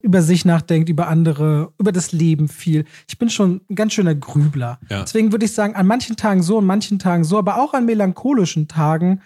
[0.00, 2.84] über sich nachdenkt, über andere, über das Leben viel.
[3.08, 4.78] Ich bin schon ein ganz schöner Grübler.
[4.88, 5.02] Ja.
[5.02, 7.84] Deswegen würde ich sagen, an manchen Tagen so, an manchen Tagen so, aber auch an
[7.84, 9.22] melancholischen Tagen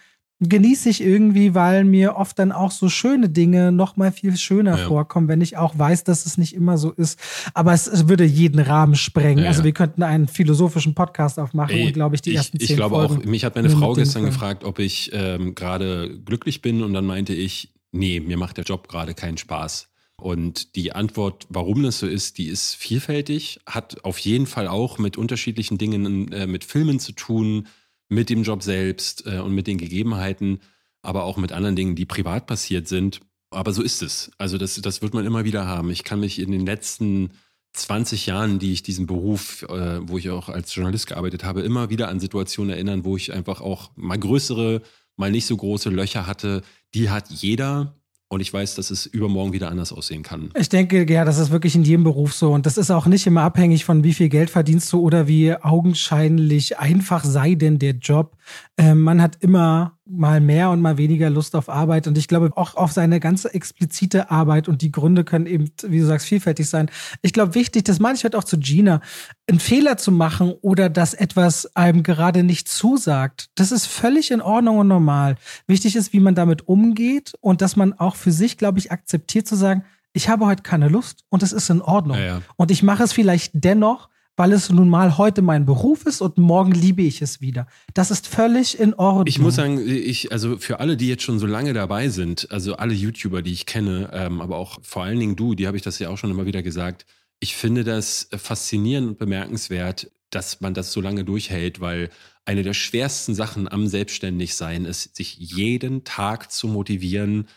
[0.49, 4.79] genieße ich irgendwie, weil mir oft dann auch so schöne Dinge noch mal viel schöner
[4.79, 4.89] ja.
[4.89, 7.19] vorkommen, wenn ich auch weiß, dass es nicht immer so ist.
[7.55, 9.45] Aber es, es würde jeden Rahmen sprengen.
[9.45, 9.51] Ja.
[9.51, 12.75] Also wir könnten einen philosophischen Podcast aufmachen Ey, und glaube ich die ersten ich, zehn
[12.75, 13.25] Ich glaube Folgen auch.
[13.25, 17.35] Mich hat meine Frau gestern gefragt, ob ich ähm, gerade glücklich bin und dann meinte
[17.35, 19.89] ich, nee, mir macht der Job gerade keinen Spaß.
[20.17, 24.99] Und die Antwort, warum das so ist, die ist vielfältig, hat auf jeden Fall auch
[24.99, 27.67] mit unterschiedlichen Dingen, äh, mit Filmen zu tun,
[28.13, 30.61] mit dem Job selbst äh, und mit den Gegebenheiten,
[31.01, 33.21] aber auch mit anderen Dingen, die privat passiert sind.
[33.51, 34.31] Aber so ist es.
[34.39, 35.91] Also das, das wird man immer wieder haben.
[35.91, 37.31] Ich kann mich in den letzten
[37.73, 41.89] 20 Jahren, die ich diesen Beruf, äh, wo ich auch als Journalist gearbeitet habe, immer
[41.89, 44.83] wieder an Situationen erinnern, wo ich einfach auch mal größere,
[45.17, 46.63] mal nicht so große Löcher hatte.
[46.95, 47.97] Die hat jeder.
[48.33, 50.53] Und ich weiß, dass es übermorgen wieder anders aussehen kann.
[50.57, 52.53] Ich denke, ja, das ist wirklich in jedem Beruf so.
[52.53, 55.55] Und das ist auch nicht immer abhängig von, wie viel Geld verdienst du oder wie
[55.55, 58.39] augenscheinlich einfach sei denn der Job.
[58.79, 62.07] Ähm, man hat immer mal mehr und mal weniger Lust auf Arbeit.
[62.07, 66.01] Und ich glaube auch auf seine ganze explizite Arbeit und die Gründe können eben, wie
[66.01, 66.91] du sagst, vielfältig sein.
[67.23, 69.01] Ich glaube, wichtig, das meine ich halt auch zu Gina,
[69.49, 74.41] einen Fehler zu machen oder dass etwas einem gerade nicht zusagt, das ist völlig in
[74.41, 75.37] Ordnung und normal.
[75.67, 79.47] Wichtig ist, wie man damit umgeht und dass man auch für sich, glaube ich, akzeptiert
[79.47, 82.19] zu sagen, ich habe heute keine Lust und es ist in Ordnung.
[82.19, 82.43] Ja, ja.
[82.57, 86.39] Und ich mache es vielleicht dennoch, weil es nun mal heute mein Beruf ist und
[86.39, 87.67] morgen liebe ich es wieder.
[87.95, 89.27] Das ist völlig in Ordnung.
[89.27, 92.77] Ich muss sagen, ich, also für alle, die jetzt schon so lange dabei sind, also
[92.77, 95.83] alle YouTuber, die ich kenne, ähm, aber auch vor allen Dingen du, die habe ich
[95.83, 97.07] das ja auch schon immer wieder gesagt,
[97.41, 102.09] ich finde das faszinierend und bemerkenswert, dass man das so lange durchhält, weil
[102.45, 107.49] eine der schwersten Sachen am Selbstständigsein ist, sich jeden Tag zu motivieren,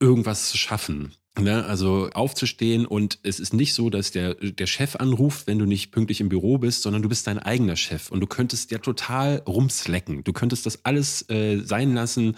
[0.00, 1.12] irgendwas zu schaffen.
[1.38, 5.64] Ne, also aufzustehen und es ist nicht so, dass der, der Chef anruft, wenn du
[5.64, 8.78] nicht pünktlich im Büro bist, sondern du bist dein eigener Chef und du könntest ja
[8.78, 10.24] total rumslecken.
[10.24, 12.36] Du könntest das alles äh, sein lassen,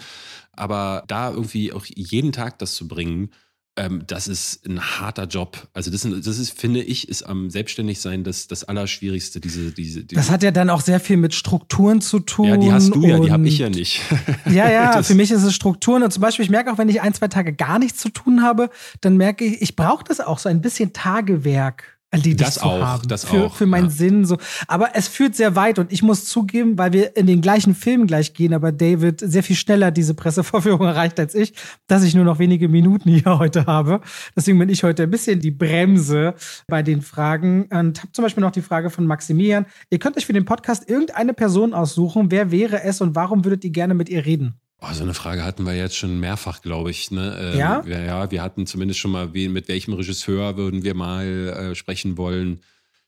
[0.51, 3.31] aber da irgendwie auch jeden Tag das zu bringen,
[3.75, 5.67] ähm, das ist ein harter Job.
[5.73, 9.39] Also das, das ist, finde ich, ist am Selbstständigsein das, das Allerschwierigste.
[9.39, 12.47] Diese, diese, diese Das hat ja dann auch sehr viel mit Strukturen zu tun.
[12.47, 14.01] ja, die hast du ja, die habe ich ja nicht.
[14.45, 16.03] Ja, ja, für mich ist es Strukturen.
[16.03, 18.43] Und zum Beispiel, ich merke auch, wenn ich ein, zwei Tage gar nichts zu tun
[18.43, 18.69] habe,
[19.01, 21.92] dann merke ich, ich brauche das auch so ein bisschen Tagewerk.
[22.13, 23.07] Erledigt Das zu auch, haben.
[23.07, 23.89] das für, auch, Für meinen ja.
[23.89, 24.37] Sinn so.
[24.67, 28.07] Aber es führt sehr weit und ich muss zugeben, weil wir in den gleichen Film
[28.07, 31.53] gleich gehen, aber David sehr viel schneller diese Pressevorführung erreicht als ich,
[31.87, 34.01] dass ich nur noch wenige Minuten hier heute habe.
[34.35, 36.35] Deswegen bin ich heute ein bisschen die Bremse
[36.67, 39.65] bei den Fragen und habe zum Beispiel noch die Frage von Maximilian.
[39.89, 42.29] Ihr könnt euch für den Podcast irgendeine Person aussuchen.
[42.29, 44.59] Wer wäre es und warum würdet ihr gerne mit ihr reden?
[44.85, 47.09] Oh, so eine Frage hatten wir jetzt schon mehrfach, glaube ich.
[47.11, 47.37] Ne?
[47.53, 47.85] Ähm, Ja?
[47.85, 51.25] wir- Ja, wir hatten zumindest schon mal, wen, mit welchem Regisseur würden wir mal
[51.71, 52.59] äh, sprechen wollen.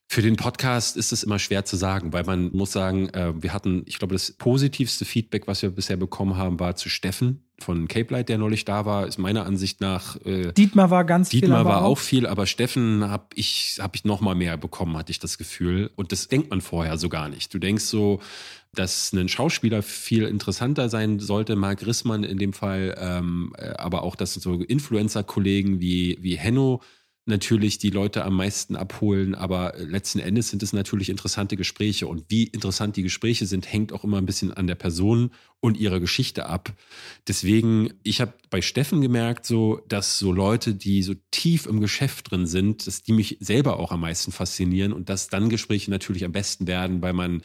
[0.07, 3.53] Für den Podcast ist es immer schwer zu sagen, weil man muss sagen, äh, wir
[3.53, 7.87] hatten, ich glaube, das positivste Feedback, was wir bisher bekommen haben, war zu Steffen von
[7.87, 11.41] Cape Light, der neulich da war, ist meiner Ansicht nach äh, Dietmar war ganz viel.
[11.41, 15.11] Dietmar war auch viel, aber Steffen habe ich, hab ich noch mal mehr bekommen, hatte
[15.11, 15.89] ich das Gefühl.
[15.95, 17.51] Und das denkt man vorher so gar nicht.
[17.53, 18.21] Du denkst so,
[18.75, 24.03] dass ein Schauspieler viel interessanter sein sollte, Marc Rissmann in dem Fall, ähm, äh, aber
[24.03, 26.81] auch, dass so Influencer-Kollegen wie, wie Henno
[27.25, 32.25] natürlich die Leute am meisten abholen, aber letzten Endes sind es natürlich interessante Gespräche und
[32.29, 35.99] wie interessant die Gespräche sind, hängt auch immer ein bisschen an der Person und ihrer
[35.99, 36.71] Geschichte ab.
[37.27, 42.29] Deswegen, ich habe bei Steffen gemerkt, so, dass so Leute, die so tief im Geschäft
[42.29, 46.25] drin sind, dass die mich selber auch am meisten faszinieren und dass dann Gespräche natürlich
[46.25, 47.41] am besten werden, weil man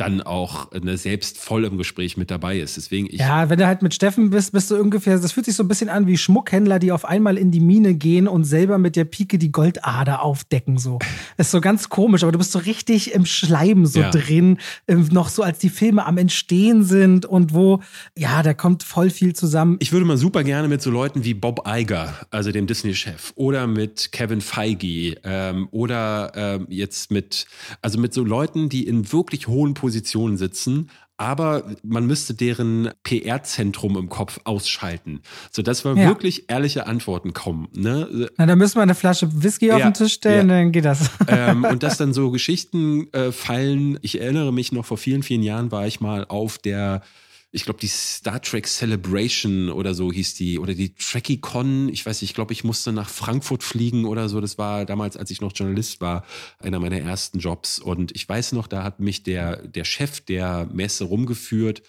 [0.00, 2.76] dann auch ne, selbst voll im Gespräch mit dabei ist.
[2.76, 5.54] Deswegen, ich, Ja, wenn du halt mit Steffen bist, bist du ungefähr, das fühlt sich
[5.54, 8.78] so ein bisschen an wie Schmuckhändler, die auf einmal in die Mine gehen und selber
[8.78, 10.78] mit der Pike die Goldader aufdecken.
[10.78, 10.98] So.
[11.36, 14.10] Ist so ganz komisch, aber du bist so richtig im Schleim so Ja.
[14.10, 14.58] drin,
[14.88, 17.80] ähm, noch so als die Filme am Entstehen sind und wo,
[18.16, 19.76] ja, da kommt voll viel zusammen.
[19.80, 23.66] Ich würde mal super gerne mit so Leuten wie Bob Iger, also dem Disney-Chef, oder
[23.66, 27.46] mit Kevin Feige ähm, oder ähm, jetzt mit,
[27.82, 29.89] also mit so Leuten, die in wirklich hohen Positionen
[30.36, 36.08] sitzen, aber man müsste deren PR-Zentrum im Kopf ausschalten, sodass wir Ja.
[36.08, 37.68] wirklich ehrliche Antworten kommen.
[37.74, 38.30] Ne?
[38.38, 40.56] Na, da müssen wir eine Flasche Whisky auf Ja, den Tisch stellen, ja.
[40.56, 41.10] dann geht das.
[41.28, 43.98] ähm, und dass dann so Geschichten äh, fallen.
[44.00, 47.02] Ich erinnere mich noch, vor vielen, vielen Jahren war ich mal auf der,
[47.52, 51.88] ich glaube, die Star Trek Celebration oder so hieß die, oder die TrekkyCon.
[51.88, 54.40] Ich weiß nicht, ich glaube, ich musste nach Frankfurt fliegen oder so.
[54.40, 56.24] Das war damals, als ich noch Journalist war,
[56.60, 57.80] einer meiner ersten Jobs.
[57.80, 61.82] Und ich weiß noch, da hat mich der, der Chef der Messe rumgeführt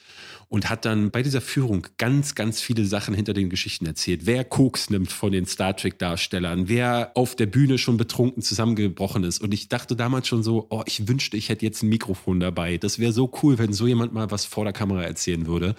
[0.52, 4.26] und hat dann bei dieser Führung ganz, ganz viele Sachen hinter den Geschichten erzählt.
[4.26, 9.40] Wer Koks nimmt von den Star Trek-Darstellern, wer auf der Bühne schon betrunken zusammengebrochen ist.
[9.40, 12.78] Und ich dachte damals schon so, oh, ich wünschte, ich hätte jetzt ein Mikrofon dabei.
[12.78, 15.74] Das wäre so cool, wenn so jemand mal was vor der Kamera erzählen würde.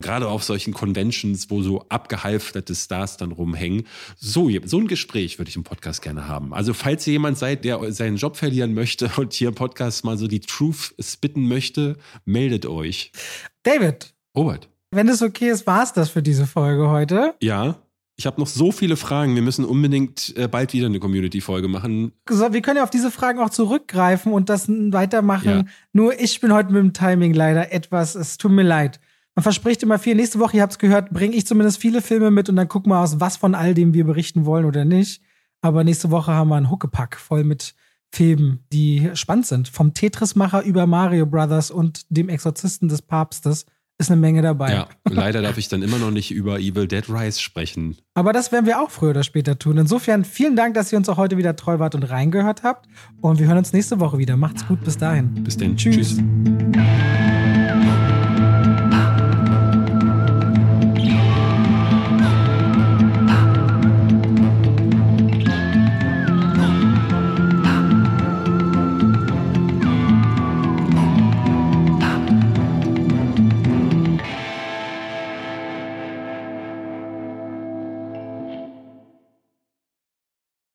[0.00, 3.86] Gerade auf solchen Conventions, wo so abgehalfterte Stars dann rumhängen.
[4.18, 6.52] So, so ein Gespräch würde ich im Podcast gerne haben.
[6.52, 10.18] Also, falls ihr jemand seid, der seinen Job verlieren möchte und hier im Podcast mal
[10.18, 13.12] so die Truth spitten möchte, meldet euch.
[13.62, 14.68] David, Robert.
[14.90, 17.34] wenn es okay ist, war es das für diese Folge heute.
[17.42, 17.76] Ja,
[18.16, 19.34] ich habe noch so viele Fragen.
[19.34, 22.12] Wir müssen unbedingt äh, bald wieder eine Community-Folge machen.
[22.28, 25.48] So, wir können ja auf diese Fragen auch zurückgreifen und das weitermachen.
[25.48, 25.64] Ja.
[25.92, 29.00] Nur ich bin heute mit dem Timing leider etwas, es tut mir leid.
[29.34, 30.16] Man verspricht immer viel.
[30.16, 32.92] Nächste Woche, ihr habt es gehört, bringe ich zumindest viele Filme mit und dann gucken
[32.92, 35.22] wir aus, was von all dem wir berichten wollen oder nicht.
[35.62, 37.74] Aber nächste Woche haben wir einen Huckepack voll mit
[38.12, 39.68] Filmen, die spannend sind.
[39.68, 43.66] Vom Tetris-Macher über Mario Brothers und dem Exorzisten des Papstes
[44.00, 44.72] ist eine Menge dabei.
[44.72, 47.98] Ja, leider darf ich dann immer noch nicht über Evil Dead Rise sprechen.
[48.14, 49.76] Aber das werden wir auch früher oder später tun.
[49.76, 52.88] Insofern vielen Dank, dass ihr uns auch heute wieder treu wart und reingehört habt.
[53.20, 54.36] Und wir hören uns nächste Woche wieder.
[54.36, 55.44] Macht's gut, bis dahin.
[55.44, 55.76] Bis dann.
[55.76, 56.16] Tschüss.
[56.16, 57.59] Tschüss.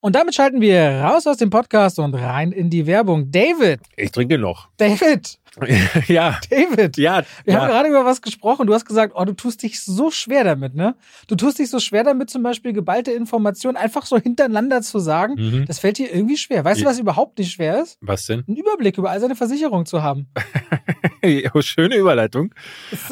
[0.06, 3.32] Und damit schalten wir raus aus dem Podcast und rein in die Werbung.
[3.32, 4.69] David, Ich trinke noch.
[4.77, 5.40] David,
[6.07, 6.38] ja.
[6.48, 6.95] David.
[6.98, 7.68] Ja, Wir haben ja.
[7.69, 8.68] gerade über was gesprochen.
[8.68, 10.94] Du hast gesagt, oh, du tust dich so schwer damit, ne?
[11.27, 15.34] Du tust dich so schwer damit, zum Beispiel geballte Informationen einfach so hintereinander zu sagen.
[15.40, 15.65] Mhm.
[15.65, 16.64] Das fällt dir irgendwie schwer.
[16.64, 16.91] Weißt du, Ja.
[16.91, 17.98] was überhaupt nicht schwer ist?
[17.99, 18.44] Was denn?
[18.48, 20.27] Einen Überblick über all seine Versicherungen zu haben.
[21.56, 22.53] Oh, Schöne Überleitung.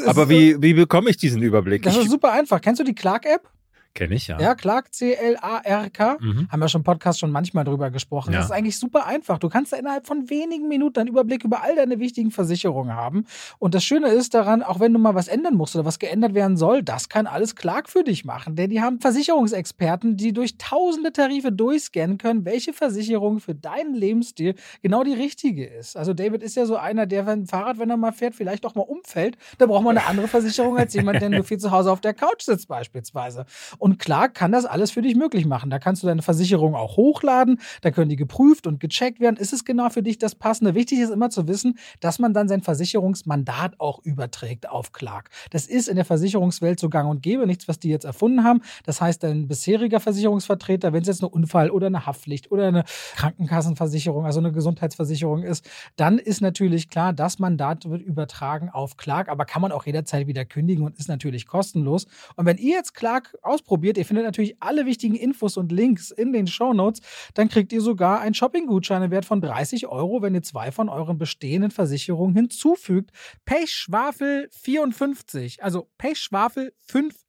[0.06, 1.82] Aber wie, wie bekomme ich diesen Überblick?
[1.82, 2.62] Das ist super einfach.
[2.62, 3.50] Kennst du die Clark-App?
[3.96, 4.40] Kenne ich, ja.
[4.40, 6.18] Ja, Clark, C-L-A-R-K.
[6.20, 6.48] Mhm.
[6.52, 8.34] Haben wir schon im Podcast schon manchmal drüber gesprochen.
[8.34, 8.40] Ja.
[8.40, 9.38] Das ist eigentlich super einfach.
[9.38, 13.26] Du kannst da innerhalb von wenigen Minuten einen Überblick über all deine wichtigen Versicherungen haben.
[13.60, 16.34] Und das Schöne ist daran, auch wenn du mal was ändern musst oder was geändert
[16.34, 18.56] werden soll, das kann alles Clark für dich machen.
[18.56, 24.56] Denn die haben Versicherungsexperten, die durch tausende Tarife durchscannen können, welche Versicherung für deinen Lebensstil
[24.82, 25.98] genau die richtige ist.
[25.98, 28.74] Also David ist ja so einer, der, wenn Fahrrad, wenn er mal fährt, vielleicht auch
[28.74, 31.92] mal umfällt, da braucht man eine andere Versicherung als jemand, der nur viel zu Hause
[31.92, 33.46] auf der Couch sitzt beispielsweise.
[33.84, 35.70] Und Clark kann das alles für dich möglich machen.
[35.70, 39.36] Da kannst du deine Versicherung auch hochladen, da können die geprüft und gecheckt werden.
[39.36, 40.74] Ist es genau für dich das Passende?
[40.74, 45.32] Wichtig ist immer zu wissen, dass man dann sein Versicherungsmandat auch überträgt auf Clark.
[45.50, 48.62] Das ist in der Versicherungswelt so gang und gäbe, nichts, was die jetzt erfunden haben.
[48.86, 52.86] Das heißt, dein bisheriger Versicherungsvertreter, wenn es jetzt eine Unfall oder eine Haftpflicht oder eine
[53.18, 59.28] Krankenkassenversicherung, also eine Gesundheitsversicherung ist, dann ist natürlich klar, das Mandat wird übertragen auf Clark,
[59.28, 62.08] aber kann man auch jederzeit wieder kündigen und ist natürlich kostenlos.
[62.38, 66.34] Und wenn ihr jetzt Clark ausprobiert, ihr findet natürlich alle wichtigen Infos und Links in
[66.34, 67.02] den Shownotes,
[67.34, 70.90] dann kriegt ihr sogar einen Shopping-Gutschein im Wert von 30 Euro, wenn ihr zwei von
[70.90, 73.12] euren bestehenden Versicherungen hinzufügt.
[73.46, 77.24] Pechschwafel 54, also Pechschwafel 54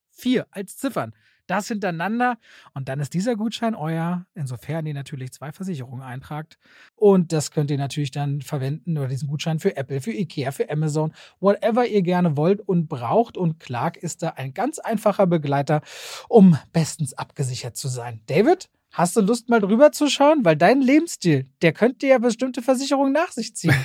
[0.50, 1.14] als Ziffern.
[1.46, 2.38] Das hintereinander
[2.72, 6.58] und dann ist dieser Gutschein euer, insofern ihr natürlich zwei Versicherungen eintragt.
[6.96, 10.70] Und das könnt ihr natürlich dann verwenden oder diesen Gutschein für Apple, für Ikea, für
[10.70, 13.36] Amazon, whatever ihr gerne wollt und braucht.
[13.36, 15.82] Und Clark ist da ein ganz einfacher Begleiter,
[16.28, 18.20] um bestens abgesichert zu sein.
[18.26, 20.44] David, hast du Lust mal drüber zu schauen?
[20.44, 23.74] Weil dein Lebensstil, der könnte ja bestimmte Versicherungen nach sich ziehen.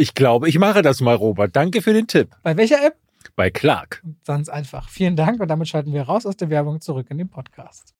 [0.00, 1.56] Ich glaube, ich mache das mal, Robert.
[1.56, 2.30] Danke für den Tipp.
[2.44, 2.94] Bei welcher App?
[3.38, 4.02] Bei Clark.
[4.24, 4.88] Ganz einfach.
[4.88, 7.94] Vielen Dank und damit schalten wir raus aus der Werbung zurück in den Podcast.